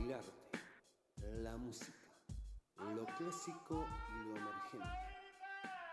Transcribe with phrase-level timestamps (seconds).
[0.00, 0.58] el arte,
[1.42, 2.08] la música,
[2.96, 4.98] lo clásico y lo emergente.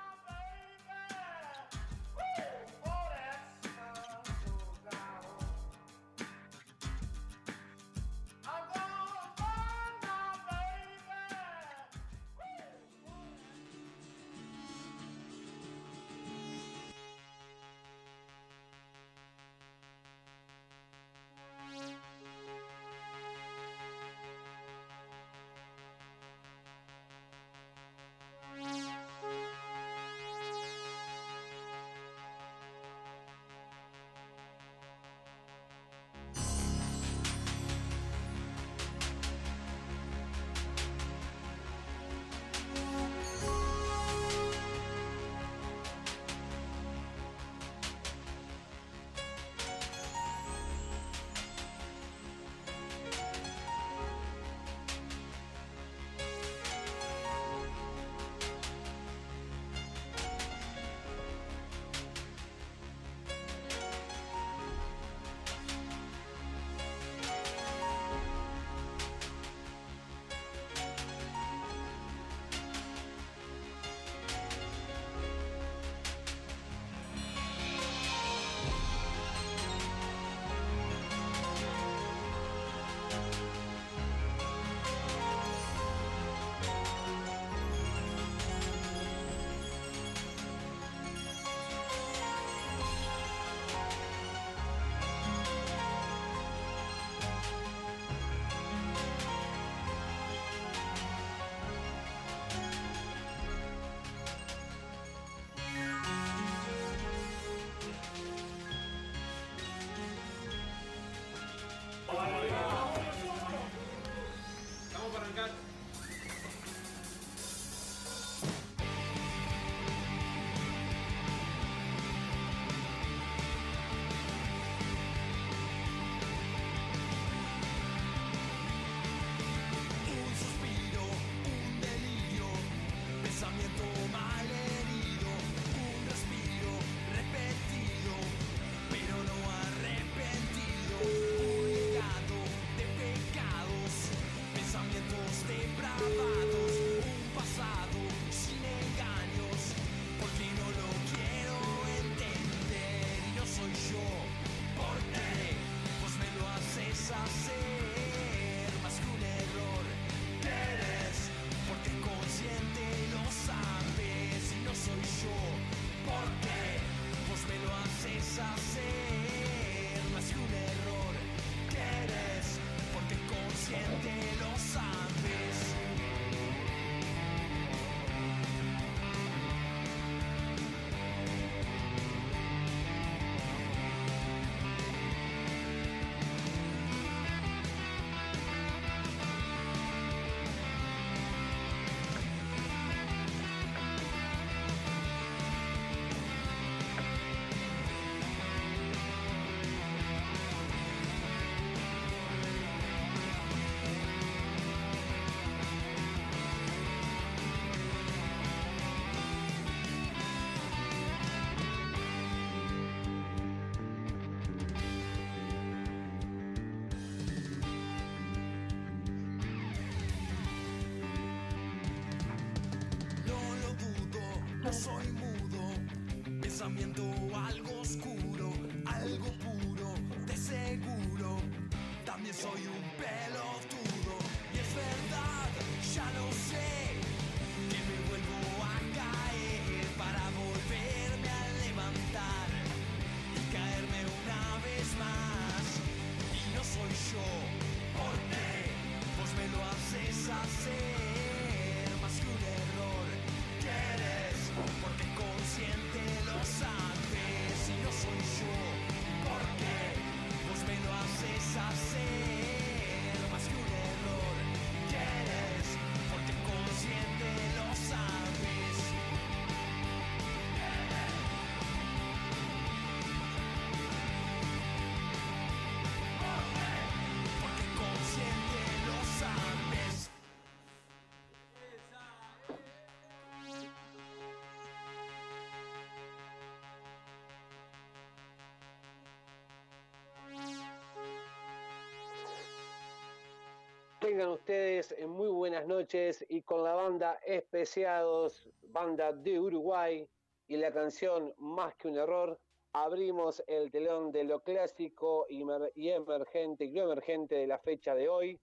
[294.06, 300.07] Tengan ustedes muy buenas noches y con la banda Especiados, banda de Uruguay
[300.48, 302.40] y la canción Más que un error,
[302.72, 305.42] abrimos el telón de lo clásico y
[305.90, 308.40] emergente y lo emergente de la fecha de hoy.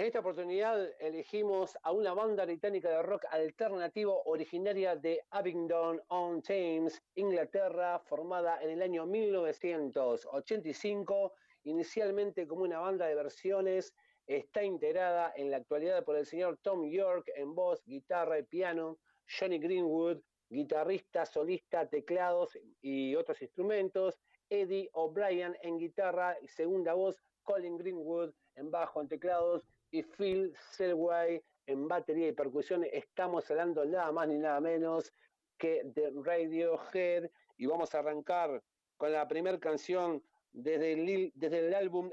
[0.00, 7.98] En esta oportunidad elegimos a una banda británica de rock alternativo originaria de Abingdon-on-Thames, Inglaterra,
[7.98, 13.92] formada en el año 1985, inicialmente como una banda de versiones,
[14.26, 18.96] está integrada en la actualidad por el señor Tom York en voz, guitarra y piano,
[19.28, 24.18] Johnny Greenwood, guitarrista, solista, teclados y otros instrumentos,
[24.48, 30.54] Eddie O'Brien en guitarra y segunda voz, Colin Greenwood en bajo, en teclados y Phil
[30.72, 32.84] Selway en batería y percusión.
[32.92, 35.12] Estamos hablando nada más ni nada menos
[35.58, 38.62] que de Radiohead y vamos a arrancar
[38.96, 40.22] con la primera canción
[40.52, 42.10] desde el, desde el álbum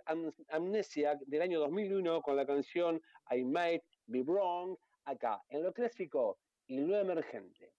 [0.49, 3.01] Amnesia del año 2001 con la canción
[3.31, 6.37] I Might Be Wrong acá en lo clásico
[6.67, 7.71] y lo emergente.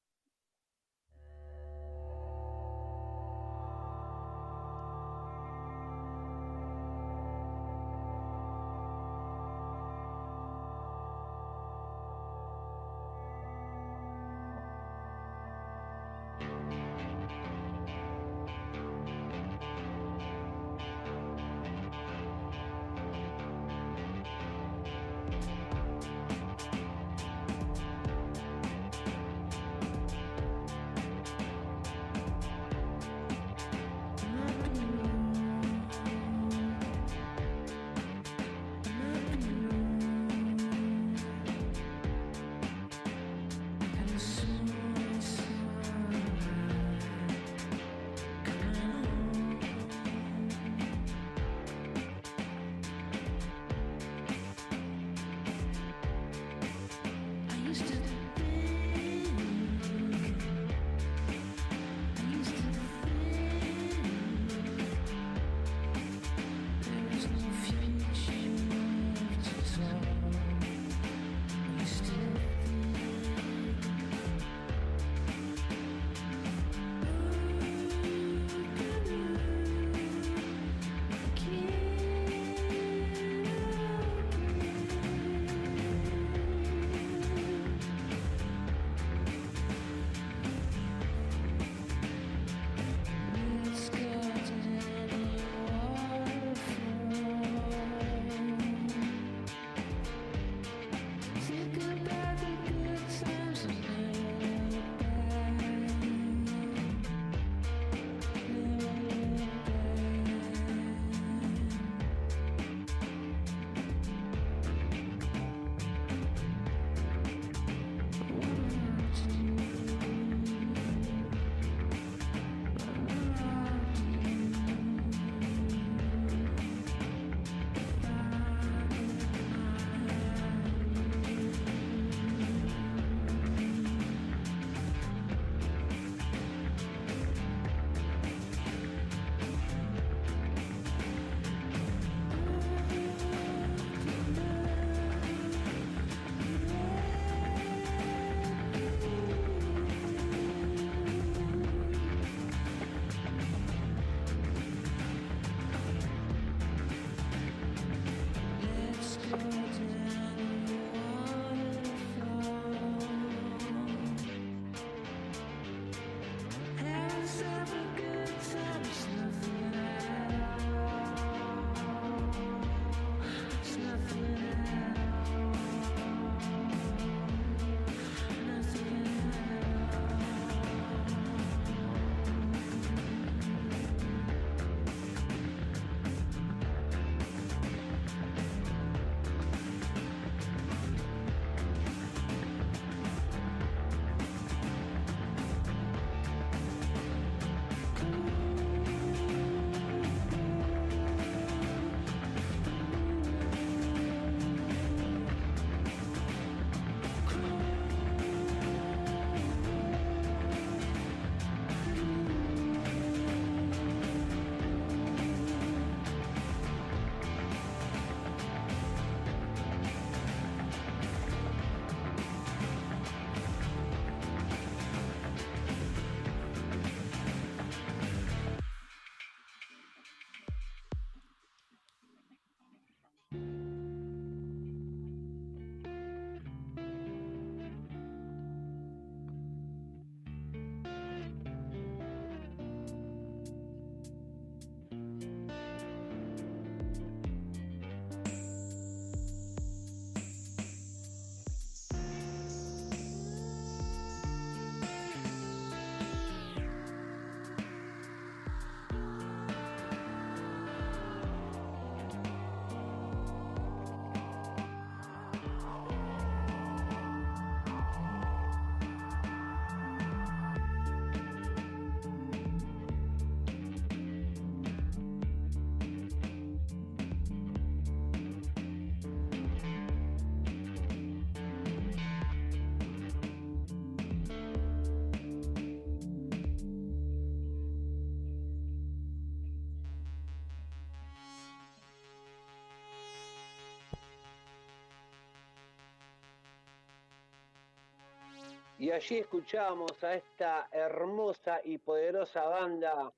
[298.80, 303.12] Y allí escuchamos a esta hermosa y poderosa banda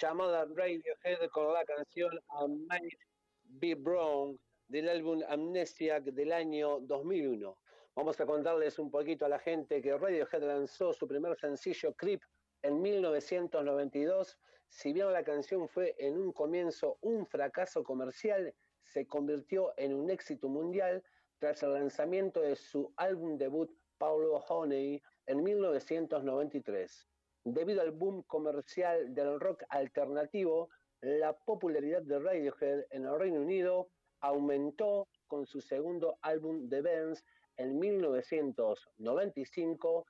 [0.00, 2.98] llamada Radiohead con la canción I Might
[3.42, 7.58] Be Wrong del álbum Amnesiac del año 2001.
[7.96, 12.22] Vamos a contarles un poquito a la gente que Radiohead lanzó su primer sencillo Creep
[12.62, 14.38] en 1992.
[14.68, 18.54] Si bien la canción fue en un comienzo un fracaso comercial,
[18.84, 21.02] se convirtió en un éxito mundial
[21.40, 23.68] tras el lanzamiento de su álbum debut
[24.02, 27.06] Paulo Honey en 1993.
[27.44, 30.70] Debido al boom comercial del rock alternativo,
[31.02, 37.24] la popularidad de Radiohead en el Reino Unido aumentó con su segundo álbum The Bands
[37.56, 40.04] en 1995,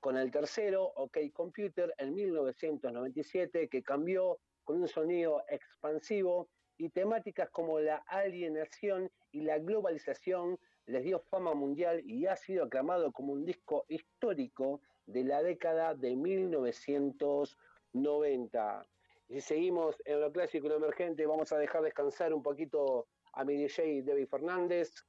[0.00, 7.50] con el tercero OK Computer en 1997, que cambió con un sonido expansivo y temáticas
[7.50, 13.32] como la alienación y la globalización les dio fama mundial y ha sido aclamado como
[13.32, 18.86] un disco histórico de la década de 1990.
[19.28, 23.08] Y si seguimos en lo clásico y lo emergente, vamos a dejar descansar un poquito
[23.32, 25.04] a mi DJ Debbie Fernández,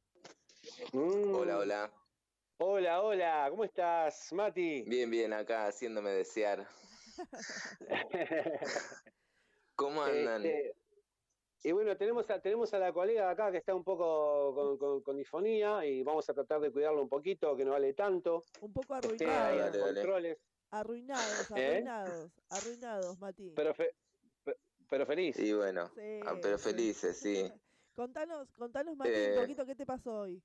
[0.93, 1.35] Mm.
[1.35, 1.93] Hola, hola.
[2.59, 4.83] Hola, hola, ¿cómo estás, Mati?
[4.83, 6.67] Bien, bien, acá haciéndome desear.
[9.75, 10.47] ¿Cómo andan?
[10.47, 10.77] Este,
[11.65, 15.03] y bueno, tenemos a, tenemos a la colega acá que está un poco con, con,
[15.03, 18.45] con disfonía y vamos a tratar de cuidarlo un poquito, que no vale tanto.
[18.61, 19.75] Un poco ahí arruinado.
[19.75, 20.39] en controles.
[20.71, 21.67] Arruinados, ¿Eh?
[21.67, 23.53] arruinados, arruinados, Mati.
[23.55, 23.95] Pero, fe-
[24.93, 25.39] pero feliz.
[25.39, 27.51] Y bueno, Sí, ah, pero felices, sí.
[27.97, 29.33] Contanos, contanos, Mati, Eh.
[29.35, 30.43] un poquito qué te pasó hoy.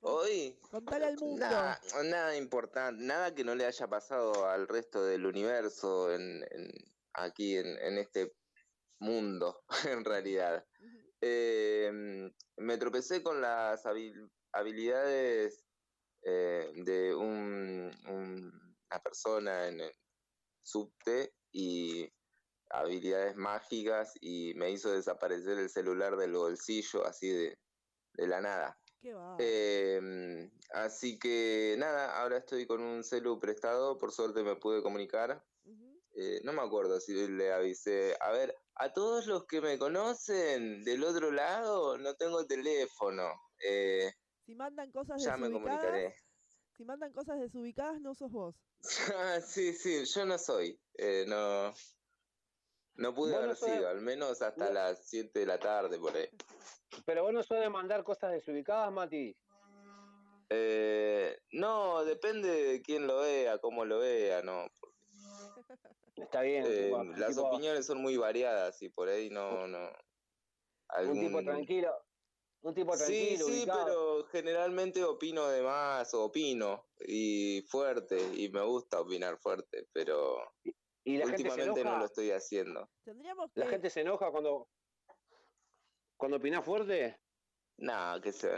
[0.00, 1.40] Hoy, Contale al mundo.
[1.40, 6.70] nada, nada importante, nada que no le haya pasado al resto del universo en, en-
[7.14, 8.34] aquí en, en este
[9.00, 9.64] mundo,
[9.98, 10.62] en realidad.
[11.22, 11.90] Eh,
[12.58, 15.64] me tropecé con las habil- habilidades
[16.22, 19.92] eh, de un- un- una persona en el
[20.62, 22.10] subte y
[22.70, 27.58] habilidades mágicas y me hizo desaparecer el celular del bolsillo así de,
[28.14, 28.78] de la nada.
[29.38, 35.44] Eh, así que nada, ahora estoy con un celu prestado, por suerte me pude comunicar.
[36.16, 38.16] Eh, no me acuerdo si le avisé.
[38.20, 43.32] A ver, a todos los que me conocen del otro lado, no tengo teléfono.
[43.64, 44.12] Eh,
[44.46, 46.14] Si mandan cosas ya me comunicaré.
[46.76, 48.54] si mandan cosas desubicadas, no sos vos.
[49.16, 50.78] Ah, sí, sí, yo no soy.
[50.98, 51.72] Eh, no,
[52.96, 56.14] no pude no haber sido, al menos hasta no- las 7 de la tarde por
[56.16, 56.28] ahí.
[57.04, 59.36] Pero vos no suele mandar cosas desubicadas, Mati.
[60.50, 64.66] Eh, no, depende de quién lo vea, cómo lo vea, no.
[66.16, 66.64] Está bien.
[66.66, 69.78] Eh, tipo, las tipo- opiniones son muy variadas y por ahí no, no.
[69.88, 71.92] un tipo algún- tranquilo.
[72.62, 73.84] Un tipo Sí, tranquilo, sí, ubicado.
[73.84, 80.38] pero generalmente opino de más, opino y fuerte, y me gusta opinar fuerte, pero
[81.04, 81.94] Y la gente se últimamente enoja.
[81.94, 82.90] no lo estoy haciendo.
[83.04, 83.60] Tendríamos que.
[83.60, 84.68] La gente se enoja cuando.
[86.16, 87.20] Cuando opinás fuerte.
[87.76, 88.50] No, que se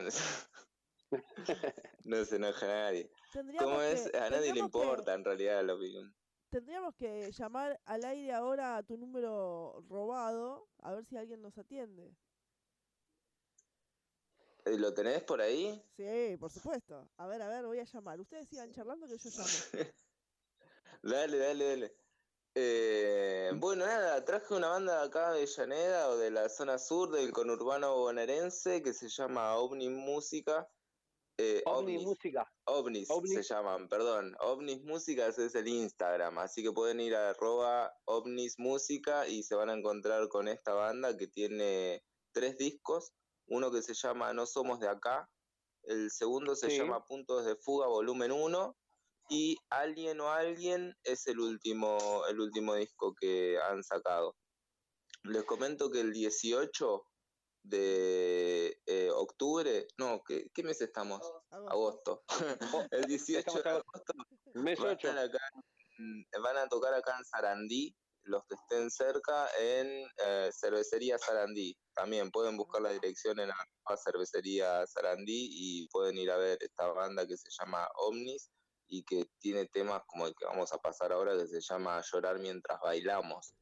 [2.04, 3.10] no se enoja nadie.
[3.58, 4.12] ¿Cómo es?
[4.14, 6.14] A nadie le que- importa en realidad la opinión.
[6.50, 11.58] Tendríamos que llamar al aire ahora a tu número robado, a ver si alguien nos
[11.58, 12.16] atiende.
[14.64, 15.82] Eh, ¿Lo tenés por ahí?
[15.96, 17.08] Sí, por supuesto.
[17.16, 18.20] A ver, a ver, voy a llamar.
[18.20, 19.48] Ustedes sigan charlando que yo llamo.
[21.02, 21.96] Dale, dale, dale.
[22.58, 27.10] Eh, bueno, nada, traje una banda de acá de Avellaneda o de la zona sur
[27.10, 30.66] del conurbano bonaerense que se llama Ovni Música.
[31.38, 32.50] Eh, Ovnis Música.
[32.64, 33.34] ovnis, Ovnis.
[33.34, 34.34] se llaman, perdón.
[34.40, 39.54] Ovnis Músicas es el Instagram, así que pueden ir a arroba ovnis música y se
[39.54, 43.12] van a encontrar con esta banda que tiene tres discos.
[43.48, 45.28] Uno que se llama No Somos de Acá,
[45.82, 46.78] el segundo se Sí.
[46.78, 48.74] llama Puntos de Fuga, volumen 1,
[49.28, 54.36] y Alguien o Alguien es el último, el último disco que han sacado.
[55.24, 57.02] Les comento que el 18
[57.64, 61.20] de eh, octubre, no, ¿qué, qué mes estamos?
[61.50, 62.22] Agosto.
[62.28, 62.28] Agosto.
[62.92, 64.12] el 18 Estamos de agosto
[64.54, 65.08] Mes van a, 8.
[65.08, 65.38] estar acá
[65.98, 71.76] en- van a tocar acá en Sarandí, los que estén cerca, en eh, Cervecería Sarandí.
[71.94, 76.86] También pueden buscar la dirección en arroba Cervecería Sarandí y pueden ir a ver esta
[76.88, 78.50] banda que se llama Omnis
[78.88, 82.38] y que tiene temas como el que vamos a pasar ahora que se llama Llorar
[82.38, 83.54] mientras bailamos.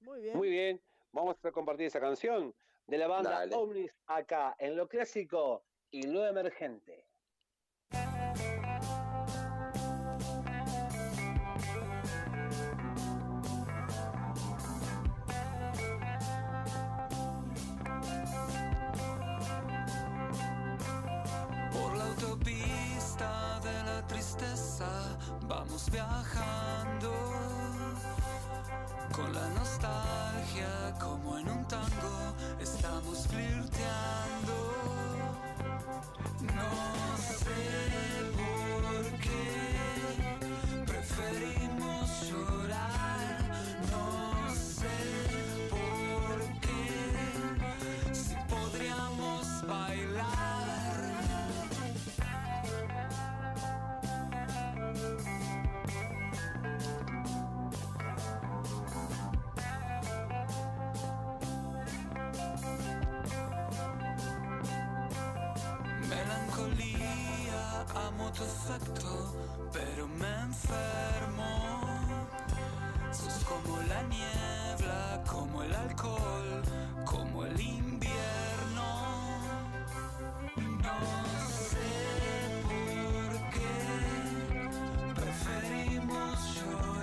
[0.00, 0.36] Muy bien.
[0.36, 2.54] Muy bien, vamos a compartir esa canción
[2.86, 3.54] de la banda Dale.
[3.54, 7.07] Omnis acá en lo clásico y lo emergente.
[25.86, 27.12] Viajando
[29.12, 34.56] con la nostalgia como en un tango estamos flirteando.
[36.42, 37.62] No sé
[38.36, 39.67] por qué
[68.38, 69.34] tu
[69.72, 71.80] pero me enfermo.
[73.10, 76.62] Sos como la niebla, como el alcohol,
[77.04, 78.88] como el invierno.
[80.56, 80.98] No
[81.48, 81.90] sé
[82.62, 83.74] por qué
[85.14, 86.97] preferimos llorar.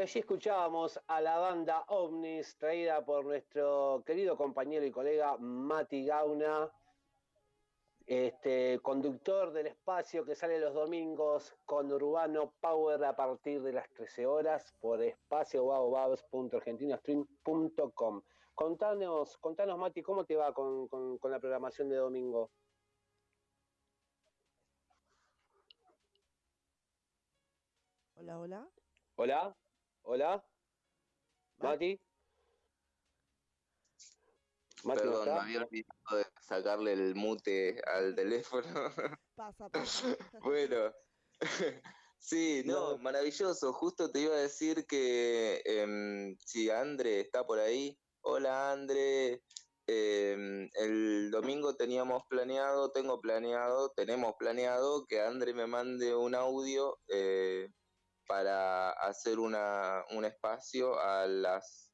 [0.00, 6.06] Y allí escuchábamos a la banda Omnis, traída por nuestro querido compañero y colega Mati
[6.06, 6.72] Gauna,
[8.06, 13.90] este, conductor del espacio que sale los domingos con Urbano Power a partir de las
[13.90, 18.22] 13 horas por espacio www.argentinostream.com.
[18.54, 22.50] Contanos, contanos Mati, ¿cómo te va con, con- con la programación de domingo?
[28.14, 28.70] Hola, hola.
[29.16, 29.54] Hola,
[30.10, 30.44] hola,
[31.58, 32.00] Mati.
[34.82, 38.66] Mati, ¿no Perdón, me había olvidado de sacarle el mute al teléfono.
[39.36, 40.16] Pasa, pasa.
[40.42, 40.92] Bueno,
[42.18, 42.98] sí, no, No.
[42.98, 43.72] maravilloso.
[43.72, 47.96] Justo te iba a decir que em, si André está por ahí.
[48.22, 49.44] Hola, André.
[49.86, 56.98] eh, el domingo teníamos planeado, tengo planeado, tenemos planeado que André me mande un audio
[57.08, 57.68] eh,
[58.30, 61.90] para hacer una, un espacio a las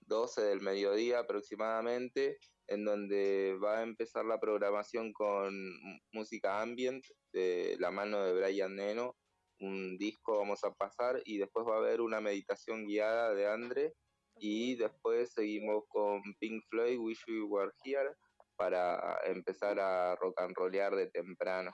[0.00, 5.54] 12 del mediodía aproximadamente, en donde va a empezar la programación con
[6.10, 9.16] música ambient de la mano de Brian Neno.
[9.60, 13.94] Un disco vamos a pasar y después va a haber una meditación guiada de André
[14.38, 18.16] y después seguimos con Pink Floyd, Wish We Were Here,
[18.56, 21.70] para empezar a rock and rollear de temprano.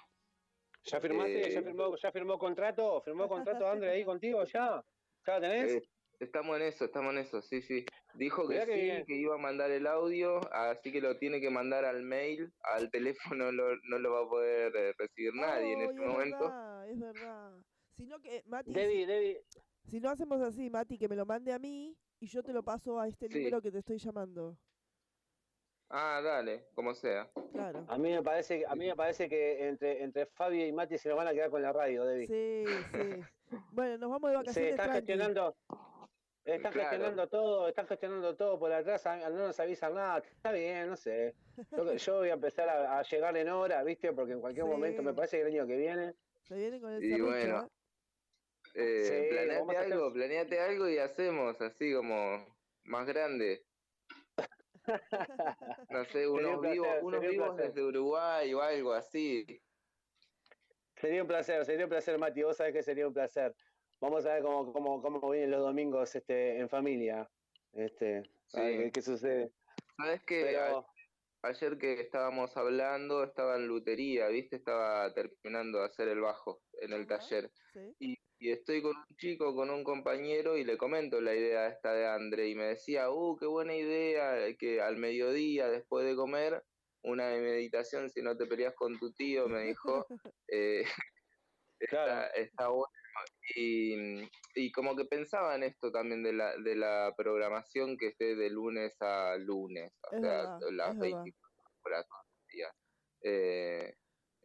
[0.87, 1.49] ¿Ya firmaste?
[1.49, 3.03] Eh, ¿Ya, firmó, ¿Ya firmó contrato?
[3.03, 4.85] ¿Firmó contrato André ahí contigo ya?
[5.27, 5.77] ¿Ya lo tenés?
[5.77, 5.83] Eh,
[6.21, 7.85] estamos en eso, estamos en eso, sí, sí.
[8.15, 9.05] Dijo que qué sí, bien.
[9.07, 12.91] que iba a mandar el audio, así que lo tiene que mandar al mail, al
[12.93, 16.39] teléfono lo- no lo va a poder eh, recibir nadie en este es momento.
[16.39, 17.53] verdad, es verdad.
[17.97, 19.41] Sino que, Mati, Debbie, Debbie,
[19.85, 22.63] si no hacemos así, Mati, que me lo mande a mí y yo te lo
[22.63, 23.39] paso a este Sí.
[23.39, 24.57] número que te estoy llamando.
[25.89, 27.31] Ah, dale, como sea.
[27.53, 27.85] Claro.
[27.89, 31.09] a mí me parece, a mí me parece que entre, entre Fabio y Mati se
[31.09, 32.27] nos van a quedar con la radio, Debbie.
[32.27, 33.23] Sí, sí.
[33.71, 35.07] Bueno, nos vamos de Se vacaciones están tranqui.
[35.07, 35.57] gestionando,
[36.45, 36.89] están Claro.
[36.91, 41.35] gestionando todo, están gestionando todo por atrás, no nos avisan nada, está bien, no sé.
[41.71, 44.13] Yo, yo voy a empezar a, a llegar en hora, ¿viste?
[44.13, 44.71] Porque en cualquier Sí.
[44.73, 47.63] momento, me parece que el año que viene, Se vienen con el Y bueno.
[47.63, 47.69] ¿eh?
[48.75, 52.45] Eh, Sí, planeate vamos a hacer- algo, planeate algo y hacemos así como
[52.85, 53.63] más grande.
[55.91, 59.47] No sé, un unos vivos, placer, unos sería un vivos desde Uruguay o algo así.
[60.97, 63.55] Sería un placer, sería un placer, Mati, vos sabés que sería un placer.
[64.01, 67.29] Vamos a ver cómo, cómo, cómo vienen los domingos este, en familia.
[67.73, 68.61] Este, Sí.
[68.61, 69.51] qué, qué sucede.
[69.97, 70.23] ¿Sabes?
[70.27, 70.87] Pero,
[71.43, 74.57] Ayer que estábamos hablando, estaba en lutería, ¿viste?
[74.57, 77.19] Estaba terminando de hacer el bajo en el Ajá.
[77.19, 77.53] taller.
[77.73, 77.81] Sí.
[78.01, 81.93] Y, y estoy con un chico, con un compañero, y le comento la idea esta
[81.95, 82.49] de André.
[82.49, 86.63] Y me decía, uh, qué buena idea, que al mediodía, después de comer,
[87.03, 90.07] una meditación si no te peleas con tu tío, me dijo.
[90.49, 90.85] Eh,
[91.81, 92.35] está, Claro.
[92.37, 92.93] está bueno.
[93.57, 93.95] Y,
[94.55, 98.51] y como que pensaba en esto también de la, de la programación que esté de
[98.51, 101.23] lunes a lunes, o Es sea, verdad, las es verdad.
[101.23, 102.73] 24 horas todos los días.
[103.23, 103.95] Eh,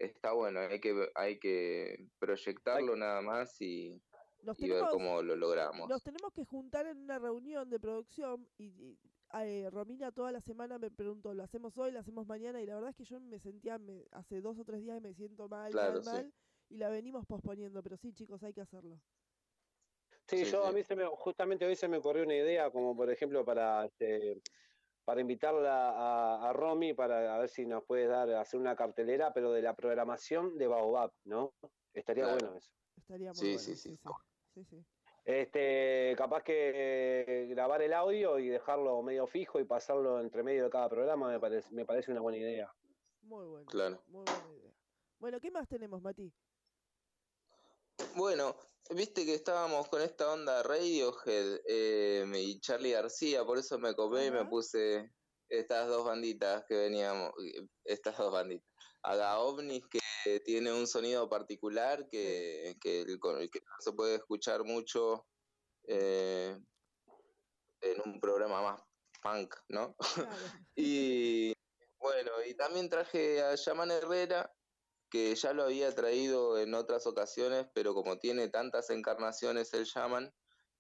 [0.06, 4.02] está bueno, hay que, hay que proyectarlo nada más y,
[4.44, 5.90] Nos y ver cómo lo logramos.
[5.90, 9.00] nos tenemos que juntar en una reunión de producción y, y,
[9.34, 12.62] eh, Romina toda la semana me preguntó, ¿lo hacemos hoy, lo hacemos mañana?
[12.62, 15.14] Y la verdad es que yo me sentía, me- hace dos o tres días me
[15.14, 16.18] siento mal, Claro, mal, sí.
[16.18, 16.34] mal,
[16.70, 19.02] y la venimos posponiendo, pero sí chicos, hay que hacerlo.
[20.28, 22.96] sí, Sí, yo a mí se me, justamente hoy se me ocurrió una idea, como
[22.96, 24.42] por ejemplo para este,
[25.04, 29.34] para invitarla a, a Romy para a ver si nos puede dar hacer una cartelera,
[29.34, 31.54] pero de la programación de Baobab, ¿no?
[31.94, 32.38] Estaría Claro.
[32.40, 32.72] bueno eso.
[32.98, 33.60] Estaría muy Sí, bueno.
[33.60, 33.98] sí, Sí, sí.
[33.98, 34.10] sí.
[34.54, 34.86] sí, sí.
[35.24, 36.54] Este, capaz que
[37.26, 41.30] eh, grabar el audio y dejarlo medio fijo y pasarlo entre medio de cada programa
[41.30, 42.74] me parece, me parece una buena idea.
[43.22, 43.66] Muy bueno.
[43.68, 44.02] Claro.
[44.08, 44.72] Muy buena idea.
[45.20, 46.34] Bueno, ¿qué más tenemos, Mati?
[48.16, 48.56] Bueno,
[48.90, 54.28] viste que estábamos con esta onda Radiohead eh, y Charlie García, por eso me copé
[54.28, 55.12] y me puse
[55.50, 57.32] estas dos banditas que veníamos,
[57.84, 58.68] estas dos banditas.
[59.04, 63.94] Haga OVNIs que tiene un sonido particular que, que el- con el que no se
[63.94, 65.28] puede escuchar mucho
[65.88, 66.60] eh,
[67.82, 68.82] en un programa más
[69.22, 69.96] punk, ¿no?
[69.96, 70.30] Claro.
[70.76, 71.54] Y
[72.00, 74.52] bueno, y también traje a Yaman Herrera,
[75.12, 80.32] que ya lo había traído en otras ocasiones, pero como tiene tantas encarnaciones el Yaman,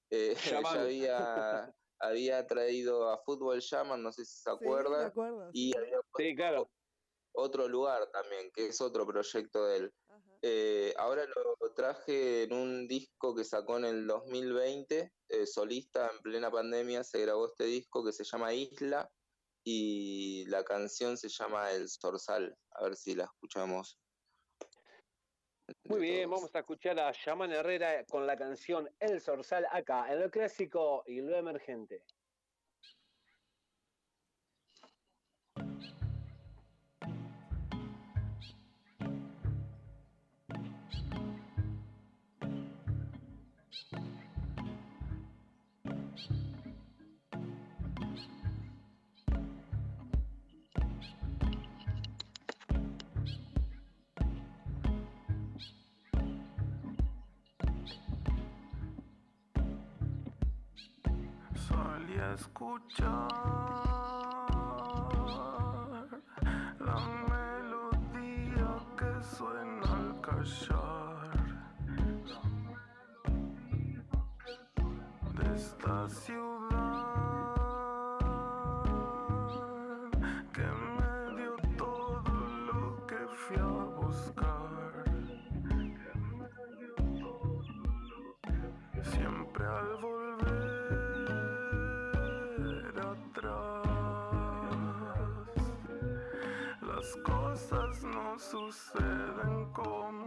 [0.09, 5.49] eh, ya había, había traído a Fútbol Yaman, no sé si se Sí, acuerda, acuerdo.
[5.53, 5.77] y sí.
[5.77, 6.71] había Sí, claro.
[7.33, 9.93] otro lugar también, que es otro proyecto de él.
[10.43, 16.19] Eh, ahora lo traje en un disco que sacó en el 2020, eh, solista en
[16.21, 19.11] plena pandemia, se grabó este disco que se llama Isla
[19.63, 24.00] y la canción se llama El Zorzal, a ver si la escuchamos.
[25.83, 26.41] Muy bien, todos.
[26.41, 31.03] vamos a escuchar a Yaman Herrera con la canción El Zorzal acá, en lo clásico
[31.07, 32.03] y lo emergente.
[62.61, 63.27] Escuchar
[66.79, 66.97] la
[67.31, 71.31] melodía que suena al callar.
[75.37, 76.60] De esta ciudad
[98.51, 100.20] suceden como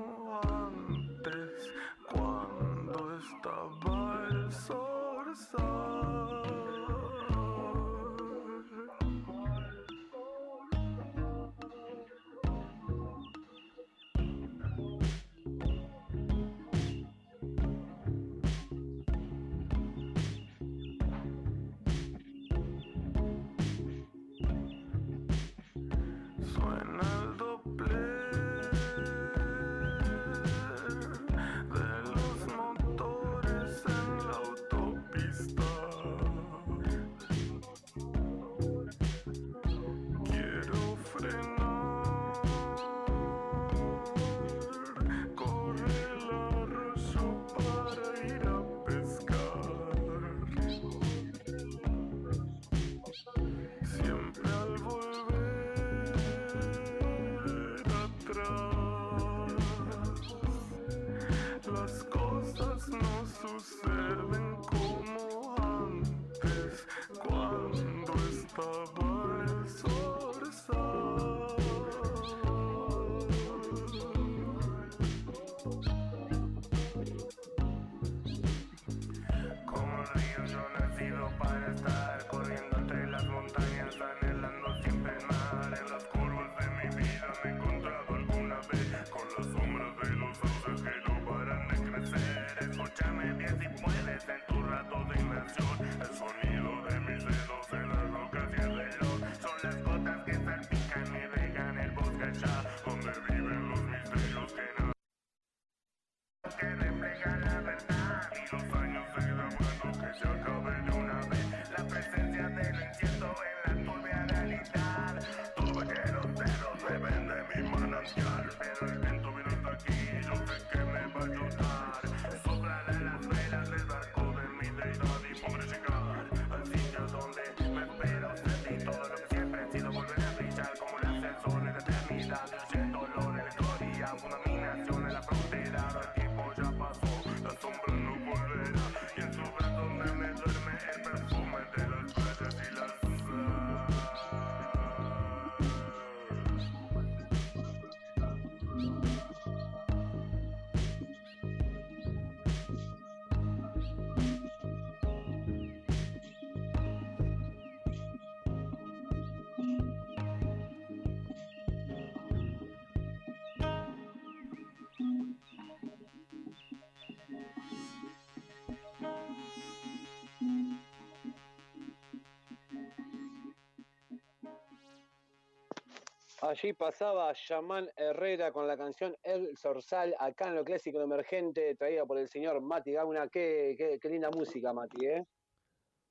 [176.46, 182.04] Allí pasaba Yaman Herrera con la canción El Zorzal, acá en lo clásico emergente, traída
[182.04, 183.28] por el señor Mati Gauna.
[183.30, 185.24] Qué, qué, qué linda música, Mati, ¿eh?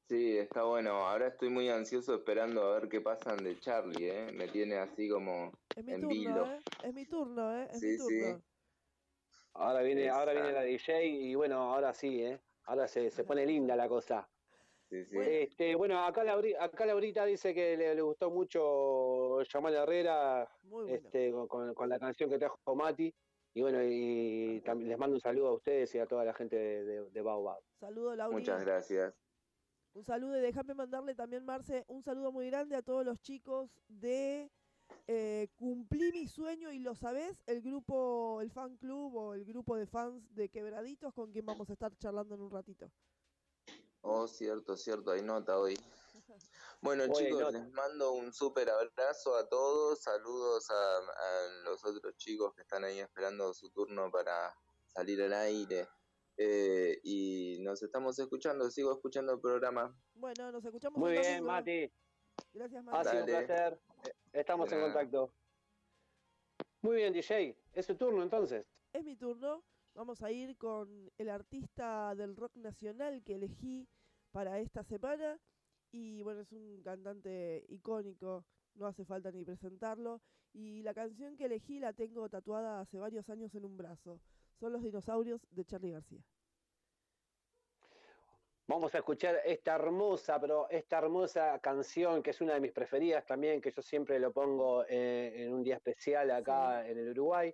[0.10, 1.08] Sí, está bueno.
[1.08, 4.32] Ahora estoy muy ansioso esperando a ver qué pasan de Charlie, ¿eh?
[4.34, 6.46] Me tiene así como Es mi en turno, vilo.
[6.48, 6.60] ¿eh?
[6.84, 7.68] Es mi turno, ¿eh?
[7.70, 8.20] Es Sí, mi sí.
[8.22, 8.44] turno.
[9.54, 10.64] Ahora viene, ahora viene la.
[10.64, 12.40] DJ y bueno, ahora sí, ¿eh?
[12.66, 14.33] Ahora se, se pone linda la cosa.
[14.94, 15.16] Sí, sí.
[15.16, 15.32] Bueno.
[15.32, 20.84] Este, bueno, acá, Lauri- acá Laurita dice que le, le gustó mucho Yamal Herrera Muy
[20.84, 20.96] bueno.
[20.96, 23.12] este, con- la canción que trajo Mati.
[23.56, 26.56] Y bueno, y también les mando un saludo a ustedes y a toda la gente
[26.56, 27.62] de, de, de Baobab.
[27.80, 28.36] Saludo, Lauri.
[28.36, 29.16] Muchas gracias.
[29.96, 33.70] Un saludo y déjame mandarle también, Marce, un saludo muy grande a todos los chicos
[33.88, 34.50] de
[35.08, 39.76] eh, Cumplí mi sueño y lo sabés, el grupo, el fan club o el grupo
[39.76, 42.92] de fans de Quebraditos con quien vamos a estar charlando en un ratito.
[44.06, 45.78] Oh, cierto, cierto, hay nota hoy.
[46.82, 50.02] Bueno, Hoy chicos, les mando un súper abrazo a todos.
[50.02, 54.54] Saludos a, a los otros chicos que están ahí esperando su turno para
[54.88, 55.88] salir al aire.
[56.36, 59.96] Eh, y nos estamos escuchando, sigo escuchando el programa.
[60.16, 61.48] Bueno, nos escuchamos Muy bien, domingo.
[61.48, 61.94] Mati.
[62.52, 63.10] Gracias, Ha Mati.
[63.10, 63.80] sido un placer.
[64.34, 65.34] Estamos en contacto.
[66.82, 67.58] Muy bien, DJ.
[67.72, 68.66] Es su turno entonces.
[68.92, 69.64] Es mi turno.
[69.96, 73.88] Vamos a ir con el artista del rock nacional que elegí
[74.32, 75.40] para esta semana.
[75.92, 80.22] Y bueno, es un cantante icónico, no hace falta ni presentarlo.
[80.52, 84.20] Y la canción que elegí la tengo tatuada hace varios años en un brazo.
[84.60, 86.24] Son los dinosaurios de Charlie García.
[88.66, 93.26] Vamos a escuchar esta hermosa, pero esta hermosa canción que es una de mis preferidas
[93.26, 97.54] también, que yo siempre lo pongo eh, en un día especial acá en el Uruguay,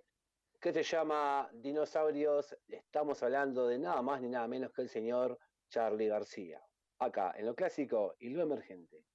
[0.60, 2.54] que se llama Dinosaurios.
[2.68, 5.38] Estamos hablando de nada más ni nada menos que el señor
[5.70, 6.62] Charlie García.
[6.98, 9.06] Acá, en lo clásico y lo emergente.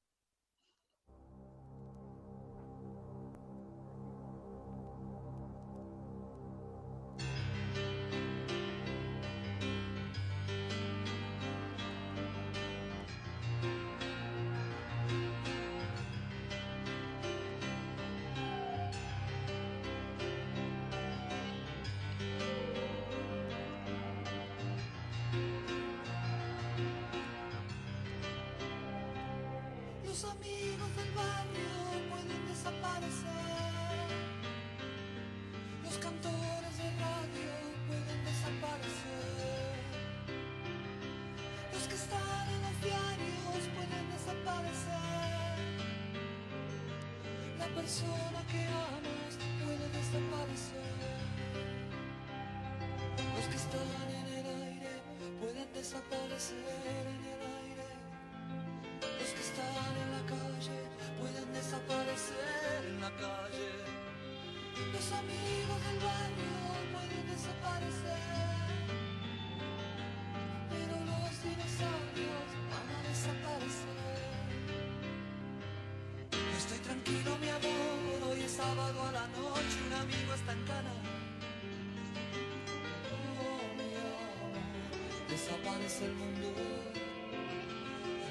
[85.85, 86.49] Desaparece el mundo.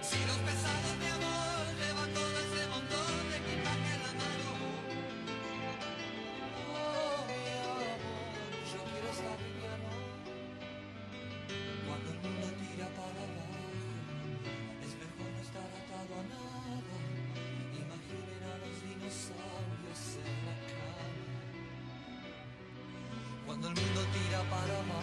[0.03, 4.49] Si los pesados, mi amor, llevan todo ese montón de equipaje en la mano.
[6.75, 7.99] Oh, mi amor,
[8.71, 9.91] yo quiero estar liviano.
[11.87, 13.71] Cuando el mundo tira para abajo,
[14.83, 16.97] es mejor no estar atado a nada.
[17.71, 21.39] Imaginen a los dinosaurios en la cama.
[23.47, 24.94] Cuando el mundo tira para abajo,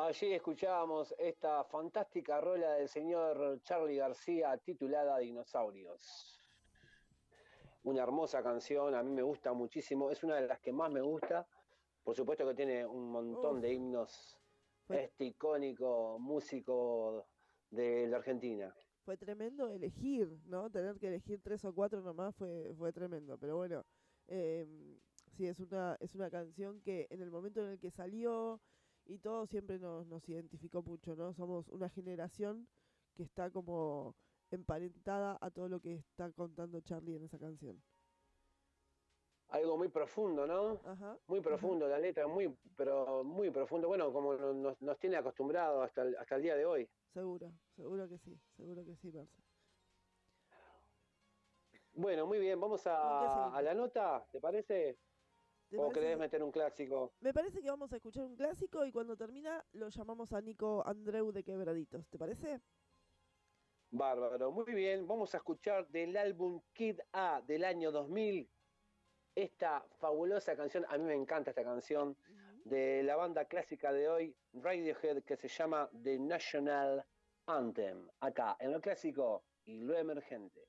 [0.00, 6.40] Allí escuchábamos esta fantástica rola del señor Charlie García titulada Dinosaurios.
[7.82, 11.00] Una hermosa canción, a mí me gusta muchísimo, es una de las que más me
[11.00, 11.48] gusta.
[12.04, 13.62] Por supuesto que tiene un montón Uf.
[13.62, 14.38] de himnos.
[14.86, 17.26] Fue- Este icónico músico
[17.70, 18.72] de la Argentina.
[19.04, 20.70] Fue tremendo elegir, ¿no?
[20.70, 23.36] Tener que elegir tres o cuatro nomás fue, fue tremendo.
[23.36, 23.84] Pero bueno,
[24.28, 25.00] em,
[25.32, 28.60] sí, es una, es una canción que en el momento en el que salió
[29.08, 31.32] y todo siempre nos, nos identificó mucho, ¿no?
[31.34, 32.68] Somos una generación
[33.16, 34.14] que está como
[34.50, 37.82] emparentada a todo lo que está contando Charlie en esa canción.
[39.48, 40.78] Algo muy profundo, ¿no?
[40.84, 41.16] Ajá.
[41.26, 43.88] Muy profundo, la letra, muy, pero muy profundo.
[43.88, 46.86] Bueno, como no- nos, nos tiene acostumbrados hasta el, hasta el día de hoy.
[47.14, 49.32] Seguro, seguro que sí, seguro que sí, Marce.
[51.94, 54.98] Bueno, muy bien, vamos ¿Con qué a, a la nota, ¿te parece?
[55.68, 57.12] ¿Te ¿O querés meter un clásico?
[57.20, 60.82] Me parece que vamos a escuchar un clásico y cuando termina lo llamamos a Nico
[60.86, 62.08] Andreu de Quebraditos.
[62.08, 62.60] ¿Te parece?
[63.90, 65.06] Bárbaro, muy bien.
[65.06, 68.50] Vamos a escuchar del álbum Kid A del año 2000
[69.34, 70.84] esta fabulosa canción.
[70.88, 72.16] A mí me encanta esta canción
[72.64, 77.04] de la banda clásica de hoy, Radiohead, que se llama The National
[77.46, 78.08] Anthem.
[78.20, 80.66] Acá, en lo clásico y lo emergente.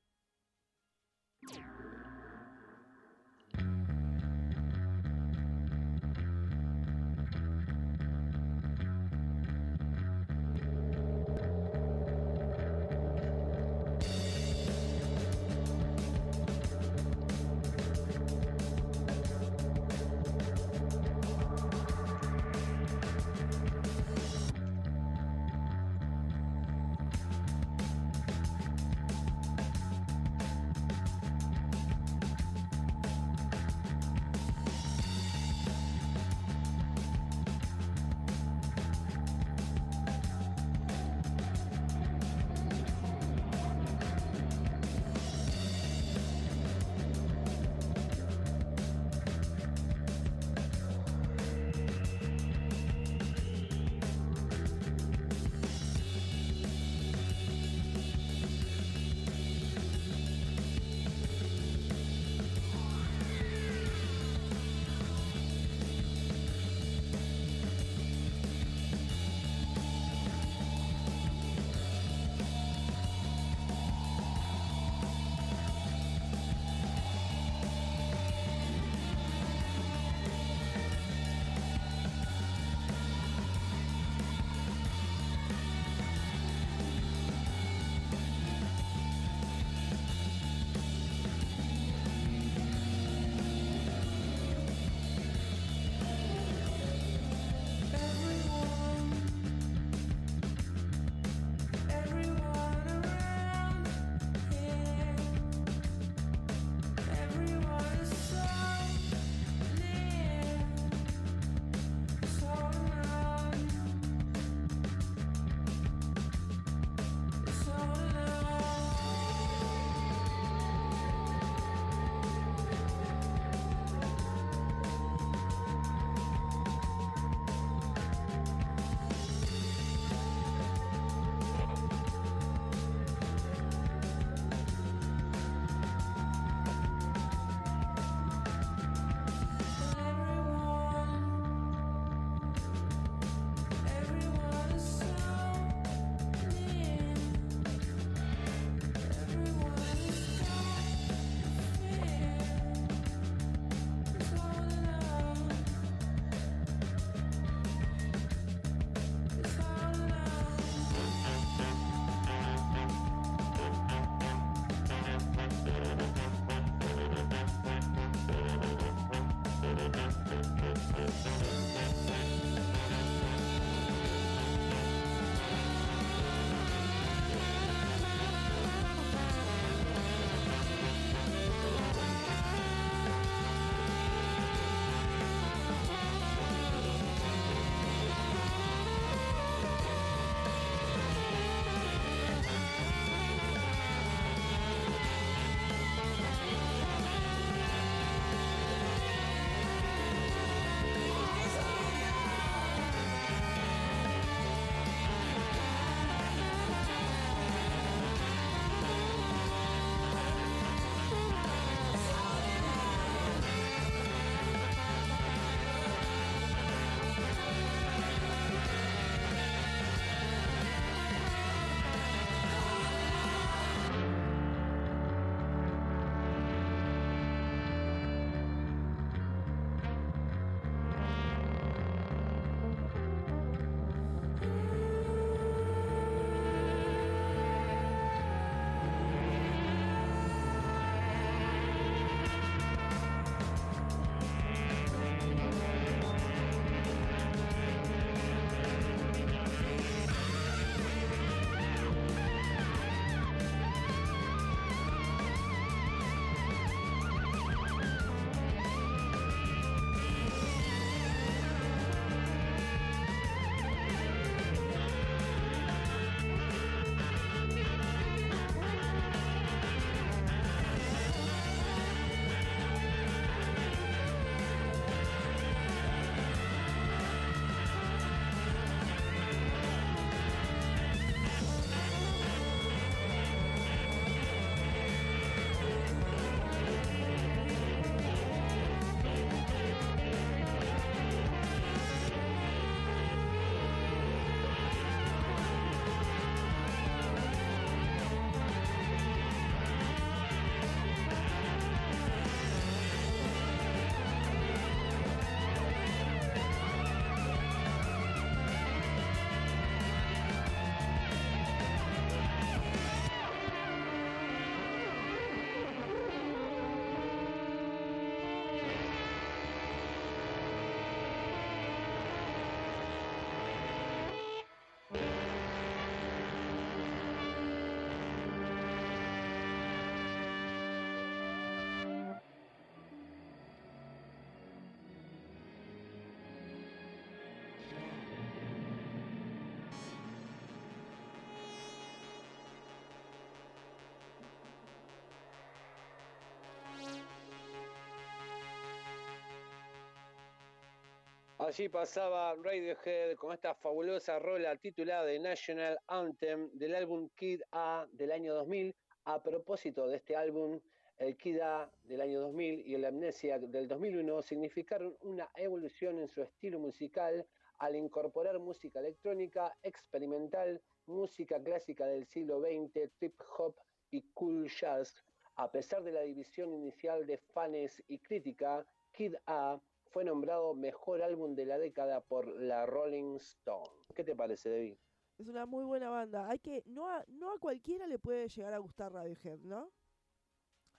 [351.42, 357.88] Allí pasaba Radiohead con esta fabulosa rola titulada The National Anthem del álbum Kid A
[357.94, 358.76] del año 2000.
[359.06, 360.60] A propósito de este álbum,
[360.98, 366.10] el Kid A del año 2000 y el Amnesia del 2001 significaron una evolución en
[366.10, 367.26] su estilo musical
[367.60, 373.56] al incorporar música electrónica, experimental, música clásica del siglo XX, trip hop
[373.92, 374.94] y cool jazz.
[375.36, 379.58] A pesar de la división inicial de fans y crítica, Kid A
[379.90, 383.70] fue nombrado mejor álbum de la década por la Rolling Stone.
[383.96, 384.76] ¿Qué te parece, David?
[385.18, 386.30] Es una muy buena banda.
[386.30, 389.70] Hay que no a, no a cualquiera le puede llegar a gustar Radiohead, ¿no?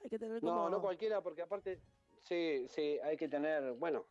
[0.03, 1.79] Hay que tener como No, no cualquiera, porque aparte,
[2.23, 4.07] sí, sí, hay que tener, bueno,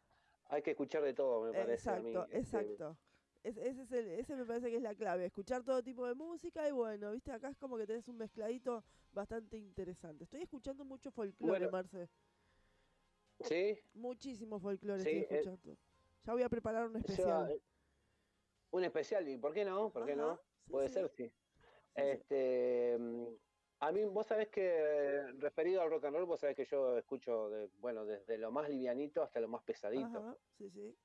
[0.49, 1.89] hay que escuchar de todo, me parece.
[1.89, 2.09] a mí.
[2.11, 2.97] Exacto, Este, exacto.
[3.41, 6.13] Es- ese, es el- ese me parece que es la clave, escuchar todo tipo de
[6.13, 8.83] música y bueno, viste, acá es como que tenés un mezcladito
[9.13, 10.25] bastante interesante.
[10.25, 12.09] Estoy escuchando mucho folclore, Bueno, Marce.
[13.41, 15.77] Sí, Muchísimo folclore Sí, estoy eh, escuchando.
[16.25, 17.51] ya voy a preparar un especial.
[17.51, 17.61] eh,
[18.71, 19.91] un especial, ¿y por qué no?
[19.91, 20.37] ¿Por qué no?
[20.67, 20.93] Sí, Puede sí.
[20.93, 21.31] ser, sí.
[21.95, 23.25] Este, mm,
[23.79, 26.97] a mí, vos sabés que, eh, referido al rock and roll, vos sabés que yo
[26.97, 30.05] escucho, de, bueno, desde lo más livianito hasta lo más pesadito.
[30.05, 30.95] Ajá, sí, sí.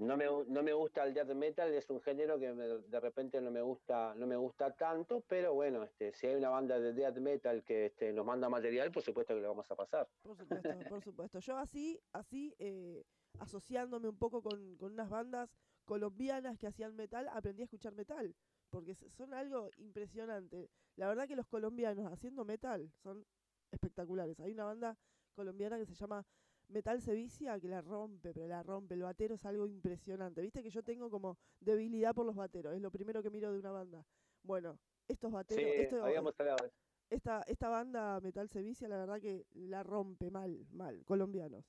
[0.00, 3.38] No me, no me gusta el death metal, es un género que me- de repente
[3.42, 6.94] no me gusta, no me gusta tanto, pero bueno, este, si hay una banda de
[6.94, 10.08] death metal que este, nos manda material, por supuesto que lo vamos a pasar.
[10.22, 11.38] Por supuesto, por supuesto.
[11.40, 13.04] Yo así, así, eh,
[13.40, 15.50] asociándome un poco con, con unas bandas
[15.84, 18.34] colombianas que hacían metal, aprendí a escuchar metal,
[18.70, 20.70] porque son algo impresionante.
[20.96, 23.26] La verdad que los colombianos haciendo metal son
[23.70, 24.40] espectaculares.
[24.40, 24.96] Hay una banda
[25.34, 26.24] colombiana que se llama
[26.70, 28.94] Metal Sevicia que la rompe, pero la rompe.
[28.94, 30.40] El batero es algo impresionante.
[30.40, 33.58] Viste que yo tengo como debilidad por los bateros, es lo primero que miro de
[33.58, 34.04] una banda.
[34.42, 36.76] Bueno, estos Sí, bateros, esto- habíamos hablado de eso.
[37.10, 41.64] esta, esta banda Metal Sevicia, la verdad que la rompe mal, mal, colombianos.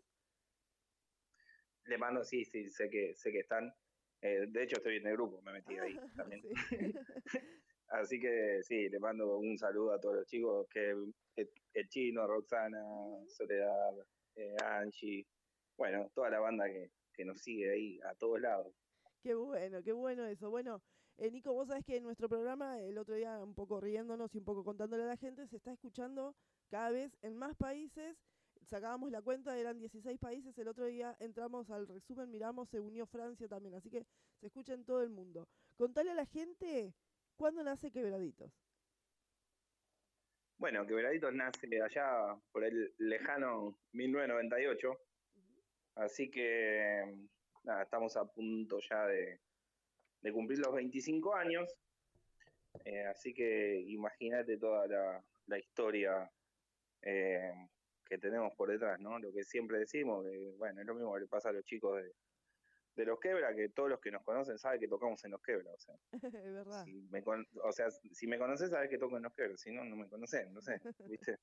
[1.85, 3.73] Le mando, sí, sí, sé que, sé que están.
[4.21, 6.41] Eh, de hecho, estoy en el grupo, me metí ahí también.
[6.41, 6.93] Sí.
[7.87, 10.93] Así que sí, le mando un saludo a todos los chicos, que
[11.35, 12.83] el, el chino, Roxana,
[13.27, 13.93] Soledad,
[14.35, 15.27] eh, Angie,
[15.77, 18.73] bueno, toda la banda que, que nos sigue ahí a todos lados.
[19.21, 20.49] Qué bueno, qué bueno eso.
[20.49, 20.81] Bueno,
[21.17, 24.39] eh, Nico, vos sabés que en nuestro programa, el otro día un poco riéndonos y
[24.39, 26.35] un poco contándole a la gente, se está escuchando
[26.69, 28.17] cada vez en más países.
[28.65, 30.57] Sacábamos la cuenta, eran 16 países.
[30.57, 33.75] El otro día entramos al resumen, miramos, se unió Francia también.
[33.75, 34.05] Así que
[34.39, 35.47] se escucha en todo el mundo.
[35.77, 36.93] Contale a la gente
[37.35, 38.51] cuándo nace Quebraditos.
[40.57, 44.99] Bueno, Quebraditos nace allá por el lejano 1998,
[45.95, 47.27] así que
[47.63, 49.39] nada, estamos a punto ya de,
[50.21, 51.67] de cumplir los 25 años,
[52.85, 56.31] eh, así que imagínate toda la, la historia
[57.01, 57.53] eh,
[58.05, 59.19] que tenemos por detrás, ¿no?
[59.19, 62.01] Lo que siempre decimos, que bueno, es lo mismo que le pasa a los chicos
[62.01, 62.13] de,
[62.95, 65.71] de los quebra, que todos los que nos conocen saben que tocamos en los quebra,
[65.73, 66.85] o sea, es verdad.
[66.85, 69.71] si me, con- o sea, si me conoces sabes que toco en los quebra, si
[69.71, 70.79] no, no me conoces, no sé,
[71.09, 71.39] ¿viste?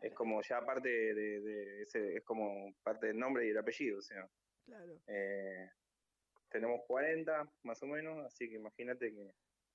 [0.00, 3.98] Es como ya parte de, de ese, es como parte del nombre y el apellido,
[3.98, 4.28] o sea,
[4.64, 5.70] Claro, eh,
[6.48, 9.30] tenemos 40 más o menos, así que imagínate que,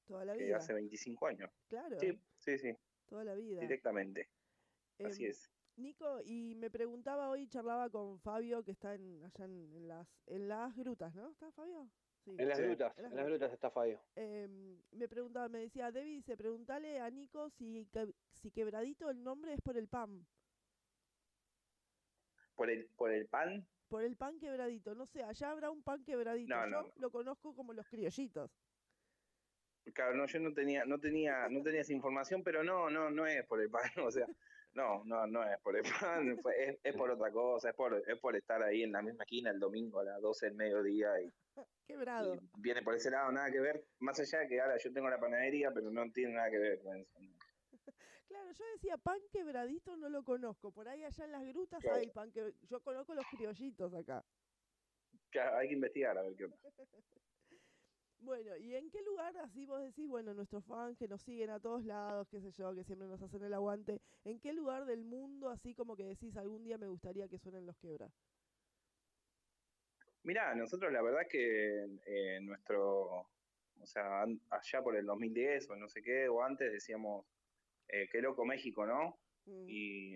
[0.06, 0.58] toda la que vida.
[0.58, 1.50] hace 25 años.
[1.68, 2.74] Claro, Sí, sí, sí,
[3.08, 3.60] toda la vida.
[3.62, 4.30] directamente,
[5.04, 5.50] así Em, es.
[5.78, 10.08] Nico, y me preguntaba hoy, charlaba con Fabio, que está en, allá en, en las,
[10.26, 11.30] en las grutas, ¿no?
[11.32, 11.92] ¿Está Fabio?
[12.26, 12.36] Sí.
[12.38, 14.02] En las grutas, En las en las grutas está Fabio.
[14.16, 19.22] Em, me preguntaba, me decía, Debbie, dice, preguntale a Nico si, que- si quebradito el
[19.24, 20.28] nombre es por el pan.
[22.56, 24.96] Por el, por el pan, Por el pan quebradito.
[24.96, 26.56] No sé, allá habrá un pan quebradito.
[26.56, 26.92] No, Yo no, no.
[26.96, 28.52] lo conozco como los criollitos.
[29.94, 33.26] Claro, no, yo no tenía, no tenía, no tenía esa información, pero no, no, no
[33.26, 34.28] es por el pan, o sea,
[34.78, 38.20] no, no, no es por el pan, es, es por otra cosa, es por, es
[38.20, 41.34] por estar ahí en la misma esquina el domingo a las 12 del mediodía y,
[41.88, 42.36] Quebrado.
[42.36, 45.10] y viene por ese lado, nada que ver, más allá de que ahora yo tengo
[45.10, 47.20] la panadería, pero no tiene nada que ver con eso.
[47.20, 47.34] ¿no?
[48.28, 50.72] Claro, yo decía pan quebradito no lo conozco.
[50.72, 51.98] Por ahí allá en las grutas Claro.
[51.98, 54.24] hay pan que yo conozco los criollitos acá.
[55.32, 56.58] Claro, hay que investigar a ver qué onda.
[58.20, 61.60] Bueno, ¿y en qué lugar así vos decís, bueno, nuestros fans que nos siguen a
[61.60, 65.04] todos lados, qué sé yo, que siempre nos hacen el aguante, ¿en qué lugar del
[65.04, 68.12] mundo así como que decís algún día me gustaría que suenen los quebra?
[70.24, 73.30] Mirá, nosotros la verdad que eh, nuestro,
[73.80, 77.26] o sea, allá por el 2010 o no sé qué, o antes decíamos,
[77.88, 79.22] eh, qué loco México, ¿no?
[79.46, 80.16] Mm, y,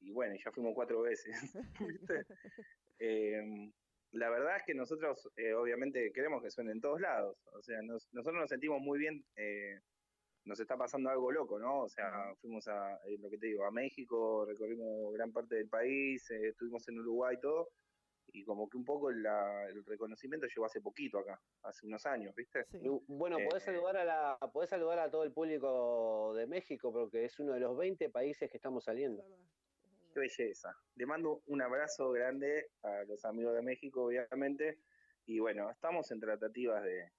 [0.00, 1.34] y bueno, ya fuimos cuatro veces.
[1.80, 2.24] ¿viste?
[3.04, 3.42] Eh,
[4.12, 7.36] la verdad es que nosotros eh, obviamente queremos que suene en todos lados.
[7.52, 9.80] O sea, nos- nosotros nos sentimos muy bien, eh,
[10.44, 11.82] nos está pasando algo loco, ¿no?
[11.82, 15.68] O sea, fuimos a, eh, lo que te digo, a México, recorrimos gran parte del
[15.68, 17.68] país, eh, estuvimos en Uruguay y todo.
[18.34, 22.34] Y como que un poco la- el reconocimiento llegó hace poquito acá, hace unos años,
[22.34, 22.64] ¿viste?
[22.70, 22.78] sí.
[22.82, 26.92] Y, Bueno, Eh, podés saludar a la, podés saludar a todo el público de México,
[26.92, 29.22] porque es uno de los 20 países que estamos es saliendo.
[30.12, 30.76] Qué belleza.
[30.96, 34.78] Le mando un abrazo grande a los amigos de México, obviamente.
[35.26, 37.10] Y bueno, estamos en tratativas de,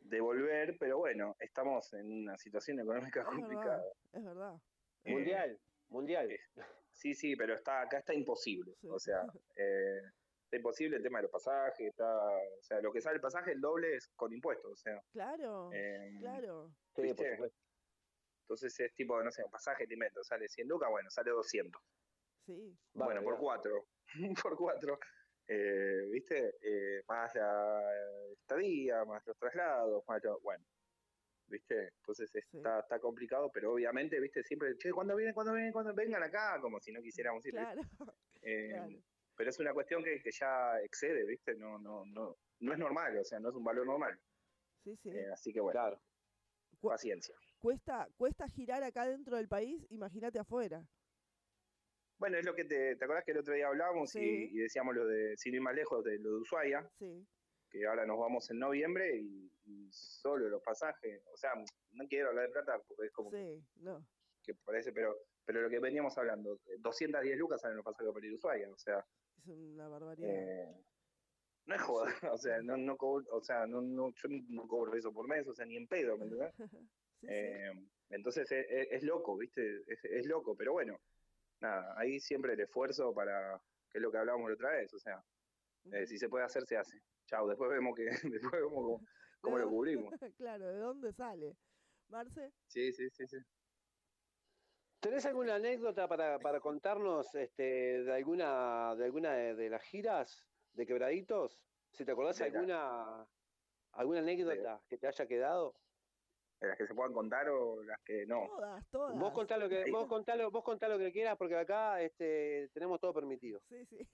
[0.00, 3.84] de volver, pero bueno, estamos en una situación económica Es verdad, complicada.
[4.12, 4.54] es verdad.
[5.04, 6.30] Eh, Mundial, mundial.
[6.30, 6.40] eh,
[6.92, 8.74] Sí, sí, pero está acá está imposible.
[8.80, 8.88] Sí.
[8.90, 9.22] O sea,
[9.56, 10.00] eh,
[10.44, 13.52] está imposible el tema de los pasajes, está, o sea, lo que sale el pasaje,
[13.52, 14.72] el doble es con impuestos.
[14.72, 16.68] O sea, Claro, eh, claro.
[16.68, 17.32] Sí, por ¿viste?
[17.36, 17.58] supuesto.
[18.42, 21.80] entonces es tipo, no sé, un pasaje te invento, sale 100 lucas, bueno, sale 200.
[22.56, 23.86] Sí, Bueno, por cuatro.
[24.42, 24.98] por cuatro.
[25.46, 26.56] Eh, ¿Viste?
[26.60, 27.82] Eh, más la
[28.32, 30.64] estadía, más los traslados, más lo- bueno.
[31.46, 31.88] ¿Viste?
[31.96, 34.44] Entonces está, está complicado, pero obviamente, ¿viste?
[34.44, 35.34] Siempre, che, ¿cuándo vienen?
[35.34, 35.72] ¿Cuándo vienen?
[35.72, 36.60] ¿Cuándo vengan acá?
[36.60, 37.54] Como si no quisiéramos ir.
[38.42, 38.96] Eh, claro.
[39.36, 41.54] Pero es una cuestión que, que ya excede, ¿viste?
[41.56, 44.18] No, no, no, no es normal, o sea, no es un valor normal.
[44.84, 45.10] Sí, sí.
[45.10, 46.00] Eh, así que bueno, Claro.
[46.80, 47.34] Cu- paciencia.
[47.58, 50.82] Cuesta, cuesta girar acá dentro del país, imagínate afuera.
[52.20, 54.50] Bueno, es lo que te, ¿te acordás que el otro día hablábamos y- Sí.
[54.52, 56.86] y, decíamos lo de, sin ir más lejos, de lo de Ushuaia?
[56.98, 57.26] Sí,
[57.70, 61.52] que ahora nos vamos en noviembre y, y solo los pasajes, o sea,
[61.92, 64.04] no quiero hablar de plata porque es como sí, no.
[64.44, 65.16] que parece, pero
[65.46, 68.70] pero lo que veníamos hablando, eh, 210 lucas salen los pasajes para ir a Ushuaia,
[68.70, 69.04] o sea,
[69.38, 70.28] Es una barbaridad.
[70.28, 70.84] eh,
[71.66, 72.04] no es joda,
[72.34, 75.48] o sea, no, no cobro, o sea, no, no, yo no cobro eso por mes,
[75.48, 76.26] o sea, ni en pedo, ¿me
[77.20, 77.26] sí.
[77.28, 77.72] Eh,
[78.10, 79.82] entonces es, es- es loco, ¿viste?
[79.86, 80.98] Es, es loco, pero bueno,
[81.60, 84.98] nada, ahí siempre el esfuerzo para, que es lo que hablábamos la otra vez, o
[84.98, 85.22] sea,
[85.92, 86.98] eh, si se puede hacer, se hace.
[87.26, 89.00] Chao, después vemos que después vemos cómo,
[89.40, 90.14] cómo ¿De lo cubrimos.
[90.36, 91.56] claro, ¿de dónde sale?
[92.08, 93.36] Marce, Sí, sí, sí, sí.
[95.00, 100.46] ¿Tenés alguna anécdota para, para contarnos este, de alguna de alguna de, de las giras
[100.74, 101.62] de quebraditos?
[101.92, 103.28] Si te acordás De la- alguna
[103.92, 105.74] alguna anécdota que te haya quedado.
[106.60, 108.46] De las que se puedan contar o las que no.
[108.46, 109.18] todas, todas.
[109.18, 112.68] Vos contá lo que vos contá lo, vos contá lo que quieras porque acá este,
[112.74, 113.60] tenemos todo permitido.
[113.68, 114.06] Sí, sí.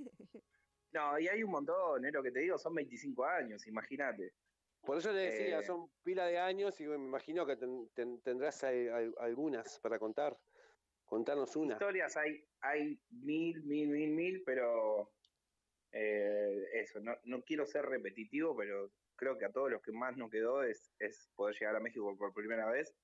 [0.92, 4.32] No, y hay un montón, es lo que te digo, son 25 años, imagínate.
[4.80, 5.62] Por eso le decía, Eh.
[5.64, 9.99] son pila de años y me imagino que ten- ten- tendrás al- al- algunas para
[9.99, 10.38] contar.
[11.05, 11.72] Contarnos una.
[11.74, 15.11] Historias hay, hay mil, mil, mil, mil, pero
[15.92, 20.17] eh, eso, no, no quiero ser repetitivo, pero creo que a todos los que más
[20.17, 22.95] nos quedó es, es poder llegar a México por primera vez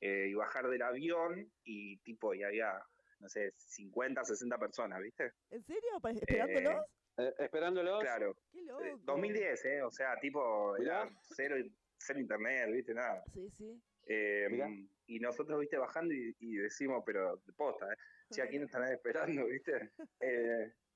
[0.00, 2.80] eh, y bajar del avión y tipo, y había,
[3.20, 5.32] no sé, 50, 60 personas, ¿viste?
[5.50, 5.90] ¿En serio?
[6.02, 6.86] ¿Esperándolos?
[7.18, 8.00] Eh, esperándolos.
[8.00, 8.84] Claro, Qué loco.
[8.84, 9.82] eh, 2010, ¿eh?
[9.82, 11.56] O sea, tipo, era cero,
[11.98, 12.94] cero internet, ¿viste?
[12.94, 13.22] Nada.
[13.34, 13.82] Sí, sí.
[14.06, 17.96] Eh, y nosotros, viste, bajando y, y decimos, pero de posta, ¿eh?
[18.30, 19.90] Si aquí no están esperando, ¿viste?
[20.20, 20.72] Eh,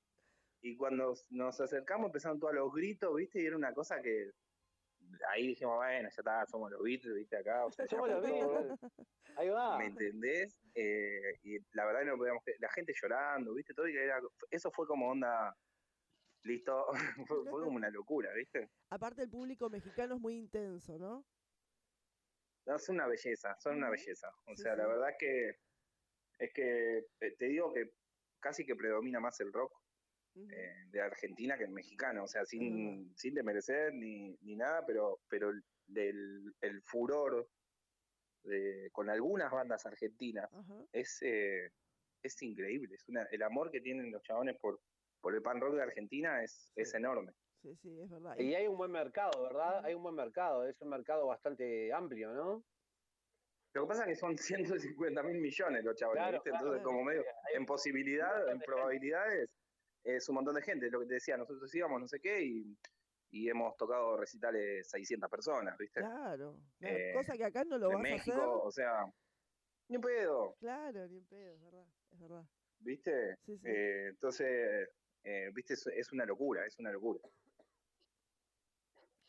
[0.63, 3.41] y cuando nos acercamos empezaron todos los gritos, ¿viste?
[3.41, 4.31] Y era una cosa que
[5.29, 7.37] ahí dijimos, bueno, ya está, somos los Beatles, ¿viste?
[7.37, 8.21] Acá, o sea, Somos los.
[8.21, 8.79] Beatles.
[9.35, 9.77] Ahí va.
[9.77, 10.57] ¿Me entendés?
[10.73, 13.73] Eh, y la verdad no podíamos la gente llorando, ¿viste?
[13.73, 15.53] Todo y era, eso fue como onda,
[16.43, 16.87] listo,
[17.27, 18.69] fue, fue como una locura, ¿viste?
[18.89, 21.25] Aparte el público mexicano es muy intenso, ¿no?
[22.65, 24.29] No, son una belleza, son una belleza.
[24.45, 25.51] O Sí, sea, la verdad es que
[26.39, 27.91] es que eh, te digo que
[28.39, 29.82] casi que predomina más el rock
[30.35, 35.19] Eh, de Argentina que el mexicano, o sea, sin, sin desmerecer ni, ni nada, pero,
[35.29, 37.47] pero el, del, el furor
[38.43, 40.49] de, con algunas bandas argentinas
[40.91, 41.71] es, eh,
[42.23, 42.95] es increíble.
[42.95, 44.79] Es una, el amor que tienen los chabones por,
[45.21, 47.31] por el pan rock de Argentina es, es enorme.
[47.61, 48.35] Sí, sí, es verdad.
[48.39, 49.85] Y hay un buen mercado, ¿verdad?
[49.85, 52.63] Hay un buen mercado, es un mercado bastante amplio, ¿no?
[53.75, 56.49] Lo que pasa es que son 150 mil millones los chabones, Claro, ¿viste?
[56.49, 56.97] claro, Entonces, claro.
[56.97, 57.23] como medio,
[57.55, 59.49] en posibilidad, en de probabilidades,
[60.03, 60.89] es un montón de gente.
[60.89, 62.77] Lo que te decía, nosotros íbamos no sé qué y,
[63.31, 66.01] y hemos tocado recitales 600 personas, ¿viste?
[66.01, 66.97] Claro, claro.
[66.97, 68.47] Eh, Cosa que acá no lo vas México, a hacer.
[68.67, 69.05] o sea,
[69.89, 72.43] ni pedo, Claro, ni en pedo, es verdad, es verdad.
[72.79, 73.35] ¿viste?
[73.45, 73.67] Sí, sí.
[73.67, 74.89] Eh, entonces,
[75.23, 75.73] eh, ¿viste?
[75.75, 77.21] Es, es una locura, es una locura.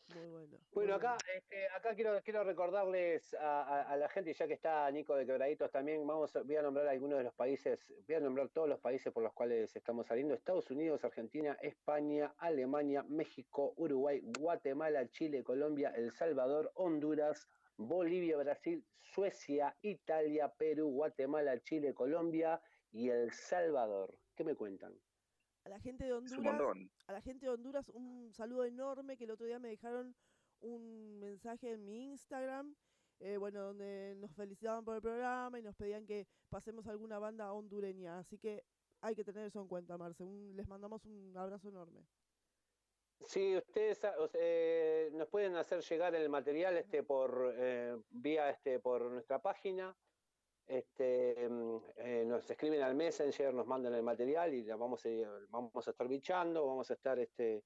[0.07, 0.47] Muy bueno.
[0.49, 1.39] muy Bueno, acá, bueno.
[1.39, 5.25] este, acá quiero, quiero recordarles a, a- a la gente, ya que está Nico de
[5.25, 8.79] Quebraditos también, vamos voy a nombrar algunos de los países, voy a nombrar todos los
[8.79, 15.43] países por los cuales estamos saliendo, Estados Unidos, Argentina, España, Alemania, México, Uruguay, Guatemala, Chile,
[15.43, 24.19] Colombia, El Salvador, Honduras, Bolivia, Brasil, Suecia, Italia, Perú, Guatemala, Chile, Colombia y El Salvador.
[24.35, 24.93] ¿Qué me cuentan?
[25.65, 26.61] A la gente de Honduras,
[27.07, 30.15] a la gente de Honduras un saludo enorme que el otro día me dejaron
[30.61, 32.75] un mensaje en mi Instagram,
[33.19, 37.51] eh, bueno, donde nos felicitaban por el programa y nos pedían que pasemos alguna banda
[37.51, 38.63] hondureña, así que
[39.01, 40.23] hay que tener eso en cuenta, Marce.
[40.23, 42.01] Un- les mandamos un abrazo enorme.
[43.25, 47.97] Sí, ustedes ah, o sea, eh, nos pueden hacer llegar el material este por eh,
[48.11, 49.95] vía este por nuestra página.
[50.67, 55.09] Este, mm, eh, nos escriben al Messenger, nos mandan el material y la vamos a,
[55.49, 57.63] vamos a estar bichando, vamos a estar este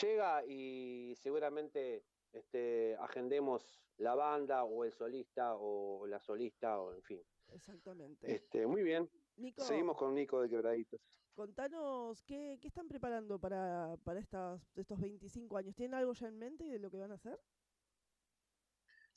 [0.00, 7.02] llega y seguramente este agendemos la banda o el solista o la solista o en
[7.02, 7.22] fin.
[7.48, 8.32] Exactamente.
[8.32, 9.10] Este, muy bien.
[9.36, 11.00] Nico, Seguimos con Nico de Quebraditos.
[11.34, 15.74] contanos qué, qué están preparando para, para estas, estos 25 años.
[15.74, 17.40] ¿Tienen algo ya en mente de lo que van a hacer?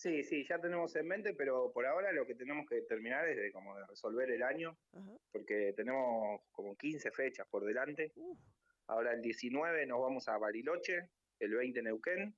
[0.02, 3.38] Sí, sí, ya tenemos en mente, pero por ahora lo que tenemos que terminar es
[3.38, 5.12] de como de resolver el año, Ajá.
[5.32, 8.12] porque tenemos como 15 fechas por delante.
[8.16, 8.40] Uf,
[8.88, 12.36] Ahora el 19 nos vamos a Bariloche, el 20 Neuquén,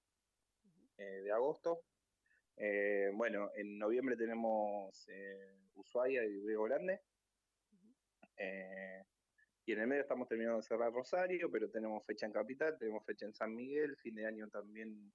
[0.97, 1.86] eh, de agosto.
[2.57, 6.99] Eh, bueno, en noviembre tenemos eh, Ushuaia y Río Grande.
[8.36, 9.03] Eh,
[9.66, 13.05] y en el medio estamos terminando de cerrar Rosario, pero tenemos fecha en Capital, tenemos
[13.05, 15.14] fecha en San Miguel, fin de año también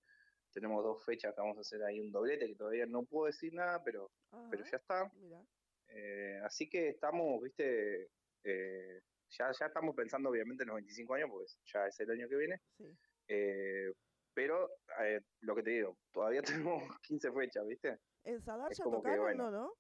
[0.53, 3.53] tenemos dos fechas que vamos a hacer ahí un doblete, que todavía no puedo decir
[3.55, 4.11] nada, pero,
[4.51, 5.11] pero ya está.
[5.17, 5.43] mira.
[5.89, 8.11] Eh, así que estamos, viste,
[8.45, 12.29] eh, ya, ya estamos pensando obviamente en los 25 años, pues ya es el año
[12.29, 12.61] que viene.
[12.77, 12.99] Sí.
[13.29, 13.93] Eh,
[14.35, 14.71] pero
[15.01, 17.99] eh, lo que te digo, todavía tenemos 15 fechas, ¿viste?
[18.25, 19.73] ¿En Sadar Es ya como que, bueno, No, ¿no?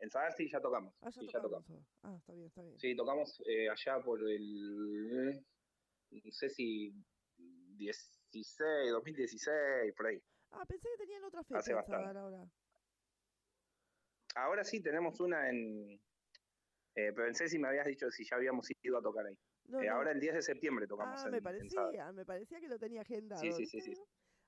[0.00, 0.94] En Sadar sí ya tocamos.
[1.00, 1.64] Ah, ya sí, ya tocaron.
[1.64, 1.86] tocamos.
[2.02, 2.78] Ah, está bien, está bien.
[2.78, 5.44] Sí, tocamos eh, allá por el.
[6.10, 6.94] No sé si.
[7.78, 10.22] 16, 2016, por ahí.
[10.50, 12.18] Ah, pensé que tenían otra fecha Hace bastante.
[12.18, 12.44] Ahora.
[14.34, 16.00] Ahora sí tenemos una en.
[16.94, 19.38] Eh, pero pensé si me habías dicho si ya habíamos ido a tocar ahí.
[19.66, 19.94] No, Eh, no.
[19.94, 22.78] Ahora el 10 de septiembre tocamos Ah, en, me en parecía, me parecía que lo
[22.78, 23.40] tenía agendado.
[23.40, 23.94] Sí, sí, sí, sí.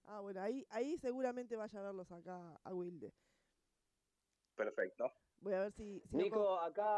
[0.05, 3.13] Ah, bueno, ahí, ahí seguramente vaya a verlos acá a Wilde.
[4.57, 5.13] Perfecto.
[5.41, 6.01] Voy a ver si...
[6.01, 6.97] si no Nico, acá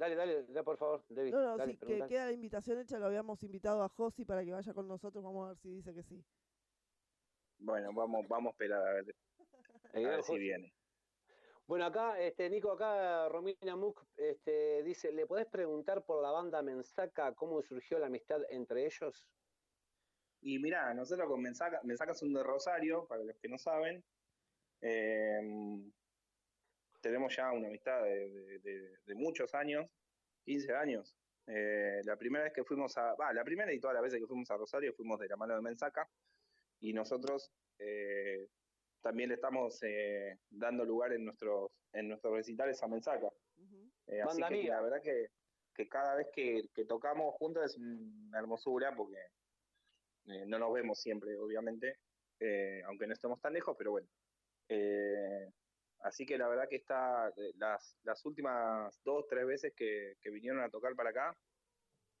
[0.00, 1.32] dale, dale, dale, por favor, David.
[1.32, 4.42] No, no, dale, sí, que queda la invitación hecha, lo habíamos invitado a Josi para
[4.42, 6.24] que vaya con nosotros, vamos a ver si dice que sí.
[7.58, 9.14] Bueno, vamos, vamos a esperar a ver,
[9.94, 10.72] a ver si viene.
[11.66, 16.62] Bueno, acá, este, Nico, acá Romina Muck este, dice, ¿le podés preguntar por la banda
[16.62, 19.28] Mensaca cómo surgió la amistad entre ellos?
[20.40, 24.02] Y mirá, nosotros con Mensaca, Mensaca son de Rosario, para los que no saben.
[24.80, 25.82] Eh,
[27.00, 29.86] tenemos ya una amistad de, de- de- de muchos años,
[30.44, 31.16] 15 años.
[31.46, 34.50] Eh, la primera vez que fuimos a, la primera y todas las veces que fuimos
[34.50, 36.08] a Rosario fuimos de la mano de Mensaca
[36.78, 38.48] y nosotros eh,
[39.02, 43.28] también le estamos eh, dando lugar en nuestros, en nuestros recitales a Mensaca.
[44.06, 45.26] Eh, así que la verdad que,
[45.74, 49.16] que cada vez que, que tocamos juntos es una hermosura porque
[50.26, 51.96] eh, no nos vemos siempre, obviamente,
[52.38, 54.08] eh, aunque no estemos tan lejos, pero bueno.
[56.00, 60.30] Así que la verdad que está, eh, las, las últimas dos, tres veces que, que
[60.30, 61.38] vinieron a tocar para acá,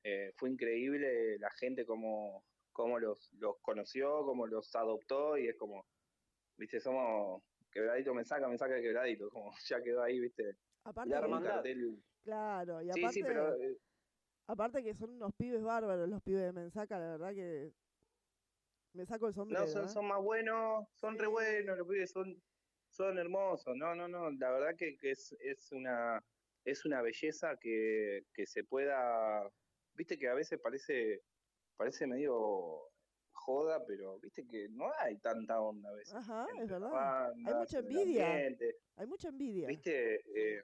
[0.02, 5.56] eh, fue increíble la gente como, como los, los conoció, como los adoptó y es
[5.58, 5.86] como,
[6.56, 11.14] viste, somos quebradito me saca, me saca de quebradito, como ya quedó ahí, viste, Aparte,
[11.14, 11.52] hermandad.
[11.54, 12.02] cartel.
[12.24, 13.78] claro, y Sí, aparte, sí, pero eh,
[14.46, 17.74] aparte que son unos pibes bárbaros los pibes de Mensaca, la verdad que
[18.92, 19.64] me saco el sombrero.
[19.64, 19.88] no, son, ¿eh?
[19.88, 21.28] son más buenos, son re Sí.
[21.28, 22.42] buenos, los pibes son,
[22.90, 26.24] son hermosos, no, no, no, la verdad que, que es, es una
[26.64, 29.50] es una belleza que, que se pueda,
[29.94, 31.22] viste que a veces parece,
[31.76, 32.92] parece medio
[33.32, 36.14] joda, pero viste que no hay tanta onda a veces.
[36.14, 36.90] Ajá, es verdad.
[36.90, 38.30] bandas, mucha envidia.
[38.34, 38.76] ambiente.
[38.96, 39.68] Hay mucha envidia.
[39.68, 40.20] ¿Viste?
[40.58, 40.62] Eh,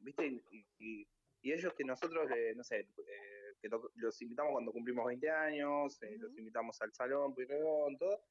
[0.00, 0.26] ¿Viste?
[0.26, 1.08] Y, y-
[1.40, 6.02] y ellos que nosotros, le- no sé, eh, que los invitamos cuando cumplimos 20 años,
[6.02, 8.24] eh, los invitamos al salón, Pueyrredón, todo.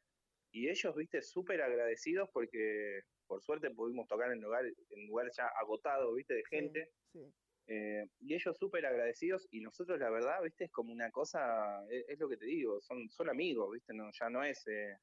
[0.52, 5.48] Y ellos, viste, súper agradecidos porque por suerte pudimos tocar en lugar, en lugar ya
[5.62, 6.92] agotado, viste, de gente.
[7.12, 7.34] sí.
[7.70, 12.06] Eh, y ellos súper agradecidos y nosotros la verdad, viste, es como una cosa, es,
[12.08, 14.98] es lo que te digo, son, son amigos, viste, no, ya no es, eh,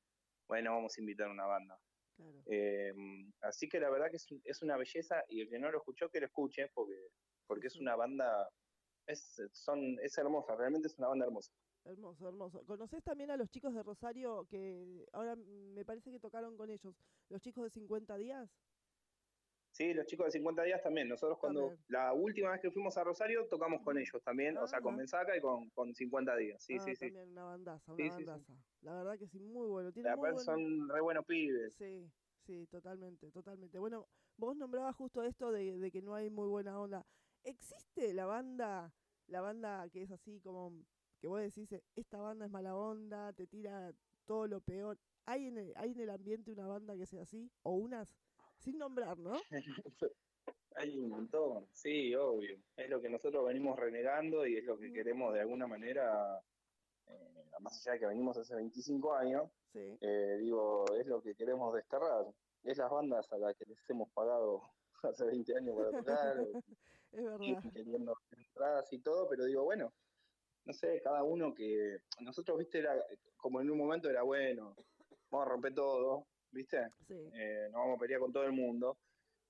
[0.48, 1.78] bueno, vamos a invitar a una banda.
[2.16, 2.42] Claro.
[2.46, 2.94] Eh,
[3.42, 6.08] así que la verdad que es, es una belleza y el que no lo escuchó
[6.08, 7.08] que lo escuche porque,
[7.46, 8.48] porque es una banda,
[9.06, 11.52] es, son, es hermosa, realmente es una banda hermosa.
[11.84, 12.64] Hermoso, hermoso.
[12.64, 16.94] ¿Conoces también a los chicos de Rosario que ahora me parece que tocaron con ellos?
[17.28, 18.48] Los chicos de 50 días.
[19.70, 21.08] Sí, los chicos de 50 días también.
[21.08, 24.80] Nosotros cuando la última vez que fuimos a Rosario tocamos con ellos también, o sea,
[24.80, 24.98] con Ajá.
[24.98, 26.62] Mensaca y con, con 50 días.
[26.62, 27.06] Sí, ah, sí, sí.
[27.06, 28.24] también una bandaza, una Sí, sí, sí.
[28.24, 28.52] bandaza.
[28.82, 29.92] La verdad que sí, muy bueno.
[29.92, 31.74] Tiene La muy buen- son re buenos pibes.
[31.74, 32.08] Sí,
[32.46, 33.78] sí, totalmente, totalmente.
[33.78, 34.06] Bueno,
[34.36, 37.04] vos nombrabas justo esto de, de que no hay muy buena onda.
[37.42, 38.94] ¿Existe la banda,
[39.26, 40.72] la banda que es así como
[41.24, 43.94] que vos decís, "Eh, esta banda es mala onda, te tira
[44.26, 44.98] todo lo peor?
[45.24, 47.50] ¿Hay en el, hay en el ambiente una banda que sea así?
[47.62, 48.14] ¿O unas?
[48.58, 49.32] Sin nombrar, ¿no?
[50.76, 52.58] Hay un montón, sí, obvio.
[52.76, 56.42] Es lo que nosotros venimos renegando y es lo que queremos de alguna manera,
[57.06, 61.34] eh, más allá de que venimos hace 25 años, Sí, eh, digo, es lo que
[61.34, 62.26] queremos desterrar.
[62.64, 64.60] Es las bandas a las que les hemos pagado
[65.02, 65.90] hace 20 años para
[66.32, 66.36] tocar,
[67.12, 67.62] es verdad.
[67.72, 69.90] queriendo entradas y todo, pero digo, bueno,
[70.64, 71.98] no sé, cada uno que.
[72.20, 72.94] Nosotros, viste, era
[73.36, 74.74] como en un momento era bueno,
[75.30, 78.96] vamos a romper todo, viste, Sí, eh, nos vamos a pelear con todo el mundo,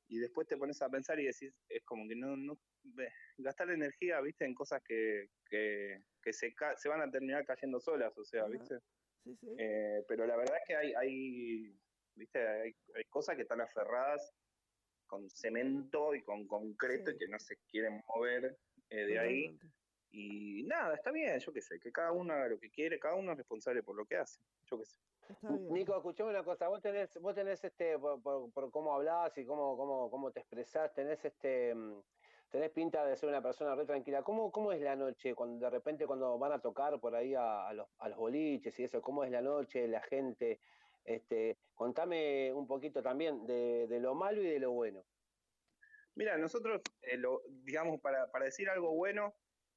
[0.08, 2.36] y después te pones a pensar y decís, es como que no.
[2.36, 2.58] no
[3.38, 7.80] gastar energía, viste, en cosas que, que, que se, ca- se van a terminar cayendo
[7.80, 8.50] solas, o sea, Ajá.
[8.50, 8.78] viste.
[9.24, 9.46] sí, sí.
[9.58, 11.80] Eh, pero la verdad es que hay, hay,
[12.14, 12.46] ¿viste?
[12.46, 14.34] hay, hay cosas que están aferradas
[15.06, 17.16] con cemento y con concreto Sí.
[17.16, 18.58] y que no se quieren mover
[18.90, 19.58] eh, de ahí.
[20.16, 23.16] Y nada, está bien, yo qué sé, que cada uno haga lo que quiere, cada
[23.16, 25.00] uno es responsable por lo que hace, yo qué sé.
[25.28, 25.72] Está bien.
[25.72, 29.44] Nico, escuchame una cosa, vos tenés, vos tenés este, por, por- por cómo hablás y
[29.44, 31.74] cómo, cómo, cómo te expresás, tenés este,
[32.48, 34.22] tenés pinta de ser una persona re tranquila.
[34.22, 37.66] ¿Cómo, cómo es la noche cuando de repente cuando van a tocar por ahí a,
[37.66, 39.02] a los, a los boliches y eso?
[39.02, 40.60] ¿Cómo es la noche, la gente?
[41.02, 45.04] Este, contame un poquito también de, de lo malo y de lo bueno.
[46.14, 49.34] Mira, nosotros, eh, lo, digamos, para, para decir algo bueno,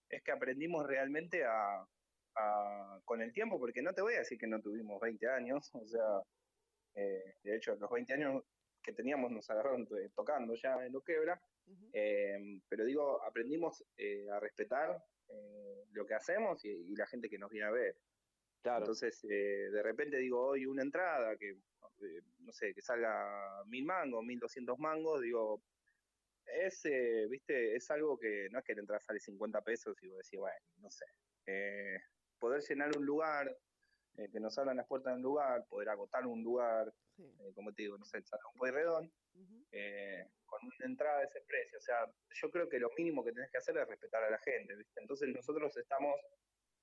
[0.09, 1.87] es que aprendimos realmente a,
[2.35, 5.69] a- con el tiempo, porque no te voy a decir que no tuvimos 20 años,
[5.73, 6.21] o sea,
[6.95, 8.43] eh, de hecho, los 20 años
[8.81, 11.41] que teníamos nos agarraron to- tocando ya en lo quebra,
[11.93, 17.29] eh, pero digo, aprendimos eh, a respetar eh, lo que hacemos y, y la gente
[17.29, 17.97] que nos viene a ver.
[18.61, 18.79] Claro.
[18.79, 23.85] Entonces, eh, de repente digo, hoy una entrada que, eh, no sé, que salga mil
[23.85, 25.61] mangos, mil doscientos mangos, digo,
[26.47, 30.07] es, eh, viste, es algo que no es que la entrada sale 50 pesos y
[30.07, 31.05] vos decís, bueno, no sé.
[31.45, 31.97] Eh,
[32.39, 33.57] poder llenar un lugar,
[34.17, 37.23] eh, que nos abran las puertas de un lugar, poder agotar un lugar, Sí.
[37.39, 39.65] eh, como te digo, no sé, el Salón Pueyrredón, ujú.
[39.71, 41.77] eh, con una entrada de ese precio.
[41.77, 44.37] O sea, yo creo que lo mínimo que tenés que hacer es respetar a la
[44.39, 44.99] gente, ¿viste?
[44.99, 46.15] Entonces nosotros estamos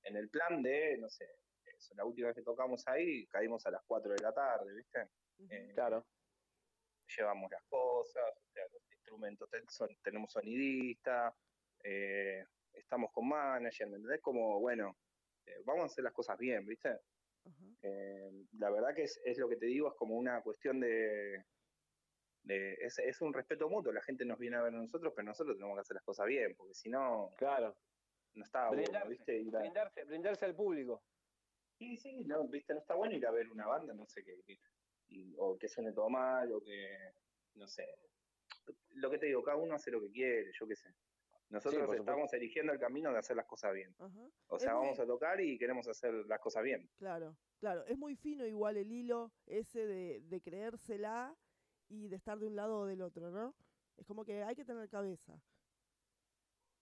[0.03, 3.71] en el plan de, no sé, eso, la última vez que tocamos ahí, caímos a
[3.71, 5.09] las 4 de la tarde, ¿viste?
[5.51, 6.05] Eh, Claro.
[7.17, 8.83] llevamos las cosas, o sea, los
[9.15, 11.35] instrumentos, ten- son- tenemos sonidista,
[11.83, 14.21] eh, estamos con manager, ¿me entendés?
[14.21, 14.97] Como, bueno,
[15.47, 17.01] eh, vamos a hacer las cosas bien, ¿viste?
[17.83, 21.45] Eh, la verdad que es, es lo que te digo, es como una cuestión de...
[22.43, 25.27] de es, es un respeto mutuo, la gente nos viene a ver a nosotros, pero
[25.27, 27.77] nosotros tenemos que hacer las cosas bien, porque si no, Claro.
[28.35, 29.43] no está bueno, ¿viste?
[29.45, 31.05] Brindarse, brindarse al público.
[31.79, 32.73] Sí, sí, no, ¿viste?
[32.73, 34.35] No está bueno ir a ver una banda, no sé, qué
[35.09, 37.13] y- o que suene todo mal, o que,
[37.55, 37.87] no sé.
[38.91, 40.89] Lo que te digo, cada uno hace lo que quiere, yo qué sé.
[41.51, 43.95] Nosotros estamos eligiendo el camino de hacer las cosas bien.
[43.99, 44.29] Ajá.
[44.49, 46.89] O sea, vamos a tocar y queremos hacer las cosas bien.
[46.97, 47.85] Claro, claro.
[47.87, 51.37] Es muy fino igual el hilo ese de, de creérsela
[51.89, 53.55] y de estar de un lado o del otro, ¿no?
[53.97, 55.41] Es como que hay que tener cabeza.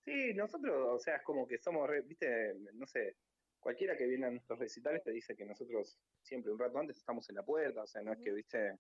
[0.05, 3.18] Sí, nosotros, o sea, es como que somos, re- viste, no sé,
[3.61, 7.28] cualquiera que viene a nuestros recitales te dice que nosotros siempre un rato antes estamos
[7.30, 8.78] en la puerta, o sea, no es que, viste,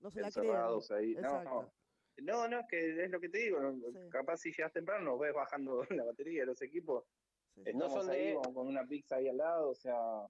[0.00, 0.46] No se la creen.
[0.46, 1.12] encerrados ahí.
[1.12, 1.44] Exacto.
[1.50, 1.72] no, no,
[2.22, 3.98] no, es que es lo que te digo, no, Sí.
[4.10, 7.04] capaz si llegas temprano nos ves bajando la batería de los equipos,
[7.54, 7.72] Sí, sí.
[7.74, 10.26] No son ahí de- con, con una pizza ahí al lado, o sea,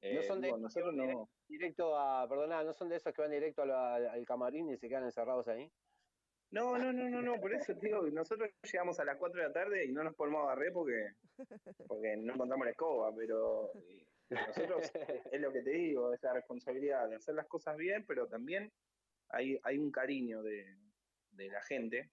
[0.00, 3.30] eh, son de nosotros van no, Directo a, perdona, ¿no son de esos que van
[3.30, 5.70] directo al, al camarín y se quedan encerrados ahí?
[6.50, 9.40] no, no, no, no, no, por eso te digo, que nosotros llegamos a las 4
[9.40, 11.08] de la tarde y no nos ponemos a barrer porque,
[11.88, 13.70] porque no encontramos la escoba, pero
[14.30, 14.90] nosotros
[15.32, 18.72] es lo que te digo, es la responsabilidad de hacer las cosas bien, pero también
[19.28, 20.76] hay, hay un cariño de,
[21.36, 22.10] de la gente,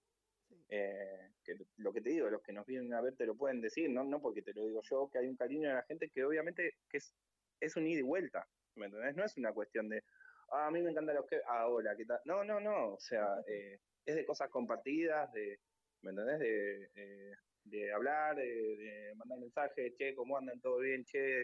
[0.50, 0.66] Sí.
[0.70, 3.62] eh, que lo que te digo, los que nos vienen a ver te lo pueden
[3.62, 6.10] decir, no, no porque te lo digo yo, que hay un cariño de la gente
[6.10, 7.16] que obviamente que es,
[7.60, 9.16] es un ida y vuelta, ¿me entendés?
[9.16, 10.04] No es una cuestión de,
[10.52, 12.20] ah, a mí me encantan los que, ah, hola, ¿qué tal?
[12.26, 15.60] No, no, no, o sea, eh, es de cosas compartidas, de,
[16.02, 16.40] ¿me entendés?
[16.40, 20.60] De, eh, de hablar, de, de mandar mensajes, che, ¿cómo andan?
[20.60, 21.06] ¿Todo bien?
[21.06, 21.42] Che,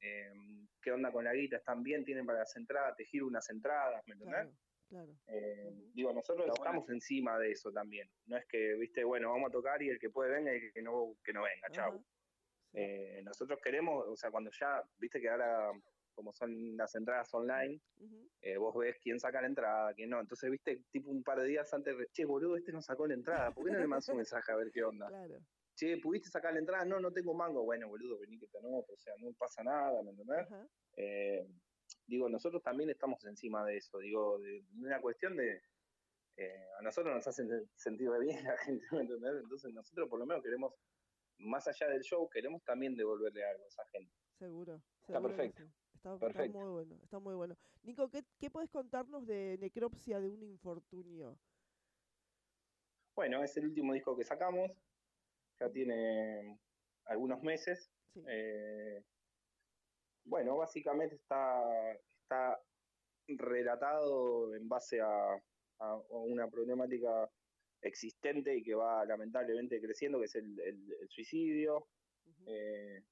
[0.00, 0.32] eh,
[0.80, 1.56] ¿qué onda con la guita?
[1.56, 2.04] ¿Están bien?
[2.04, 2.96] ¿Tienen para las entradas?
[2.96, 4.02] ¿Te giro unas entradas?
[4.06, 4.42] ¿Me entendés?
[4.42, 4.56] Claro,
[4.88, 5.12] claro.
[5.26, 8.08] Eh, digo, nosotros estamos encima de eso también.
[8.26, 10.72] No es que, viste, bueno, vamos a tocar y el que puede venga y el
[10.72, 11.98] que no, que no venga, chau.
[11.98, 12.04] Sí.
[12.74, 15.70] Eh, nosotros queremos, o sea, cuando ya, viste que ahora,
[16.12, 17.80] como son las entradas online,
[18.42, 20.20] eh, vos ves quién saca la entrada, quién no.
[20.20, 23.14] Entonces, viste, tipo un par de días antes, de, che, boludo, este no sacó la
[23.14, 25.08] entrada, ¿por qué no le mandas un mensaje a ver qué onda?
[25.08, 25.38] Claro.
[25.74, 26.84] Che, ¿pudiste sacar la entrada?
[26.86, 27.62] No, no tengo mango.
[27.62, 30.46] Bueno, boludo, vení que te anoto, o sea, no pasa nada, ¿me entendés?
[30.96, 31.46] Eh,
[32.06, 35.62] digo, nosotros también estamos encima de eso, digo, de, una cuestión de,
[36.36, 39.42] eh, a nosotros nos hacen sentir bien la gente, ¿me entendés?
[39.42, 40.74] Entonces nosotros por lo menos queremos,
[41.38, 44.12] más allá del show, queremos también devolverle algo a esa gente.
[44.38, 44.82] Seguro.
[45.00, 45.62] Está seguro perfecto.
[45.94, 47.56] Está, está muy bueno, está muy bueno.
[47.82, 51.38] Nico, ¿qué, qué puedes contarnos de Necropsia de un infortunio?
[53.14, 54.70] Bueno, es el último disco que sacamos,
[55.58, 56.58] ya tiene
[57.06, 57.90] algunos meses.
[58.12, 58.22] Sí.
[58.28, 59.02] Eh,
[60.26, 61.62] bueno, básicamente está,
[62.22, 62.60] está
[63.28, 65.34] relatado en base a,
[65.78, 67.30] a una problemática
[67.80, 71.88] existente y que va lamentablemente creciendo, que es el, el- el suicidio,
[72.46, 73.02] eh,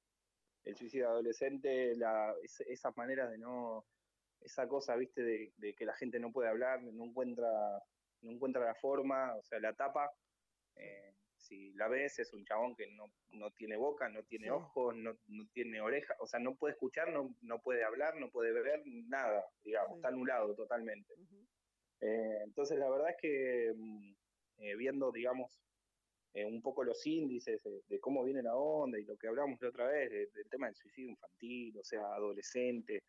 [0.64, 3.86] el suicidio adolescente, la, es- esas maneras de no,
[4.40, 7.82] esa cosa, viste, de, de que la gente no puede hablar, no encuentra,
[8.22, 10.10] no encuentra la forma, o sea, la tapa,
[10.76, 11.14] eh,
[11.44, 14.50] si la ves es un chabón que no, no tiene boca, no tiene Sí.
[14.50, 18.30] ojos, no, no tiene oreja, o sea, no puede escuchar, no, no puede hablar, no
[18.30, 19.96] puede ver nada, digamos, Sí.
[19.96, 21.14] está anulado totalmente.
[22.00, 24.14] Eh, entonces, la verdad es que mm,
[24.58, 25.60] eh, viendo, digamos,
[26.34, 29.68] eh, un poco los índices de, cómo viene la onda y lo que hablamos la
[29.68, 33.02] otra vez, de- del tema del suicidio infantil, o sea, adolescente,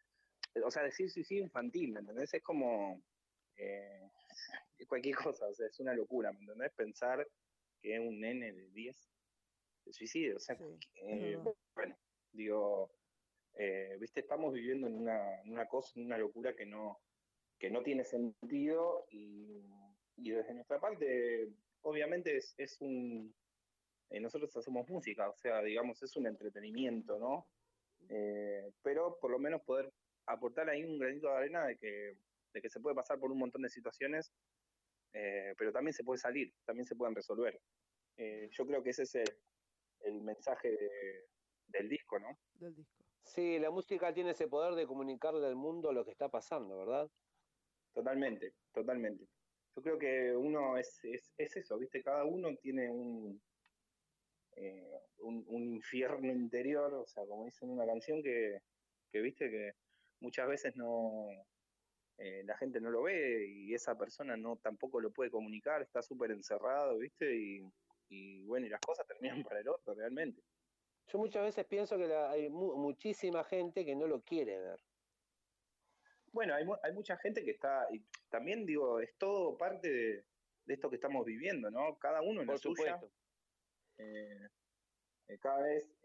[0.64, 2.34] o sea, decir suicidio infantil, ¿me entendés?
[2.34, 3.02] Es como
[3.58, 4.10] eh,
[4.88, 6.72] cualquier cosa, o sea, es una locura, ¿me entendés?
[6.74, 7.28] Pensar
[7.86, 8.98] que un nene de 10
[9.84, 10.64] se suicide, o sea, Sí,
[10.96, 11.96] eh, es bueno,
[12.32, 12.92] digo,
[13.54, 17.00] eh, viste, estamos viviendo en una, en una cosa, en una locura que no,
[17.60, 19.62] que no tiene sentido y,
[20.18, 21.48] y desde nuestra parte,
[21.82, 23.36] obviamente es, es un,
[24.10, 27.48] eh, nosotros hacemos música, o sea, digamos, es un entretenimiento, ¿no?
[28.82, 29.94] Pero por lo menos poder
[30.26, 32.18] aportar ahí un granito de arena de que,
[32.52, 34.34] de que se puede pasar por un montón de situaciones,
[35.18, 37.62] eh, pero también se puede salir, también se pueden resolver.
[38.18, 39.30] Eh, yo creo que ese es el,
[40.02, 41.30] el mensaje de-
[41.68, 42.38] del disco, ¿no?
[42.54, 43.06] Del disco.
[43.24, 47.10] Sí, la música tiene ese poder de comunicarle al mundo lo que está pasando, ¿verdad?
[47.94, 49.26] Totalmente, totalmente.
[49.76, 52.04] Yo creo que uno es, es, es eso, ¿viste?
[52.04, 53.42] Cada uno tiene un,
[54.58, 58.60] eh, un, un infierno interior, o sea, como dice en una canción que,
[59.12, 59.72] que viste, que
[60.20, 61.28] muchas veces no
[62.18, 66.02] eh, la gente no lo ve y esa persona no tampoco lo puede comunicar, está
[66.02, 67.36] súper encerrado, ¿viste?
[67.36, 67.62] Y,
[68.10, 70.42] y bueno, y las cosas terminan para el otro realmente.
[71.08, 74.80] Yo muchas veces pienso que la- hay mu- muchísima gente que no lo quiere ver.
[76.32, 80.26] Bueno, hay, mu- hay mucha gente que está, y también digo, es todo parte de,
[80.66, 81.98] de esto que estamos viviendo, ¿no?
[81.98, 83.12] Cada uno en Por la suya, supuesto.
[83.98, 84.48] eh,
[85.28, 85.98] eh, cada vez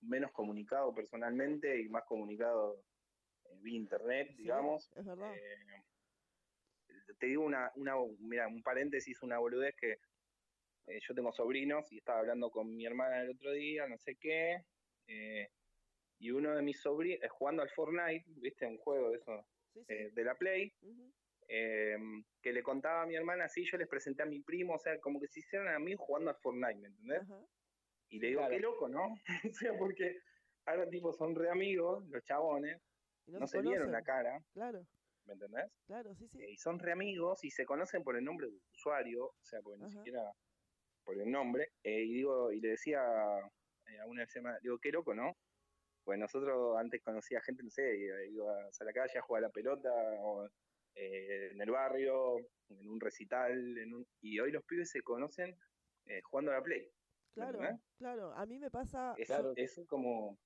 [0.00, 2.84] menos comunicado personalmente y más comunicado
[3.60, 4.90] vía internet, Sí, digamos.
[4.96, 5.34] es verdad.
[5.36, 5.84] Eh,
[7.18, 9.92] te digo una, una, mira, un paréntesis, una boludez que
[10.86, 14.16] eh, yo tengo sobrinos y estaba hablando con mi hermana el otro día, no sé
[14.16, 14.64] qué,
[15.06, 15.48] eh,
[16.18, 19.92] y uno de mis sobrinos, jugando al Fortnite, viste, un juego de eso, Sí, sí.
[19.92, 20.72] eh, de la Play,
[21.48, 21.96] eh,
[22.42, 24.98] que le contaba a mi hermana, sí, yo les presenté a mi primo, o sea,
[25.00, 27.22] como que se hicieron a mí jugando al Fortnite, ¿me entendés?
[28.08, 28.54] Y le digo, Claro.
[28.54, 29.14] qué loco, ¿no?
[29.50, 30.18] o sea, porque
[30.66, 32.80] ahora tipo son re amigos, los chabones,
[33.26, 34.86] Y no, se se vieron la cara, Claro,
[35.26, 35.70] ¿me entendés?
[35.86, 36.40] claro, sí, sí.
[36.40, 39.60] Eh, y son re amigos y se conocen por el nombre de usuario, o sea,
[39.62, 39.98] porque ni Ajá.
[39.98, 40.32] siquiera
[41.04, 43.00] por el nombre, eh, y digo, y le decía
[43.86, 45.32] eh, a una vez, digo, qué loco, ¿no?
[46.04, 49.46] Pues nosotros antes conocía gente, no sé, iba- ibas a la calle a jugar a
[49.48, 50.46] la pelota, o
[50.94, 55.56] eh, en el barrio, en un recital, en un- y hoy los pibes se conocen
[56.06, 56.88] eh, jugando a la Play.
[57.34, 57.80] Claro, ¿entendés?
[57.98, 58.32] claro.
[58.32, 59.14] A mí me pasa.
[59.16, 59.52] Es, Claro.
[59.56, 60.36] es como,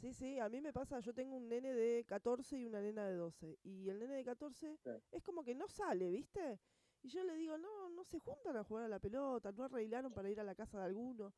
[0.00, 3.08] Sí, sí, a mí me pasa, yo tengo un nene de 14 y una nena
[3.08, 3.58] de 12.
[3.62, 4.90] Y el nene de 14 Sí.
[5.10, 6.60] es como que no sale, ¿viste?
[7.02, 10.12] Y yo le digo, no, no se juntan a jugar a la pelota, no arreglaron
[10.12, 11.32] para ir a la casa de alguno.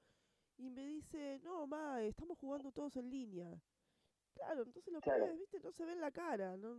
[0.56, 3.62] Y me dice, no, ma, estamos jugando todos en línea.
[4.35, 5.24] Claro, entonces los Claro.
[5.26, 5.60] pibes, ¿viste?
[5.60, 6.56] No se ven la cara.
[6.56, 6.76] No...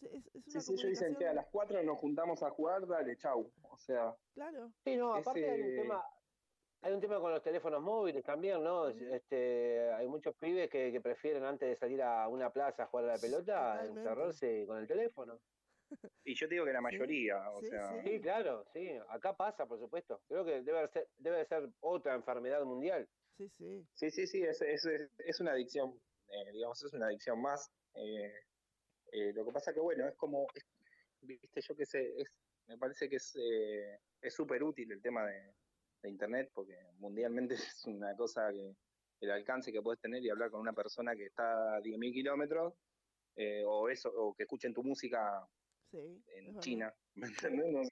[0.00, 2.86] Es, es sí, una sí, ellos dicen, che, a las 4 nos juntamos a jugar,
[2.86, 3.50] dale, chau.
[3.62, 6.04] O sea, Claro, Sí, no, aparte hay un tema,
[6.82, 8.88] hay un tema con los teléfonos móviles también, ¿no?
[8.88, 13.06] Este, hay muchos pibes que, que prefieren antes de salir a una plaza a jugar
[13.06, 14.00] a la pelota, Totalmente.
[14.00, 15.40] encerrarse con el teléfono.
[16.24, 18.00] y yo te digo que la Sí, mayoría, o sí, sea, sí.
[18.02, 20.22] Sí, claro, sí, acá pasa, por supuesto.
[20.28, 23.08] Creo que debe ser, debe ser otra enfermedad mundial.
[23.36, 23.88] sí, sí.
[23.94, 24.84] Sí, sí, sí, es, es,
[25.18, 27.72] es- una adicción, eh, digamos, es una adicción más.
[27.94, 28.32] eh,
[29.12, 30.66] eh, lo que pasa que, bueno, es como, es-
[31.20, 32.30] viste, yo qué sé, es,
[32.66, 35.54] me parece que es eh, es súper útil el tema de,
[36.06, 38.74] de Internet, porque mundialmente es una cosa que
[39.20, 42.74] el alcance que puedes tener y hablar con una persona que está a 10.000 kilómetros,
[43.36, 45.46] eh, o eso, o que escuchen tu música
[45.90, 46.58] Sí, en.
[46.60, 46.92] China.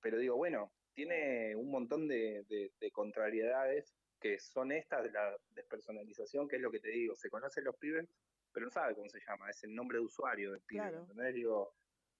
[0.00, 5.36] Pero digo, bueno, tiene un montón de, de- de contrariedades que son estas de la
[5.50, 8.08] despersonalización, que es lo que te digo, se conocen los pibes,
[8.52, 11.00] pero no sabe cómo se llama, es el nombre de usuario del pibe, Claro.
[11.00, 11.34] ¿entendés?
[11.34, 11.74] Digo,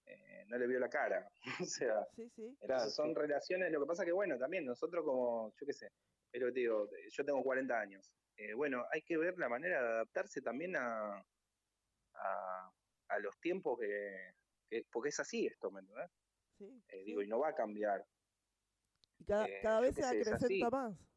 [0.06, 1.28] eh, no le vio la cara,
[1.60, 2.56] o sea, Sí, sí.
[2.60, 3.14] Claro, son sí.
[3.14, 5.88] relaciones, lo que pasa que bueno, también nosotros como, yo qué sé,
[6.32, 9.48] es lo que te digo, yo tengo 40 años, eh, bueno, hay que ver la
[9.48, 11.24] manera de adaptarse también a,
[12.14, 12.72] a,
[13.08, 14.32] a los tiempos que,
[14.68, 16.10] que- porque es así esto, ¿me entendés?
[16.58, 17.04] sí, Eh, sí.
[17.04, 18.04] digo, y no va a cambiar.
[19.18, 21.13] Y cada, eh, cada vez se acrecenta más.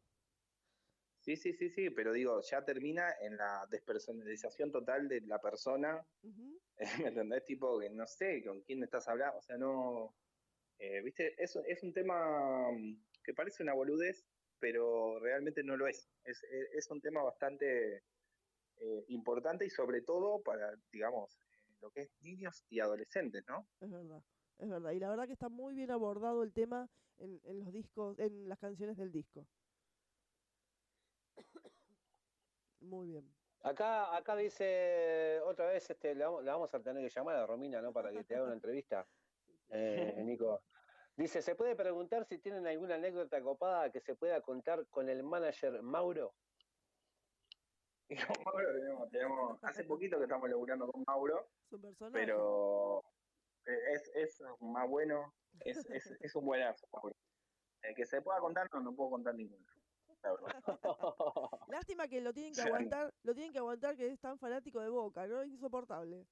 [1.27, 6.07] Sí, sí, sí, sí, pero digo, ya termina en la despersonalización total de la persona,
[6.23, 6.57] Ujú.
[7.03, 7.43] ¿me entendés?
[7.43, 10.15] Tipo, que no sé con quién estás hablando, o sea, no,
[10.77, 14.25] eh, viste, es, es un tema mm, que parece una boludez,
[14.57, 16.09] pero realmente no lo es.
[16.23, 17.97] Es, es- es un tema bastante
[18.77, 23.67] eh, importante y sobre todo para, digamos, eh, lo que es niños y adolescentes, ¿no?
[23.79, 24.23] Es verdad,
[24.57, 24.91] es verdad.
[24.91, 28.47] Y la verdad que está muy bien abordado el tema en, en los discos, en
[28.49, 29.47] las canciones del disco.
[32.79, 33.35] Muy bien.
[33.61, 37.45] Acá, acá dice otra vez, este, la, vamos- la vamos a tener que llamar a
[37.47, 37.91] Romina, ¿no?
[37.91, 39.07] Para que te haga una entrevista.
[39.69, 40.63] Eh, Nico.
[41.17, 45.23] Dice, ¿se puede preguntar si tienen alguna anécdota copada que se pueda contar con el
[45.23, 46.33] manager Mauro?
[48.09, 52.13] Y con Mauro tenemos, tenemos- hace poquito que estamos laburando con Mauro, Es un personaje.
[52.13, 53.03] pero
[53.65, 55.35] eh, es, es más bueno,
[55.65, 57.15] es, es, es un buenazo, Mauro.
[57.81, 59.65] El que se pueda contar, no, no puedo contar ninguno.
[61.69, 62.67] Lástima que lo tienen que Sí.
[62.67, 65.43] aguantar, lo tienen que aguantar que es tan fanático de Boca, ¿no?
[65.43, 66.25] Insoportable.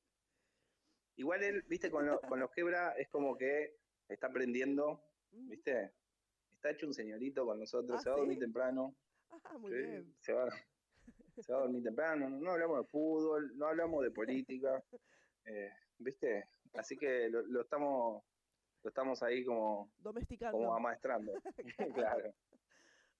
[1.17, 3.75] Igual él, viste, con, lo- con los quebra es como que
[4.09, 4.99] está aprendiendo,
[5.31, 5.91] viste.
[6.53, 8.43] Está hecho un señorito con nosotros, Ah, se va a dormir ¿sí?
[8.45, 8.95] temprano.
[9.43, 10.15] Ah, muy sí, bien.
[10.21, 10.49] Se va,
[11.39, 14.83] se va a dormir temprano, no, no hablamos de fútbol, no hablamos de política,
[15.45, 16.49] eh, ¿viste?
[16.73, 18.23] Así que lo, lo estamos
[18.83, 20.57] lo estamos ahí como, Domesticando.
[20.57, 21.33] como amaestrando.
[21.93, 22.33] claro.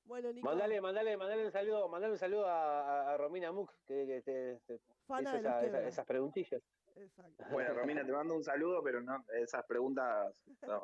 [0.06, 4.22] Bueno, Nico, Mandale, mandale, mandale un saludo, mandale un saludo a, Romina Muck, que, que
[4.22, 5.88] te, te fana hizo de los esa- esa- quebra.
[5.90, 6.61] esas preguntillas.
[6.95, 7.44] Exacto.
[7.52, 10.82] Bueno, Romina, te mando un saludo, pero no, esas preguntas no,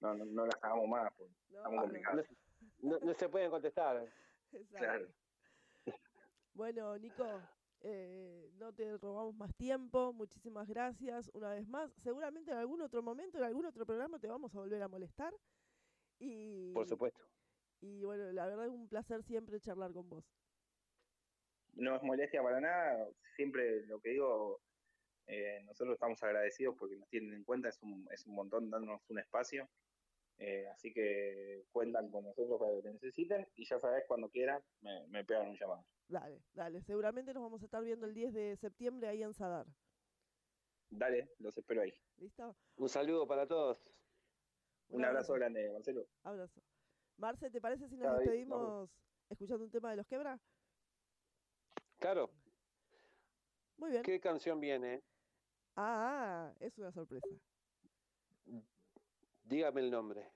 [0.00, 2.26] no, no- no las hagamos más, porque No, estamos no, complicados.
[2.82, 4.06] No, no se pueden contestar.
[4.52, 4.76] exacto.
[4.78, 5.08] Claro.
[6.52, 7.24] Bueno, Nico,
[7.82, 10.12] eh, no te robamos más tiempo.
[10.12, 11.90] Muchísimas gracias una vez más.
[12.02, 15.32] Seguramente en algún otro momento, en algún otro programa te vamos a volver a molestar.
[16.18, 17.20] Y, Por supuesto.
[17.80, 20.24] Y bueno, la verdad es un placer siempre charlar con vos.
[21.74, 24.60] no es molestia para nada, siempre lo que digo,
[25.26, 29.08] eh, nosotros estamos agradecidos porque nos tienen en cuenta, es un, es un montón darnos
[29.08, 29.68] un espacio,
[30.38, 34.62] eh, así que cuentan con nosotros para lo que necesiten y ya sabes, cuando quieran,
[34.80, 35.84] me, me pegan un llamado.
[36.08, 36.82] Dale, dale.
[36.82, 39.66] Seguramente nos vamos a estar viendo el 10 de septiembre ahí en Sadar.
[40.90, 41.92] Dale, los espero ahí.
[42.16, 42.56] ¿Listo?
[42.76, 43.78] Un saludo para todos.
[44.88, 46.08] Un abrazo grande, Marcelo.
[46.24, 46.60] Abrazo.
[47.20, 48.90] Marce, ¿te parece si nos despedimos
[49.28, 50.38] escuchando un tema de los quebra?
[51.98, 52.30] Claro,
[53.76, 54.02] Muy bien.
[54.02, 55.02] ¿qué canción viene?
[55.76, 57.28] Ah, ah, es una sorpresa.
[59.44, 60.32] Dígame el nombre.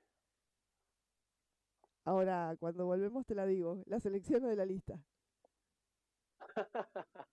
[2.05, 3.83] Ahora, cuando volvemos te la digo.
[3.87, 4.95] La selecciono de la lista.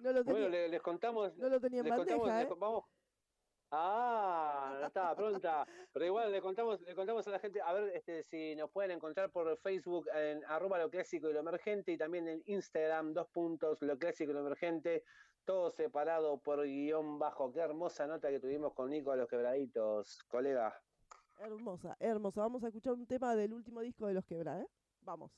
[0.00, 2.46] No lo tenía, Bueno, le- les contamos, no lo tenía en les contamos, bandeja, les
[2.46, 2.48] ¿eh?
[2.48, 2.84] con- vamos,
[3.72, 5.66] Ah, estaba pronta.
[5.92, 8.90] Pero igual le contamos, le contamos a la gente, a ver este, si nos pueden
[8.90, 13.28] encontrar por Facebook en arroba lo clásico y lo emergente y también en Instagram, dos
[13.28, 15.04] puntos, lo clásico y lo emergente,
[15.44, 17.52] todo separado por guion bajo.
[17.52, 20.80] Qué hermosa nota que tuvimos con Nico a los quebraditos, colega.
[21.38, 22.42] Hermosa, hermosa.
[22.42, 24.66] Vamos a escuchar un tema del último disco de Los Quebra, ¿eh?
[25.00, 25.30] Vamos.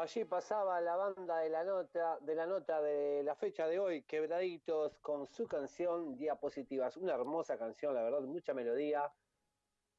[0.00, 4.02] Allí pasaba la banda de la nota de la nota de la fecha de hoy,
[4.02, 6.96] Quebraditos, con su canción Diapositivas.
[6.96, 9.12] Una hermosa canción, la verdad, mucha melodía,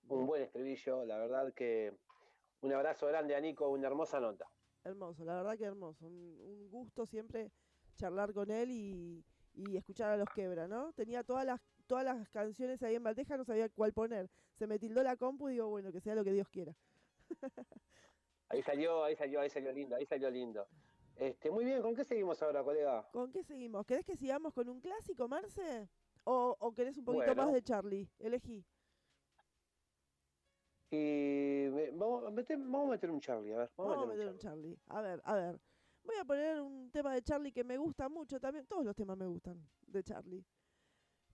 [0.08, 1.94] un buen estribillo, la verdad que
[2.62, 4.50] un abrazo grande a Nico, una hermosa nota.
[4.86, 6.08] Hermoso, la verdad que hermoso.
[6.08, 7.52] Un, gusto siempre
[7.98, 10.94] charlar con él y, y escuchar a los quebra, ¿no?
[10.94, 14.30] Tenía todas las, todas las canciones ahí en bandeja, no sabía cuál poner.
[14.54, 16.74] Se me tildó la compu y digo, bueno, que sea lo que Dios quiera.
[18.50, 20.68] Ahí salió, ahí salió, ahí salió lindo, ahí salió lindo.
[21.16, 23.08] Este, muy bien, ¿con qué seguimos ahora, colega?
[23.12, 23.86] ¿Con qué seguimos?
[23.86, 25.90] ¿Querés que sigamos con un clásico, Marce?
[26.24, 27.44] ¿O, o querés un poquito Bueno.
[27.46, 28.10] más de Charlie?
[28.20, 28.66] Elegí.
[30.92, 33.72] Y vamos, a meter, vamos a meter un Charlie, a ver.
[33.78, 34.80] Vamos, Vamos a meter un Charlie.
[34.88, 35.60] A ver, a ver.
[36.04, 38.66] Voy a poner un tema de Charlie que me gusta mucho también.
[38.66, 40.44] Todos los temas me gustan de Charlie.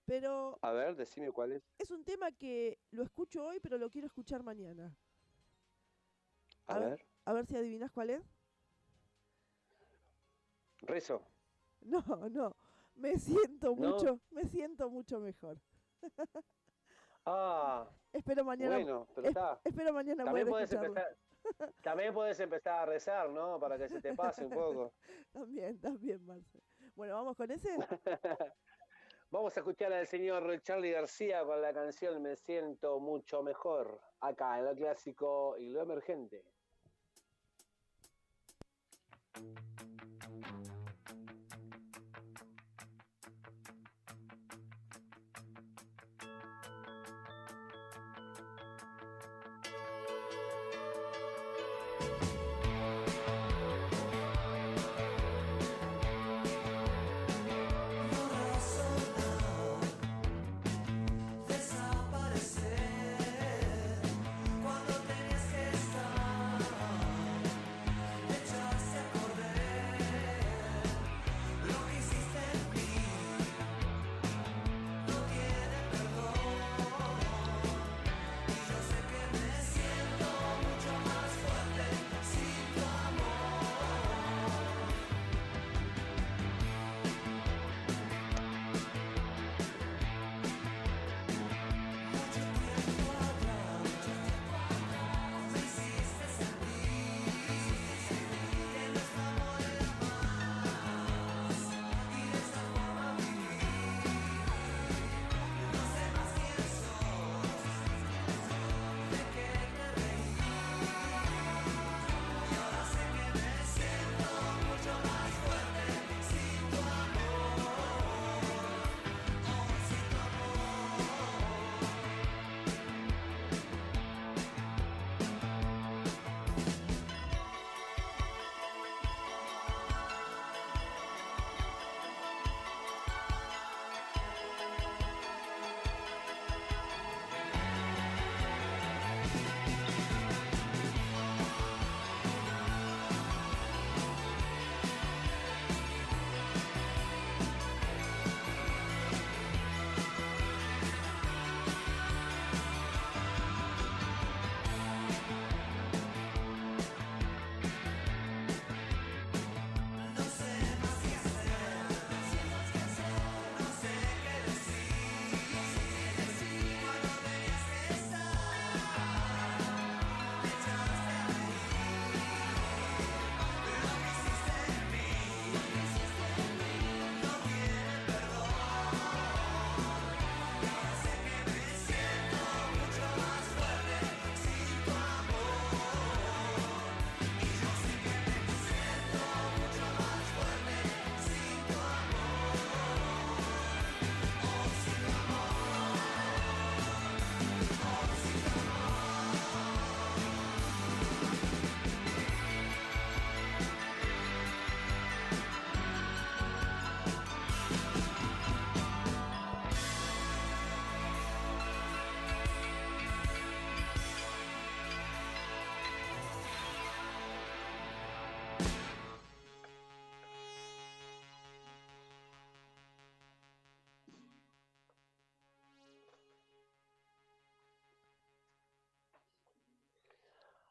[0.04, 1.62] Pero A ver, decime cuál es.
[1.78, 4.94] es un tema que lo escucho hoy, pero lo quiero escuchar mañana.
[6.68, 6.90] A, A ver.
[6.90, 7.06] ver.
[7.24, 8.22] A ver si adivinas cuál es.
[10.82, 11.22] Rezo.
[11.80, 12.56] No, no.
[12.96, 13.90] Me siento ¿No?
[13.92, 15.58] mucho, me siento mucho mejor.
[17.28, 19.60] Ah, Espero mañana, bueno, pero es- está.
[19.64, 21.16] espero mañana También puedes empezar.
[21.82, 23.58] También puedes empezar a rezar, ¿no?
[23.58, 24.92] Para que se te pase un poco.
[25.32, 26.62] También, también, Marce.
[26.94, 27.76] Bueno, vamos con ese.
[29.30, 34.60] Vamos a escuchar al señor Charlie García con la canción Me siento mucho mejor, acá
[34.60, 36.44] en lo clásico y lo emergente.
[39.36, 39.65] No razonás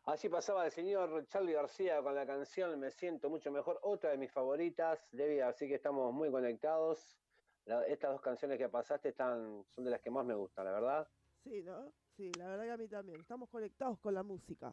[0.06, 4.18] Así pasaba el señor Charlie García con la canción Me siento mucho mejor, otra de
[4.18, 7.20] mis favoritas, Debbie, así que estamos muy conectados.
[7.66, 10.72] La- estas dos canciones que pasaste están, son de las que más me gustan, la
[10.74, 11.08] verdad.
[11.44, 11.92] Sí, ¿no?
[12.16, 13.20] Sí, la verdad que a mí también.
[13.20, 14.72] Estamos conectados con la música.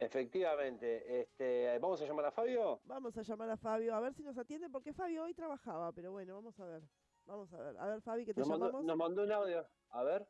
[0.00, 2.80] Efectivamente, este, ¿vamos a llamar a Fabio?
[2.86, 6.10] Vamos a llamar a Fabio a ver si nos atiende, porque Fabio hoy trabajaba, pero
[6.10, 6.82] bueno, vamos a ver.
[7.26, 7.78] Vamos a ver.
[7.78, 8.86] A ver, Fabi, que te Nos mandó, llamamos.
[8.86, 9.66] nos mandó un audio.
[9.90, 10.26] A ver.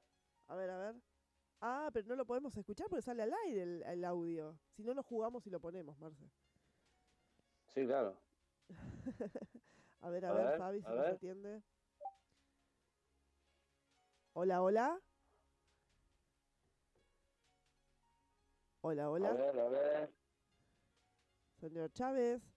[0.49, 1.10] A ver, a ver.
[1.61, 4.59] Ah, pero no lo podemos escuchar porque sale al aire el, el audio.
[4.71, 6.25] Si no, lo jugamos y lo ponemos, Marce.
[7.75, 8.17] Sí, claro.
[10.03, 11.15] A ver, a, A ver, ver, Fabi, si a nos ver.
[11.17, 11.63] atiende.
[14.33, 14.99] Hola, hola.
[18.83, 19.35] Hola, A hola.
[19.35, 20.15] ver, a ver.
[21.61, 22.50] Señor Chávez.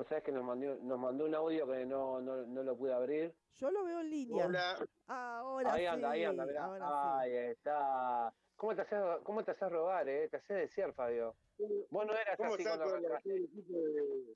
[0.00, 2.90] Vos sabés que nos mandó, nos mandó un audio que no, no, no lo pude
[2.90, 3.34] abrir.
[3.56, 4.46] Yo lo veo en línea.
[4.46, 5.86] Hola, Ahora ahí sí.
[5.88, 6.64] anda, ahí anda, mirá.
[6.64, 8.32] ahora Ahí está.
[8.56, 10.26] ¿Cómo te haces, cómo te haces robar, eh?
[10.30, 11.36] Te haces desear, Fabio.
[11.90, 12.76] Vos no eras ¿Cómo así está
[13.26, 14.34] equipo de,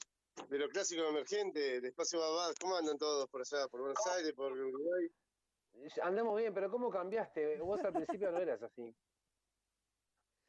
[0.50, 2.52] de lo clásico emergente, de Espacio Babad?
[2.60, 5.08] ¿Cómo andan todos por allá, por Buenos Aires, por Uruguay?
[6.02, 7.58] Andamos bien, pero ¿cómo cambiaste?
[7.62, 8.94] Vos al principio no eras así.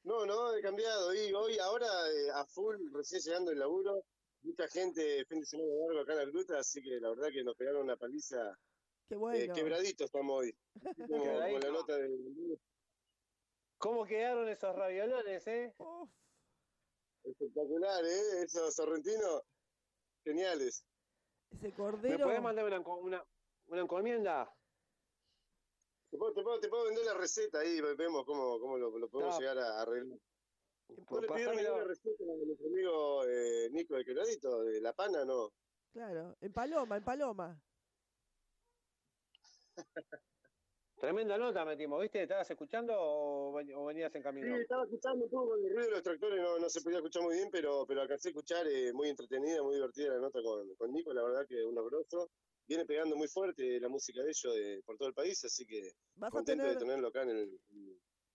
[0.03, 1.15] No, no, he cambiado.
[1.15, 4.03] Y hoy, ahora, eh, a full, recién llegando el laburo,
[4.45, 7.43] mucha gente, fin de semana largo acá en la gruta, así que la verdad que
[7.43, 8.57] nos pegaron una paliza.
[9.07, 9.53] Qué Eh, bueno.
[9.53, 10.57] quebraditos estamos hoy.
[10.97, 11.71] Como con la Quebradito.
[11.71, 12.57] nota de
[13.77, 15.73] ¿Cómo quedaron esos raviolones, eh?
[15.77, 16.09] Uf,
[17.23, 18.43] espectacular, ¿eh?
[18.43, 19.43] Esos sorrentinos,
[20.23, 20.85] geniales.
[21.51, 22.23] ese ¿Me cordero.
[22.25, 23.25] podés mandar una, una,
[23.67, 24.51] una encomienda?
[26.09, 29.09] Te puedo, te puedo- te puedo vender la receta ahí, vemos cómo, cómo lo, lo
[29.09, 29.39] podemos No.
[29.41, 30.17] llegar a arreglar.
[30.89, 31.69] ¿No Pues le pidieron pasámelo.
[31.69, 35.49] ninguna receta a nuestro amigo eh, Nico de Quebradito, de La Pana, no?
[35.93, 37.61] Claro, en Paloma, en Paloma.
[40.99, 42.23] Tremenda nota metimos, ¿viste?
[42.23, 44.55] ¿Estabas escuchando o, ven- o venías en Sí, camino?
[44.57, 47.23] estaba escuchando un poco con el ruido de los tractores, no, no se podía escuchar
[47.23, 50.73] muy bien, pero, pero alcancé a escuchar, eh, muy entretenida, muy divertida la nota con,
[50.75, 52.29] con Nico, la verdad que un grosso.
[52.67, 55.91] Viene pegando muy fuerte la música de ellos de, por todo el país, así que
[56.15, 57.59] Vas a contento de tener, tenerlo acá en, el,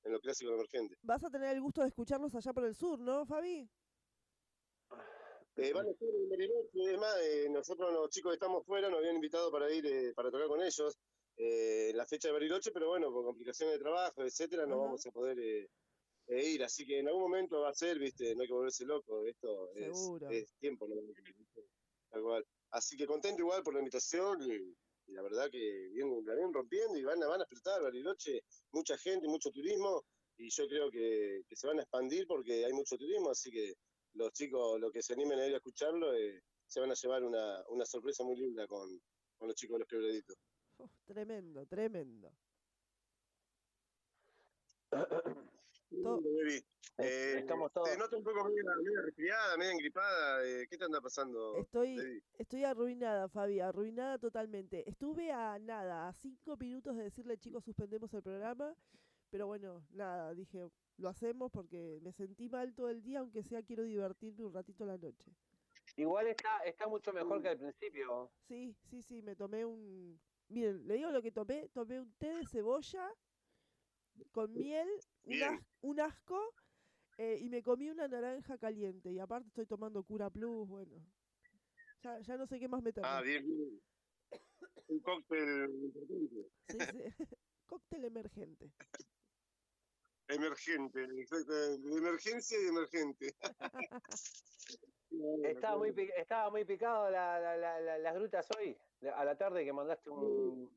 [0.05, 0.97] en lo clásico emergente.
[1.02, 3.68] vas a tener el gusto de escucharlos allá por el sur, ¿no, Fabi?
[5.56, 8.89] Eh, van a estar en Bariloche, es más, eh, nosotros los chicos que estamos fuera
[8.89, 10.98] nos habían invitado para ir, eh, para tocar con ellos
[11.36, 15.06] eh, en la fecha de Bariloche, pero bueno, por complicaciones de trabajo, etcétera, no vamos
[15.06, 15.68] a poder eh,
[16.28, 18.85] eh, ir, así que en algún momento va a ser, viste, no hay que volverse
[18.85, 20.97] loco, esto es, es tiempo, ¿no?
[22.10, 22.47] Tal cual.
[22.70, 24.77] Así que contento igual por la invitación y,
[25.11, 28.45] y la verdad que bien, la vienen rompiendo y van a, van a explotar Bariloche,
[28.73, 30.05] mucha gente, mucho turismo
[30.37, 33.74] y yo creo que, que se van a expandir porque hay mucho turismo, así que
[34.15, 37.24] los chicos, los que se animen a ir a escucharlo, eh, se van a llevar
[37.24, 38.89] una, una sorpresa muy linda con,
[39.37, 40.37] con los chicos de los quebraditos.
[41.07, 42.32] Tremendo, tremendo.
[46.99, 47.91] Eh, Estamos todos.
[47.91, 50.47] Te noto un poco media, media resfriada, media engripada.
[50.47, 51.57] eh, ¿Qué te anda pasando?
[51.57, 54.89] Estoy, estoy arruinada, Fabi, arruinada totalmente.
[54.89, 58.75] Estuve a nada, a cinco minutos de decirle, chicos, suspendemos el programa.
[59.31, 63.62] Pero bueno, nada, dije, lo hacemos porque me sentí mal todo el día, aunque sea
[63.62, 65.33] quiero divertirme un ratito a la noche.
[65.97, 68.31] Igual está, está mucho mejor que al principio.
[68.49, 70.21] Sí, sí, sí, me tomé un...
[70.49, 73.09] Miren, le digo lo que tomé, tomé un té de cebolla
[74.33, 74.89] con miel,
[75.25, 75.55] un, Bien.
[75.55, 76.41] as- un asco,
[77.19, 79.11] eh, y me comí una naranja caliente.
[79.11, 80.97] Y aparte estoy tomando Cura Plus, bueno.
[82.03, 83.09] Ya, ya no sé qué más meterme.
[83.11, 83.81] Ah, bien, bien.
[84.89, 85.93] Un cóctel.
[86.69, 86.79] Sí, sí.
[87.67, 88.71] Cóctel emergente.
[90.29, 91.53] Emergente, exacto.
[91.53, 93.35] De emergencia y emergente.
[95.45, 98.77] Estaba muy, pi- estaba muy picado la- la- la- la- las grutas hoy,
[99.13, 100.71] a la tarde que mandaste un...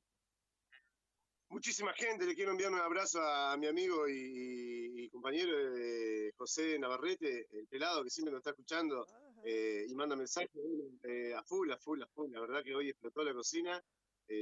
[1.53, 6.80] Muchísima gente, le quiero enviar un abrazo a mi amigo y, y compañero eh, José
[6.80, 9.05] Navarrete, el pelado que siempre nos está escuchando
[9.45, 10.49] eh, y manda mensajes
[11.03, 12.31] eh, a full, a full, a full.
[12.31, 13.80] La verdad que hoy explotó la cocina,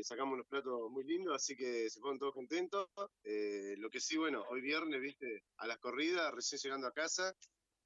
[0.03, 2.87] sacamos unos platos muy lindos, así que se fueron todos contentos.
[2.95, 7.35] Lo que sí, bueno, hoy viernes, viste, a las corridas, recién llegando a casa,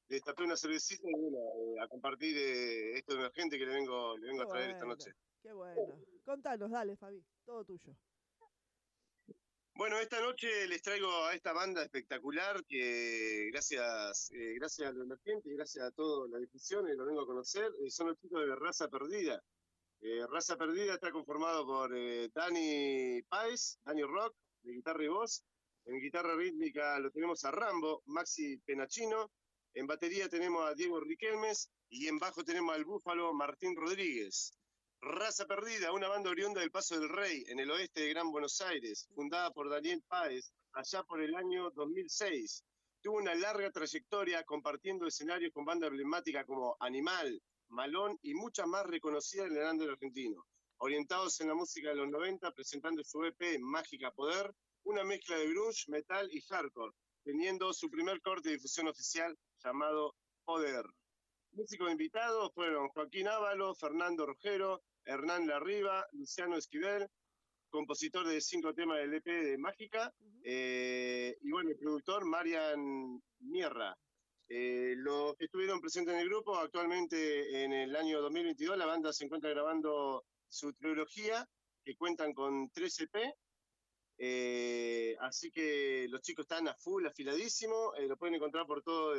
[0.08, 4.44] le destapé una cervecita y bueno, a compartir esto emergente que le vengo, le vengo
[4.44, 5.14] a traer esta noche.
[5.42, 5.82] Qué bueno.
[6.24, 7.26] Contanos, dale, Fabi.
[7.44, 7.98] Todo tuyo.
[9.78, 15.04] Bueno, esta noche les traigo a esta banda espectacular que gracias, eh, gracias a lo
[15.04, 18.40] emergente y gracias a toda la difusión, lo vengo a conocer, eh, son los chicos
[18.46, 19.44] de Raza Perdida.
[20.00, 24.34] Eh, Raza Perdida está conformado por eh, Dani Páez, Dani Rock,
[24.64, 25.44] de guitarra y voz.
[25.84, 29.30] En guitarra rítmica lo tenemos a Rambo, Maxi Penachino.
[29.74, 34.54] En batería tenemos a Diego Riquelmes y en bajo tenemos al búfalo Martín Rodríguez.
[35.08, 38.60] Raza Perdida, una banda oriunda del Paso del Rey, en el oeste de Gran Buenos
[38.62, 42.64] Aires, fundada por Daniel Páez allá por el año 2006.
[43.04, 48.84] Tuvo una larga trayectoria compartiendo escenarios con bandas emblemáticas como Animal, Malón y muchas más
[48.88, 50.44] reconocidas en el under argentino.
[50.78, 54.52] Orientados en la música de los 90, presentando su EP Mágica Poder,
[54.86, 60.16] una mezcla de grunge, metal y hardcore, teniendo su primer corte de difusión oficial llamado
[60.46, 60.84] Poder.
[61.52, 67.08] Músicos invitados fueron Joaquín Ávalo, Fernando Rogero, Hernán Larriba, Luciano Esquivel,
[67.70, 70.14] compositor de cinco temas del EP de Mágica,
[70.44, 73.96] eh, y bueno, el productor Marian Mierra.
[74.48, 79.12] Eh, los que estuvieron presentes en el grupo, actualmente en el año 2022, la banda
[79.12, 81.48] se encuentra grabando su trilogía,
[81.84, 83.34] que cuentan con 3 EP.
[84.18, 87.92] eh, así que los chicos están a full, afiladísimo.
[88.08, 89.18] lo pueden encontrar por todas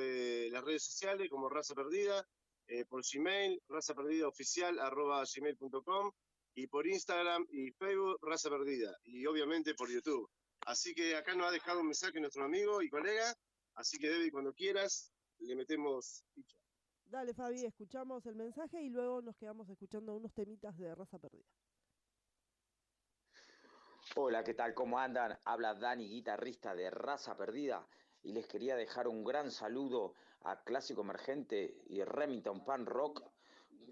[0.51, 2.27] las redes sociales, como Raza Perdida,
[2.69, 6.13] eh, por Gmail, razaperdidaoficial.gmail.com
[6.55, 10.31] y por Instagram y Facebook, Raza Perdida, y obviamente por YouTube.
[10.67, 13.35] Así que acá nos ha dejado un mensaje nuestro amigo y colega,
[13.75, 16.57] así que Debbie, cuando quieras, le metemos ficha.
[17.05, 21.47] Dale, Fabi, escuchamos el mensaje y luego nos quedamos escuchando unos temitas de raza perdida.
[24.15, 24.73] Hola, ¿qué tal?
[24.73, 25.39] ¿Cómo andan?
[25.45, 27.87] Habla Dani, guitarrista de Raza Perdida,
[28.23, 30.15] y les quería dejar un gran saludo
[30.45, 33.23] a Clásico Emergente y Remington Pan Rock.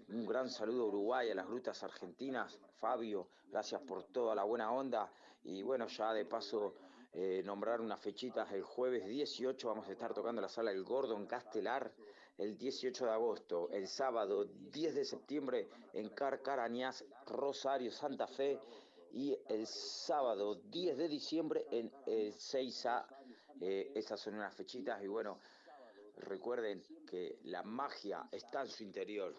[0.09, 2.59] Un gran saludo a Uruguay, a las grutas argentinas.
[2.79, 5.11] Fabio, gracias por toda la buena onda.
[5.43, 6.75] Y bueno, ya de paso
[7.13, 8.51] eh, nombrar unas fechitas.
[8.51, 11.91] El jueves 18 vamos a estar tocando la sala El Gordo en Castelar.
[12.37, 18.59] El 18 de agosto, el sábado 10 de septiembre en Carcarañas, Rosario, Santa Fe
[19.13, 23.05] y el sábado 10 de diciembre en el 6A.
[23.61, 25.39] Eh, esas son unas fechitas y bueno,
[26.17, 29.35] recuerden que la magia está en su interior.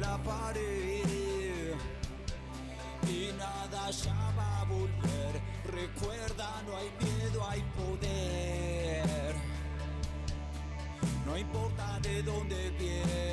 [0.00, 1.74] La pared.
[3.08, 5.40] Y nada ya va a volver.
[5.72, 9.34] Recuerda, no hay miedo, hay poder.
[11.26, 13.29] No importa de dónde vienes,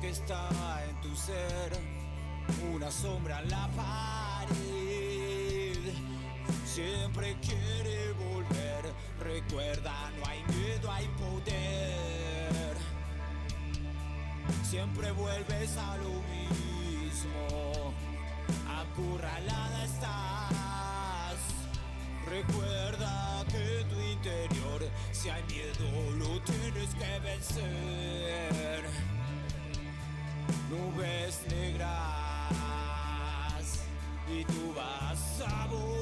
[0.00, 0.48] que está
[0.88, 1.72] en tu ser,
[2.74, 4.56] una sombra en la pared.
[6.64, 8.92] Siempre quiere volver.
[9.20, 12.76] Recuerda, no hay miedo, hay poder.
[14.62, 17.94] Siempre vuelves a lo mismo.
[18.68, 21.36] Acurralada estás.
[22.28, 27.95] Recuerda que tu interior Si hay miedo, lo tienes que vencer.
[30.76, 32.52] Nubes negras
[34.28, 35.95] y tú vas a volver.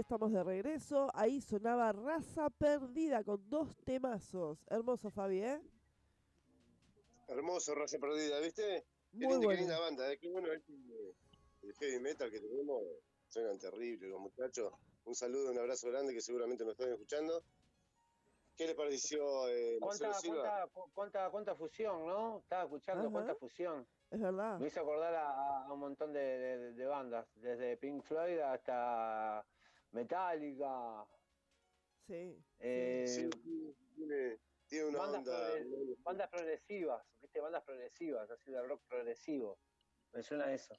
[0.00, 1.08] Estamos de regreso.
[1.14, 4.58] Ahí sonaba Raza Perdida con dos temazos.
[4.68, 5.60] Hermoso, Fabi, ¿eh?
[7.28, 8.84] Hermoso, raza perdida, ¿viste?
[9.12, 10.18] Qué, Muy linda, qué linda banda, ¿eh?
[10.18, 10.72] qué bueno este,
[11.62, 12.82] el heavy metal que tenemos.
[13.28, 14.72] Suenan terribles los muchachos.
[15.04, 17.44] Un saludo, un abrazo grande que seguramente me están escuchando.
[18.56, 22.40] ¿Qué les pareció eh, Marcelo ¿Cuánta, cuánta, cu- cuánta, cuánta fusión, no?
[22.40, 23.12] Estaba escuchando Ajá.
[23.12, 23.86] cuánta fusión.
[24.10, 24.58] Es verdad.
[24.58, 29.46] Me hizo acordar a, a un montón de, de- de bandas, desde Pink Floyd hasta
[29.92, 31.06] Metallica.
[32.06, 32.42] Sí.
[32.58, 34.38] eh, Sí, sí, tiene,
[34.68, 35.94] tiene una bandas, onda.
[36.02, 37.40] bandas progresivas, ¿viste?
[37.40, 39.58] Bandas progresivas, así de rock progresivo.
[40.12, 40.74] Me suena a eso.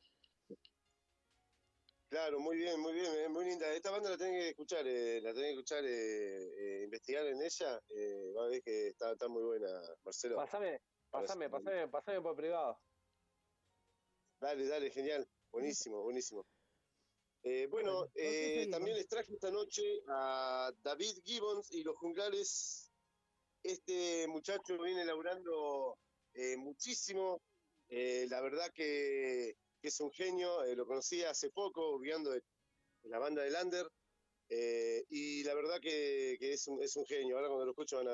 [2.09, 3.73] Claro, muy bien, muy bien, muy linda.
[3.73, 7.41] Esta banda la tenés que escuchar, eh, la tenés que escuchar, eh, eh, investigar en
[7.41, 7.81] ella.
[7.87, 9.67] Eh, va a ver que está, está muy buena,
[10.03, 10.35] Marcelo.
[10.35, 12.81] Pasame, pasame, pasame, pasame por privado.
[14.41, 15.25] Dale, dale, genial.
[15.51, 16.45] Buenísimo, buenísimo.
[17.43, 21.83] Eh, bueno, Bueno, ¿con qué eh, también les traje esta noche a David Gibbons y
[21.83, 22.91] los junglares.
[23.63, 25.97] Este muchacho viene laburando
[26.33, 27.41] eh, muchísimo.
[27.89, 30.63] La verdad que, que es un genio.
[30.75, 32.41] lo conocí hace poco, viendo de,
[33.03, 33.87] de la banda de Lander.
[35.09, 37.35] y la verdad que, que es, un, es un genio.
[37.35, 38.11] Ahora cuando lo escucho van a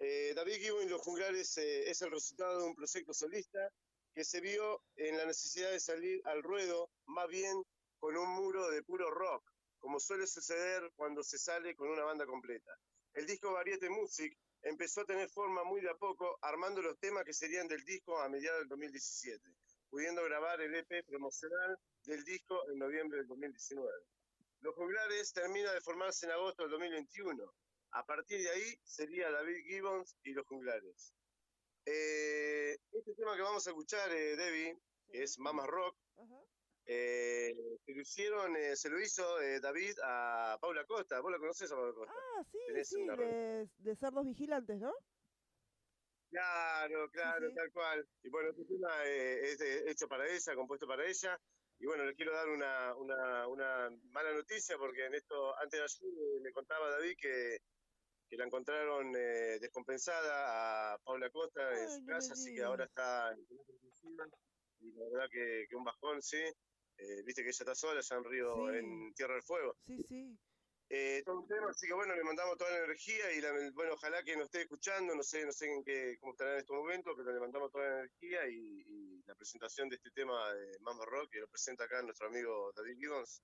[0.00, 0.34] ver.
[0.34, 3.70] David Gibbons y los junglares es el resultado de un proyecto solista
[4.12, 7.62] que se vio en la necesidad de salir al ruedo, más bien
[8.00, 9.44] con un muro de puro rock,
[9.78, 12.72] como suele suceder cuando se sale con una banda completa.
[13.12, 17.24] El disco Variete Music empezó a tener forma muy de a poco, armando los temas
[17.24, 19.40] que serían del disco a mediados del 2017,
[19.90, 23.90] pudiendo grabar el EP promocional del disco en noviembre del 2019.
[24.60, 27.52] Los juglares termina de formarse en agosto del 2021.
[27.92, 31.12] A partir de ahí sería David Gibbons y los juglares.
[31.86, 34.78] Eh, este tema que vamos a escuchar, eh, Debbie,
[35.10, 35.96] que es Mama Rock.
[36.92, 37.54] Eh,
[37.86, 41.20] se lo hicieron, eh, se lo hizo eh, David a Paula Costa.
[41.20, 42.12] ¿Vos la conocés a Paula Costa?
[42.16, 44.92] Ah, sí, Tenés sí, de, de cerdos vigilantes, ¿no?
[46.30, 47.54] Claro, claro, sí.
[47.54, 48.08] tal cual.
[48.24, 51.40] Y bueno, este tema eh, es hecho para ella, compuesto para ella.
[51.78, 55.84] Y bueno, les quiero dar una, una, una mala noticia porque en esto, antes de
[55.84, 57.58] ayer eh, me contaba David que,
[58.28, 62.84] que la encontraron eh, descompensada a Paula Costa en su no casa, así que ahora
[62.84, 63.46] está en.
[64.80, 66.42] Y la verdad que, que un bajón, sí.
[67.00, 68.76] Eh, Viste que ella está sola, ya en Río, Sí.
[68.78, 69.74] en Tierra del Fuego.
[69.86, 70.38] Sí, sí.
[70.92, 73.94] Eh, todo un tema, así que bueno, le mandamos toda la energía y la- bueno,
[73.94, 76.72] ojalá que nos esté escuchando, no sé, no sé en qué, cómo estará en este
[76.72, 80.78] momento, pero le mandamos toda la energía y, y la presentación de este tema de
[80.80, 83.40] Mambo Rock, que lo presenta acá nuestro amigo David Gibbons.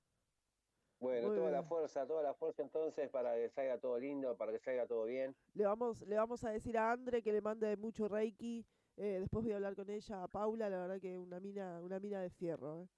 [0.98, 4.50] Bueno, Muy toda la fuerza, toda la fuerza entonces para que salga todo lindo, para
[4.50, 5.36] que salga todo bien.
[5.54, 8.66] Le vamos, le vamos a decir a Andre que le mande mucho Reiki.
[8.96, 12.00] eh, después voy a hablar con ella, a Paula, la verdad que una mina, una
[12.00, 12.82] mina de fierro.
[12.82, 12.88] ¿eh?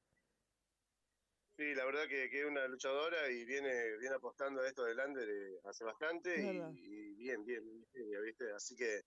[1.59, 4.95] Sí, la verdad que, que es una luchadora y viene, viene apostando a esto de
[4.95, 7.85] Lander eh, hace bastante y, y bien, bien,
[8.23, 8.53] ¿viste?
[8.53, 9.01] Así que,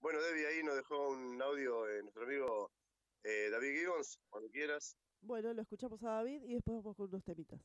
[0.00, 2.72] bueno, Debbie ahí nos dejó un audio eh, nuestro amigo
[3.22, 4.96] eh, David Gibbons, cuando quieras.
[5.20, 7.60] Bueno, lo escuchamos a David y después vamos con unos temitas.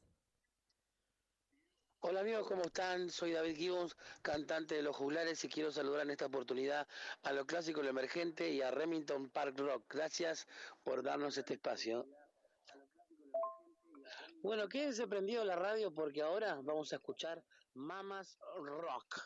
[2.02, 3.10] Hola amigos, ¿cómo están?
[3.10, 6.88] Soy David Gibbons, cantante de Los Juglares y quiero saludar en esta oportunidad
[7.24, 9.86] a lo clásico, lo emergente y a Remington Park Rock.
[9.90, 10.48] Gracias
[10.84, 12.06] por darnos este espacio.
[14.48, 17.44] Bueno, quédense prendido la radio porque ahora vamos a escuchar
[17.74, 19.22] Mamas Rock.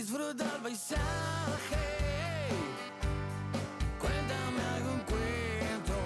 [0.09, 0.97] disfruta el paisaje.
[3.99, 5.97] Cuéntame algún cuento.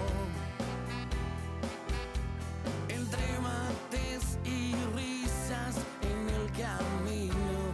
[2.88, 7.72] Entre mates y risas en el camino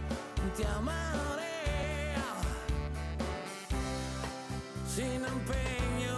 [0.55, 2.15] te amaré.
[4.87, 6.10] Sin empeño.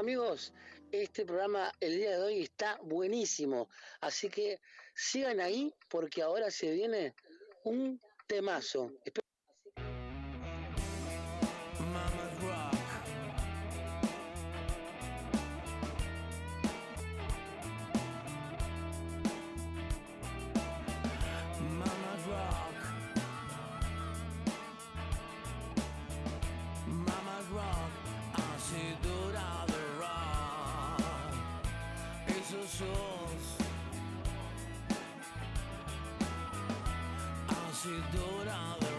[0.00, 0.54] amigos,
[0.92, 3.68] este programa el día de hoy está buenísimo.
[4.00, 4.58] Así que
[4.94, 7.14] sigan ahí porque ahora se viene
[7.64, 8.90] un temazo.
[37.82, 38.89] se dourá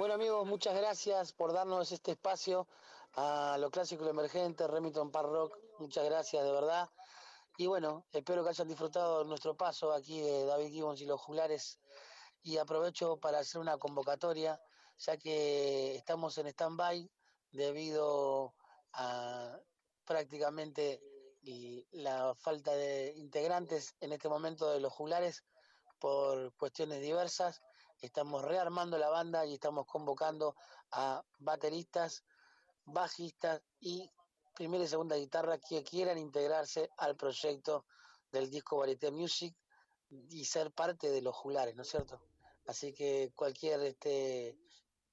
[0.00, 2.66] Bueno amigos, muchas gracias por darnos este espacio
[3.16, 6.88] a lo clásico y lo emergente, Remington Park Rock, muchas gracias de verdad.
[7.58, 11.80] Y bueno, espero que hayan disfrutado nuestro paso aquí de David Gibbons y los juglares.
[12.42, 14.58] Y aprovecho para hacer una convocatoria,
[14.96, 17.10] ya que estamos en stand-by
[17.52, 18.54] debido
[18.94, 19.58] a
[20.06, 21.02] prácticamente
[21.42, 25.44] y la falta de integrantes en este momento de los juglares
[25.98, 27.60] por cuestiones diversas.
[28.00, 30.56] Estamos rearmando la banda y estamos convocando
[30.92, 32.24] a bateristas,
[32.84, 34.10] bajistas y
[34.54, 37.84] primera y segunda guitarra que quieran integrarse al proyecto
[38.32, 39.54] del disco Varieté Music
[40.08, 42.20] y ser parte de los juglares, ¿no es cierto?
[42.66, 44.56] Así que cualquier este,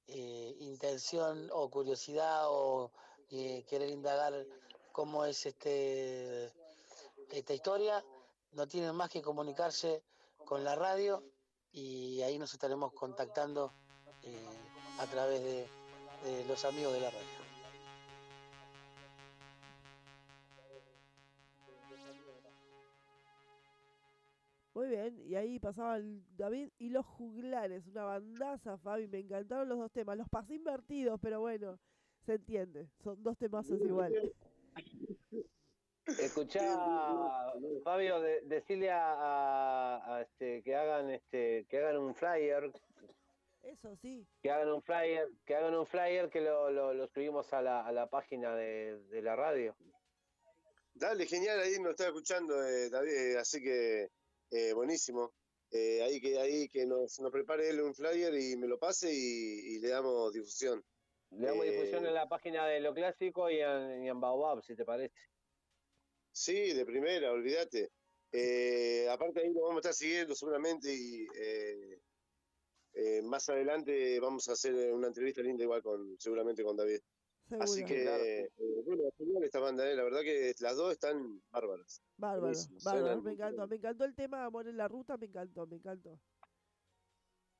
[0.07, 2.91] eh, intención o curiosidad o
[3.29, 4.45] eh, querer indagar
[4.93, 6.53] cómo es este
[7.29, 8.03] esta historia,
[8.51, 10.03] no tienen más que comunicarse
[10.45, 11.21] con la radio
[11.73, 13.71] y ahí nos estaremos contactando
[14.23, 14.45] eh,
[14.99, 15.67] a través de,
[16.23, 17.47] de los amigos de la radio.
[24.73, 29.67] Muy bien, y ahí pasaba el David y los juglares, una bandaza, Fabi, me encantaron
[29.67, 31.79] los dos temas, los pasé invertidos, pero bueno,
[32.27, 34.13] se entiende, son dos temazos igual.
[36.07, 36.61] Escuchá,
[37.83, 42.71] Fabio, de- decirle a, a- a, este, que hagan este, que hagan un flyer,
[43.63, 47.51] Eso sí, que hagan un flyer, que hagan un flyer que lo, lo, lo subimos
[47.53, 49.75] a la, a la página de, de la radio.
[50.93, 54.09] Dale, genial, ahí nos está escuchando eh, David, así que
[54.51, 55.33] eh, buenísimo.
[55.69, 59.11] Eh, ahí que ahí que nos, nos prepare él un flyer y me lo pase
[59.13, 60.81] y, y le damos difusión.
[61.31, 64.63] Le damos Eh, difusión en la página de lo clásico y en, y en Baobab,
[64.63, 65.13] si te parece.
[66.37, 67.89] Sí, de primera, olvídate.
[68.31, 71.99] Eh, aparte ahí lo vamos a estar siguiendo seguramente y eh,
[72.93, 76.99] eh, más adelante vamos a hacer una entrevista linda igual con seguramente con David.
[77.59, 77.87] Así seguro.
[77.95, 78.23] que, Claro.
[78.23, 78.49] eh,
[78.85, 82.03] bueno, esta banda, eh, la verdad que las dos están bárbaras.
[82.17, 85.77] Bárbaro, suenan- me encantó, me encantó el tema Amor en la Ruta, me encantó, me
[85.77, 86.19] encantó.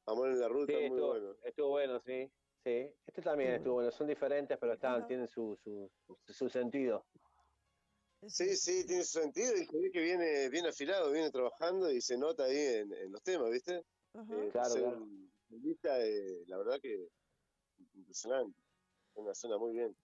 [0.05, 1.35] Amor en la ruta, Sí, muy estuvo, bueno.
[1.43, 2.31] estuvo bueno, sí.
[2.63, 2.93] sí.
[3.07, 5.07] Este también Estuvo bueno, son diferentes, pero están, Ajá.
[5.07, 5.89] tienen su, su,
[6.27, 7.03] su sentido.
[8.25, 12.01] Sí, sí, tiene su sentido y se ve que viene bien afilado, viene trabajando y
[12.01, 13.77] se nota ahí en, en los temas, ¿viste?
[13.77, 15.07] Eh, Claro,
[15.99, 17.07] eh, la verdad que
[17.95, 18.59] impresionante.
[19.15, 19.95] Una zona muy bien.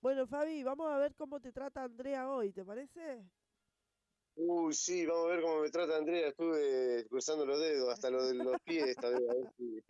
[0.00, 3.22] Bueno, Fabi, vamos a ver cómo te trata Andrea hoy, ¿te parece?
[4.34, 6.28] Uy, sí, vamos a ver cómo me trata Andrea.
[6.28, 9.80] Estuve cruzando los dedos, hasta lo de los pies esta vez, a ver si,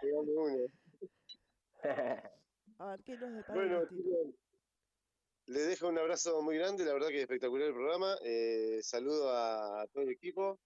[0.00, 0.66] si uno.
[2.78, 4.39] A ver qué nos depara el Bueno,
[5.50, 8.16] les dejo un abrazo muy grande, la verdad que espectacular el programa.
[8.22, 10.60] Eh, saludo a, todo el equipo.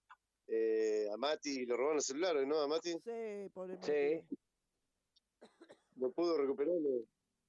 [0.47, 2.61] Eh, a Mati, lo robaron el celular, ¿no?
[2.61, 4.37] A Mati, Sí, pobre Sí.
[5.95, 6.75] Lo pudo recuperar.
[6.75, 7.01] ¿no?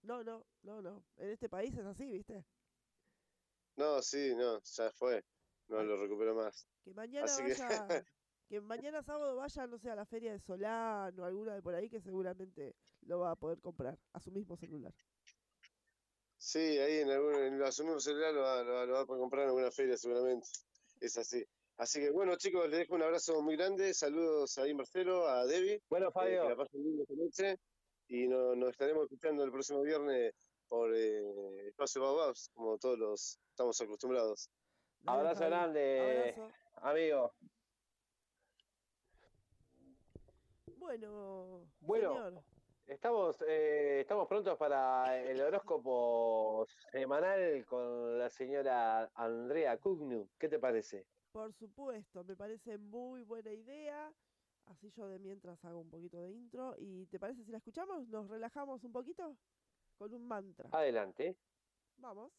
[0.03, 1.05] No, no, no, no.
[1.19, 2.43] En este país es así, ¿viste?
[3.77, 5.23] No, sí, no, ya fue.
[5.69, 6.67] No lo recuperó más.
[6.85, 7.87] Que mañana Así que- vaya,
[8.49, 11.75] que mañana sábado vaya, no sé, a la feria de Solán o alguna de por
[11.75, 14.95] ahí que seguramente lo va a poder comprar a su mismo celular.
[16.39, 19.01] Sí, ahí en algún en a su mismo celular lo va, lo va- lo va
[19.01, 20.47] a comprar en alguna feria seguramente.
[21.01, 21.45] Es así.
[21.79, 23.93] Así que bueno, chicos, les dejo un abrazo muy grande.
[23.95, 25.83] Saludos ahí, Marcelo, a Debbie.
[25.89, 27.61] Bueno, eh, que Fabio, la pasen bien esta noche.
[28.09, 30.33] Y no- nos estaremos escuchando el próximo viernes
[30.69, 34.49] por eh, Espacio Baobabs, como todos los estamos acostumbrados.
[35.07, 36.53] Abrazo grande, Abrazo.
[36.77, 37.33] amigo.
[40.77, 42.15] Bueno, Bueno.
[42.15, 42.43] señor.
[42.87, 50.29] Estamos, eh, estamos prontos para el horóscopo semanal con la señora Andrea Cugnu.
[50.39, 51.05] ¿Qué te parece?
[51.33, 54.13] Por supuesto, me parece muy buena idea.
[54.67, 56.77] Así yo de mientras hago un poquito de intro.
[56.79, 58.07] ¿Y te parece si la escuchamos?
[58.07, 59.37] ¿Nos relajamos un poquito?
[59.99, 60.69] Con un mantra.
[60.71, 61.37] Adelante.
[61.97, 62.33] Vamos.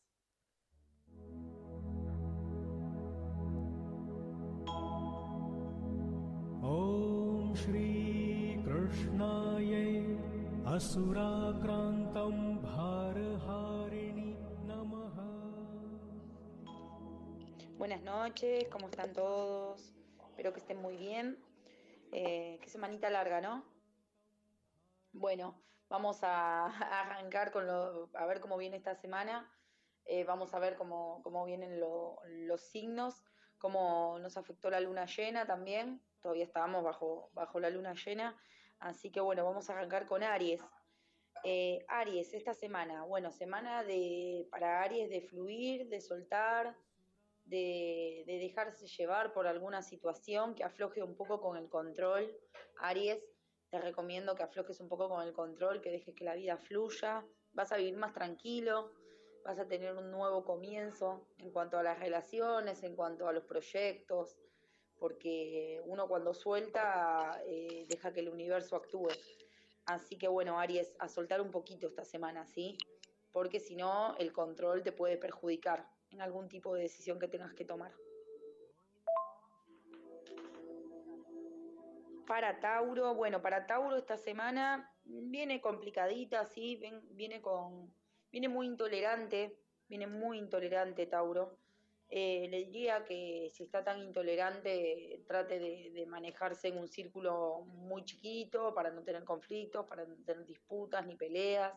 [6.64, 10.27] Om Shri Krishnaye
[10.75, 14.31] असुराक्रान्तं भारहारिणि
[14.69, 15.17] नमः
[17.79, 19.93] Buenas noches, ¿cómo están todos?
[20.29, 21.37] Espero que estén muy bien.
[22.13, 23.65] Eh, qué semanita larga, ¿no?
[25.13, 29.51] Bueno, vamos a, a arrancar con lo, a ver cómo viene esta semana.
[30.05, 33.23] Eh, vamos a ver cómo, cómo vienen lo- los signos,
[33.59, 36.01] cómo nos afectó la luna llena también.
[36.21, 38.37] Todavía estábamos bajo, bajo la luna llena.
[38.80, 40.62] Así que bueno, vamos a arrancar con Aries.
[41.44, 46.76] Eh, Aries, esta semana, bueno, semana de, para Aries de fluir, de soltar,
[47.46, 52.36] de, de dejarse llevar por alguna situación que afloje un poco con el control.
[52.80, 53.24] Aries,
[53.70, 57.26] te recomiendo que aflojes un poco con el control, que dejes que la vida fluya.
[57.54, 58.92] Vas a vivir más tranquilo,
[59.44, 63.46] vas a tener un nuevo comienzo en cuanto a las relaciones, en cuanto a los
[63.46, 64.38] proyectos,
[65.00, 69.10] porque uno cuando suelta eh, deja que el universo actúe.
[69.86, 72.78] Así que bueno, Aries, a soltar un poquito esta semana, ¿sí?
[73.32, 77.54] Porque si no, el control te puede perjudicar en algún tipo de decisión que tengas
[77.54, 77.94] que tomar.
[82.26, 87.94] Para Tauro, bueno, para Tauro esta semana viene complicadita, sí, viene con,
[88.30, 89.58] viene muy intolerante,
[89.88, 91.58] viene muy intolerante Tauro.
[92.10, 97.62] Eh, le diría que si está tan intolerante, trate de, de manejarse en un círculo
[97.66, 101.74] muy chiquito para no tener conflictos, para no tener disputas ni peleas.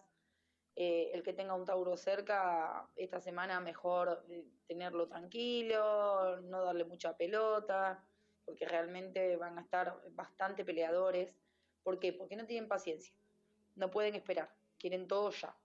[0.76, 6.84] Eh, el que tenga un Tauro cerca, esta semana mejor eh, tenerlo tranquilo, no darle
[6.84, 8.02] mucha pelota,
[8.44, 11.34] porque realmente van a estar bastante peleadores.
[11.82, 12.12] ¿Por qué?
[12.12, 13.14] Porque no tienen paciencia,
[13.74, 14.48] no pueden esperar,
[14.78, 15.56] quieren todo ya.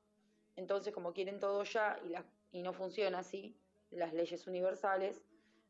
[0.55, 3.55] Entonces, como quieren todo ya y, la- y no funciona así,
[3.95, 5.21] las leyes universales,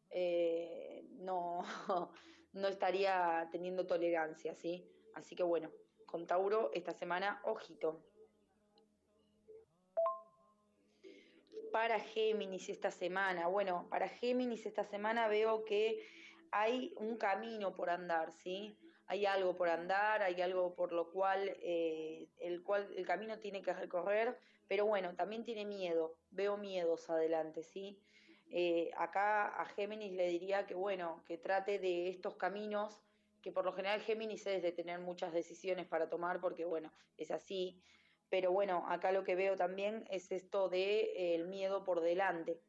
[0.09, 1.63] eh, no,
[2.53, 4.89] no estaría teniendo tolerancia, ¿sí?
[5.13, 5.71] Así que bueno,
[6.05, 8.01] con Tauro esta semana, ojito.
[11.71, 16.07] Para Géminis esta semana, bueno, para Géminis esta semana veo que
[16.51, 18.77] hay un camino por andar, ¿sí?
[19.07, 23.61] Hay algo por andar, hay algo por lo cual, eh, el cual el camino tiene
[23.61, 27.99] que recorrer, pero bueno, también tiene miedo, veo miedos adelante, ¿sí?
[28.51, 33.01] Eh, acá a Géminis le diría que bueno, que trate de estos caminos,
[33.41, 37.31] que por lo general Géminis es de tener muchas decisiones para tomar, porque bueno, es
[37.31, 37.81] así,
[38.29, 42.61] pero bueno, acá lo que veo también es esto de el miedo por delante.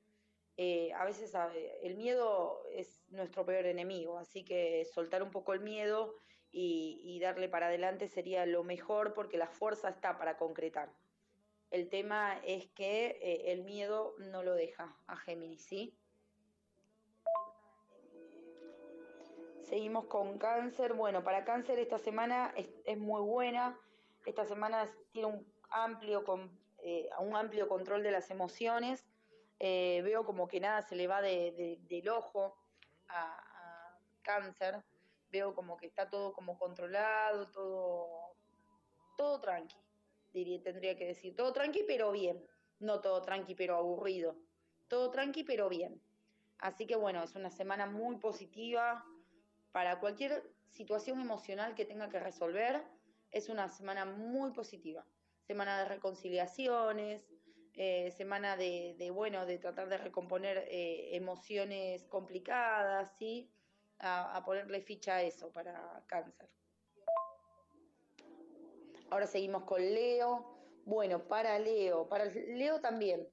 [0.59, 1.35] Eh, a veces
[1.82, 6.15] el miedo es nuestro peor enemigo, así que soltar un poco el miedo
[6.51, 10.90] y darle para adelante sería lo mejor porque la fuerza está para concretar.
[11.71, 15.99] El tema es que eh, el miedo no lo deja a Géminis, ¿sí?
[19.63, 20.93] Seguimos con cáncer.
[20.95, 23.79] Bueno, para cáncer esta semana es, muy buena.
[24.25, 29.05] Esta semana tiene un amplio, con- eh, un amplio control de las emociones.
[29.59, 32.57] Eh, veo como que nada se le va de- de- del ojo
[33.09, 34.85] a, a cáncer.
[35.31, 38.37] Veo como que está todo como controlado, todo,
[39.17, 39.86] todo tranqui.
[40.45, 42.45] Tendría que decir, todo tranqui pero bien.
[42.79, 44.37] No todo tranqui pero aburrido.
[44.89, 46.03] Todo tranqui pero bien.
[46.59, 49.05] Así que bueno, es una semana muy positiva
[49.73, 52.83] para cualquier situación emocional que tenga que resolver.
[53.31, 55.07] Es una semana muy positiva.
[55.47, 57.27] Semana de reconciliaciones,
[57.75, 63.51] eh, semana de, bueno, de tratar de recomponer eh, emociones complicadas, ¿sí?
[63.99, 66.51] A ponerle ficha a eso para cáncer.
[69.11, 70.57] Ahora seguimos con Leo.
[70.85, 73.28] Bueno, para Leo, para Leo también.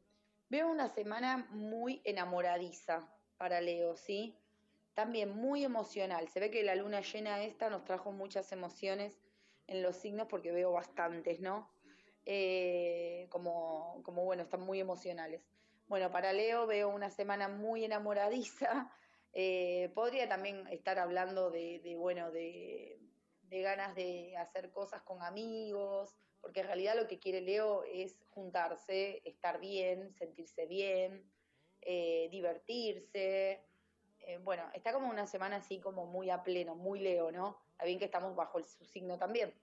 [0.50, 4.38] Veo una semana muy enamoradiza para Leo, ¿sí?
[4.94, 6.28] También muy emocional.
[6.30, 9.20] Se ve que la luna llena esta nos trajo muchas emociones
[9.66, 11.72] en los signos porque veo bastantes, ¿no?
[12.26, 15.42] Eh, como, como, bueno, están muy emocionales.
[15.88, 18.92] Bueno, para Leo veo una semana muy enamoradiza.
[19.36, 23.00] Eh, podría también estar hablando de, de bueno, de,
[23.54, 28.18] de ganas de hacer cosas con amigos, porque en realidad lo que quiere Leo es
[28.32, 31.24] juntarse, estar bien, sentirse bien,
[31.82, 33.64] eh, divertirse.
[34.22, 37.60] Eh, bueno, está como una semana así como muy a pleno, muy Leo, ¿no?
[37.72, 39.54] Está bien que estamos bajo el, su signo también.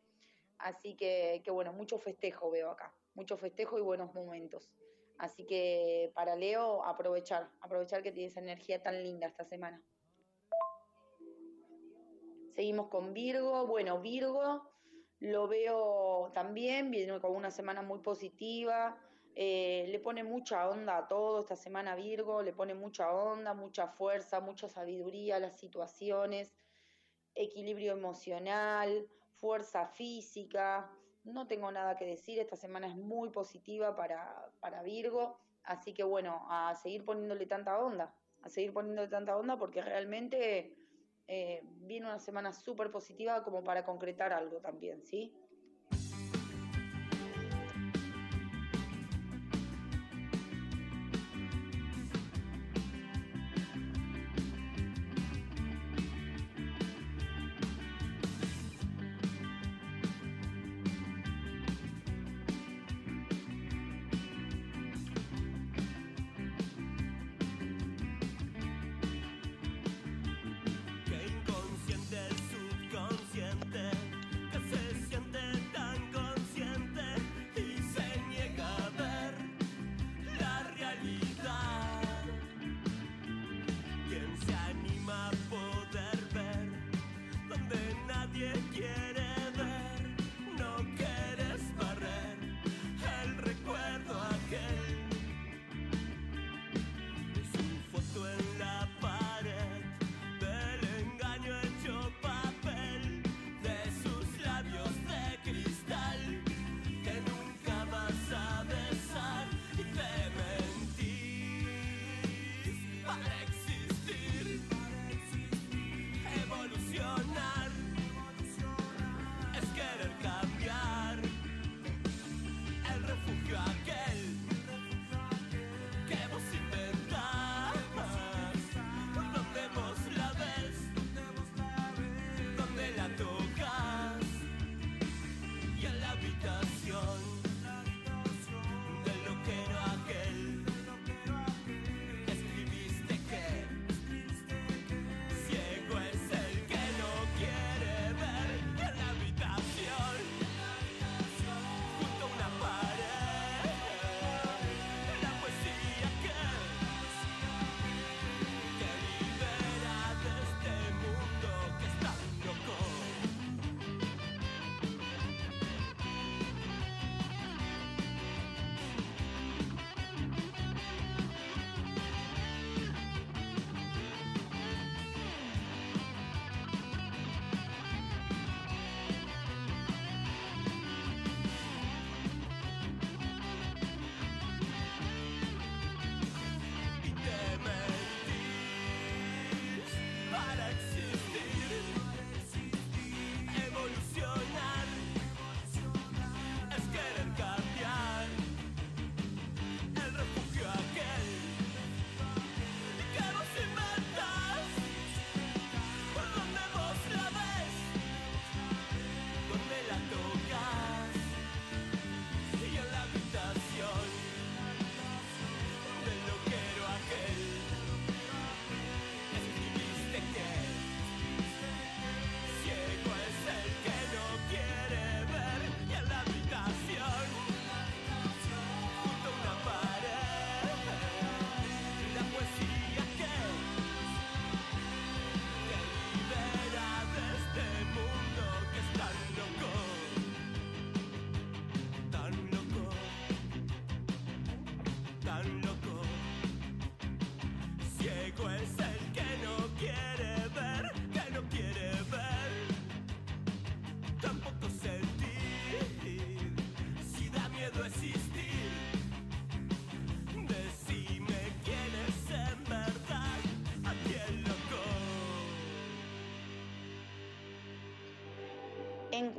[0.58, 4.70] Así que, que bueno, mucho festejo veo acá, mucho festejo y buenos momentos.
[5.18, 9.82] Así que para Leo, aprovechar, aprovechar que tiene esa energía tan linda esta semana.
[12.54, 13.66] Seguimos con Virgo.
[13.66, 14.68] Bueno, Virgo
[15.20, 18.98] lo veo también, viene con una semana muy positiva.
[19.36, 23.86] eh, le pone mucha onda a todo esta semana Virgo, le pone mucha onda, mucha
[23.86, 26.52] fuerza, mucha sabiduría a las situaciones,
[27.34, 30.90] equilibrio emocional, fuerza física.
[31.24, 36.02] No tengo nada que decir, esta semana es muy positiva para, para Virgo, así que
[36.02, 38.12] bueno, a seguir poniéndole tanta onda,
[38.42, 40.79] a seguir poniéndole tanta onda porque realmente
[41.32, 45.32] eh, viene una semana súper positiva como para concretar algo también, ¿sí?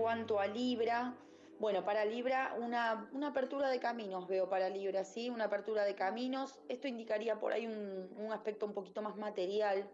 [0.01, 1.15] Cuanto a Libra,
[1.59, 5.29] bueno, para Libra una, una apertura de caminos veo para Libra, ¿sí?
[5.29, 6.59] Una apertura de caminos.
[6.69, 9.87] Esto indicaría por ahí un, un aspecto un poquito más material.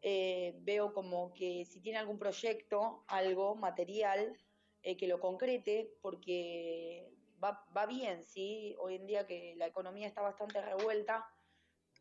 [0.00, 4.38] Eh, veo como que si tiene algún proyecto, algo material,
[4.82, 7.12] eh, que lo concrete, porque
[7.44, 8.74] va, va bien, ¿sí?
[8.78, 11.26] Hoy en día que la economía está bastante revuelta,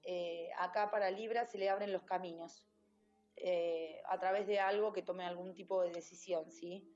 [0.05, 2.65] eh, acá para Libra se le abren los caminos
[4.07, 6.94] a través de algo que tome algún tipo de decisión, ¿sí?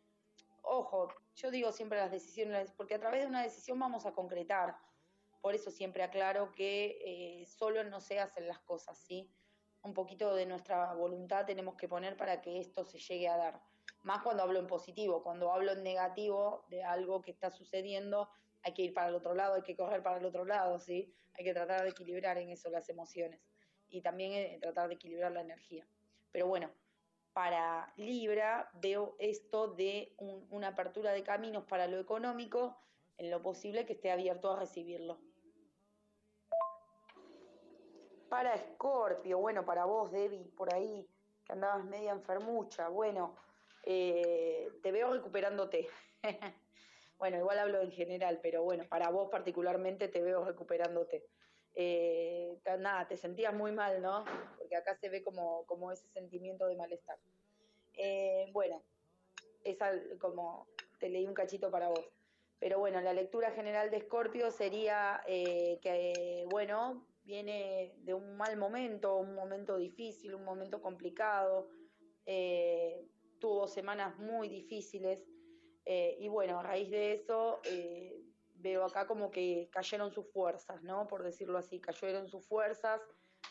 [0.64, 4.76] Ojo, yo digo siempre las decisiones, porque a través de una decisión vamos a concretar.
[5.42, 9.32] Por eso siempre aclaro que eh, solo no se hacen las cosas, ¿sí?
[9.84, 13.62] un poquito de nuestra voluntad tenemos que poner para que esto se llegue a dar.
[14.04, 18.30] Más cuando hablo en positivo, cuando hablo en negativo de algo que está sucediendo,
[18.62, 21.14] hay que ir para el otro lado, hay que correr para el otro lado, ¿sí?
[21.34, 23.42] Hay que tratar de equilibrar en eso las emociones
[23.88, 25.88] y también eh, tratar de equilibrar la energía.
[26.32, 26.70] Pero bueno,
[27.40, 32.76] para Libra veo esto de un- una apertura de caminos para lo económico,
[33.18, 35.22] en lo posible que esté abierto a recibirlo.
[38.28, 41.08] Para Escorpio, bueno, para vos, Debbie, por ahí,
[41.46, 43.38] que andabas media enfermucha, bueno,
[43.84, 45.88] eh, te veo recuperándote.
[47.20, 51.26] bueno, igual hablo en general, pero bueno, para vos particularmente te veo recuperándote.
[51.76, 54.26] Eh, nada, te sentías muy mal, ¿no?
[54.58, 57.18] Porque acá se ve como, como ese sentimiento de malestar.
[57.94, 58.84] Eh, bueno,
[59.64, 60.68] esa como
[61.00, 62.06] te leí un cachito para vos.
[62.60, 68.58] Pero bueno, la lectura general de Escorpio sería eh, que, bueno, viene de un mal
[68.58, 71.70] momento, un momento difícil, un momento complicado,
[73.40, 75.26] tuvo semanas muy difíciles
[75.86, 77.62] y bueno, a raíz de eso
[78.62, 81.08] veo acá como que cayeron sus fuerzas, ¿no?
[81.08, 83.02] Por decirlo así, cayeron sus fuerzas,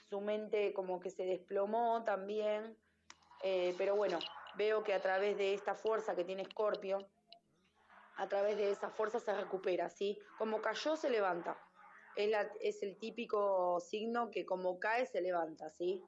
[0.09, 2.77] su mente como que se desplomó también,
[3.43, 4.19] eh, pero bueno,
[4.57, 6.99] veo que a través de esta fuerza que tiene Escorpio,
[8.17, 10.19] a través de esa fuerza se recupera, ¿sí?
[10.39, 11.57] Como cayó, se levanta.
[12.17, 16.05] Es, el típico signo que como cae, se levanta, ¿sí?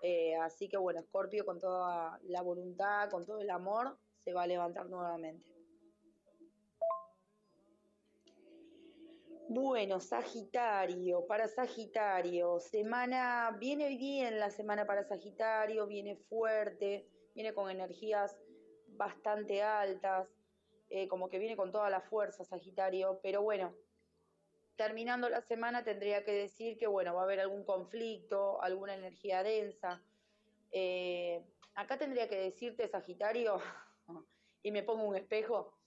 [0.00, 4.44] Eh, así que bueno, Escorpio con toda la voluntad, con todo el amor, se va
[4.44, 5.59] a levantar nuevamente.
[9.52, 17.68] Bueno, Sagitario, para Sagitario, semana, viene bien la semana para Sagitario, viene fuerte, viene con
[17.68, 18.38] energías
[18.90, 20.28] bastante altas,
[20.88, 23.74] eh, como que viene con toda la fuerza Sagitario, pero bueno,
[24.76, 29.42] terminando la semana tendría que decir que bueno, va a haber algún conflicto, alguna energía
[29.42, 30.00] densa.
[30.70, 31.44] Eh,
[31.74, 33.58] acá tendría que decirte Sagitario,
[34.62, 35.79] y me pongo un espejo,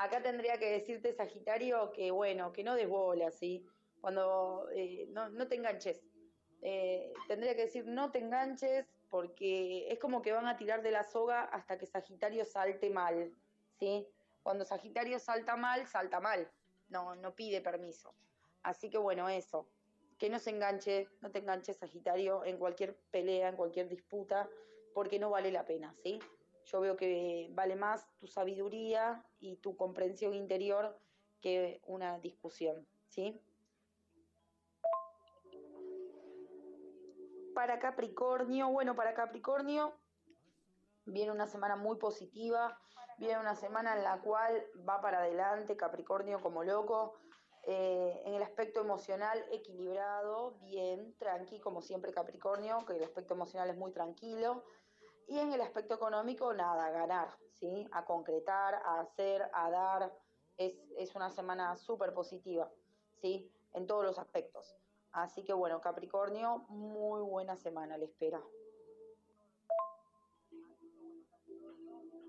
[0.00, 3.66] acá tendría que decirte Sagitario que bueno, que no des bola, ¿sí?
[4.00, 6.02] Cuando eh, no, no te enganches.
[6.62, 10.90] Eh, tendría que decir no te enganches porque es como que van a tirar de
[10.90, 13.34] la soga hasta que Sagitario salte mal,
[13.78, 14.06] ¿sí?
[14.42, 16.50] Cuando Sagitario salta mal, salta mal,
[16.88, 18.14] no, no pide permiso.
[18.62, 19.68] Así que bueno, eso,
[20.18, 24.48] que no se enganche, no te enganches Sagitario en cualquier pelea, en cualquier disputa,
[24.94, 26.20] porque no vale la pena, ¿sí?
[26.70, 30.96] Yo veo que vale más tu sabiduría y tu comprensión interior
[31.40, 33.42] que una discusión, ¿sí?
[37.54, 39.94] Para Capricornio, bueno, para Capricornio
[41.06, 42.78] viene una semana muy positiva,
[43.18, 47.14] viene una semana en la cual va para adelante Capricornio como loco,
[47.64, 53.68] eh, en el aspecto emocional equilibrado, bien, tranqui, como siempre Capricornio, que el aspecto emocional
[53.68, 54.64] es muy tranquilo,
[55.28, 57.28] y en el aspecto económico, nada, ganar,
[57.58, 57.88] ¿sí?
[57.92, 60.12] A concretar, a hacer, a dar,
[60.56, 62.70] es, es una semana súper positiva,
[63.20, 63.50] ¿sí?
[63.72, 64.76] En todos los aspectos.
[65.12, 68.40] Así que bueno, Capricornio, muy buena semana le espera.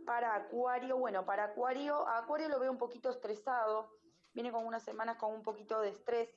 [0.05, 3.91] Para Acuario, bueno, para Acuario, Acuario lo veo un poquito estresado,
[4.33, 6.29] viene con unas semanas con un poquito de estrés,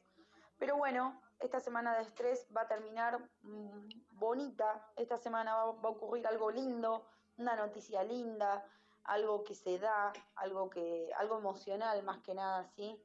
[0.59, 5.89] pero bueno, esta semana de estrés va a terminar mm, bonita, esta semana va, va
[5.89, 7.07] a ocurrir algo lindo,
[7.37, 8.65] una noticia linda,
[9.05, 12.99] algo que se da, algo que, algo emocional más que nada, ¿sí?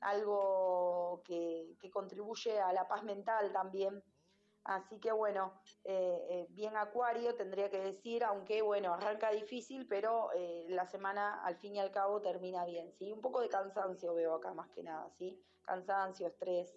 [0.00, 4.02] Algo que, que contribuye a la paz mental también.
[4.64, 5.52] Así que bueno,
[5.84, 11.44] eh, eh, bien Acuario tendría que decir, aunque bueno, arranca difícil, pero eh, la semana
[11.44, 13.12] al fin y al cabo termina bien, ¿sí?
[13.12, 15.38] Un poco de cansancio veo acá más que nada, ¿sí?
[15.62, 16.74] Cansancio, estrés.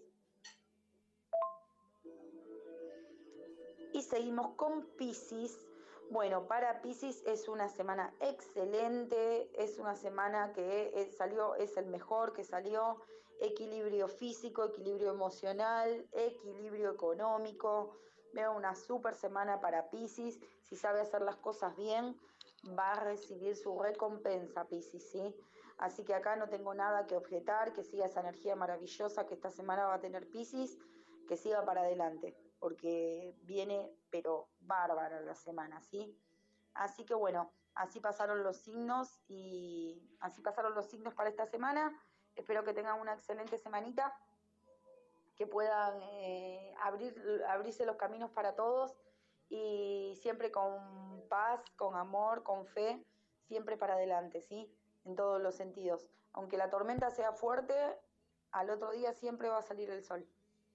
[3.97, 5.65] Y seguimos con Pisces.
[6.11, 11.87] Bueno, para Pisces es una semana excelente, es una semana que eh, salió, es el
[11.87, 13.01] mejor que salió,
[13.41, 17.97] equilibrio físico, equilibrio emocional, equilibrio económico.
[18.33, 22.15] Veo una super semana para Pisces, si sabe hacer las cosas bien,
[22.77, 25.35] va a recibir su recompensa Pisces, ¿sí?
[25.79, 29.49] Así que acá no tengo nada que objetar, que siga esa energía maravillosa que esta
[29.49, 30.77] semana va a tener Pisces,
[31.27, 36.17] que siga para adelante porque viene, pero bárbara la semana, ¿sí?
[36.73, 41.99] Así que bueno, así pasaron los signos y así pasaron los signos para esta semana.
[42.35, 44.15] Espero que tengan una excelente semanita,
[45.35, 48.95] que puedan eh, abrir, abrirse los caminos para todos
[49.49, 53.05] y siempre con paz, con amor, con fe,
[53.47, 54.71] siempre para adelante, ¿sí?
[55.05, 56.09] En todos los sentidos.
[56.33, 57.75] Aunque la tormenta sea fuerte,
[58.51, 60.27] al otro día siempre va a salir el sol.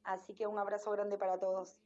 [0.04, 1.80] Así que un abrazo grande para todos.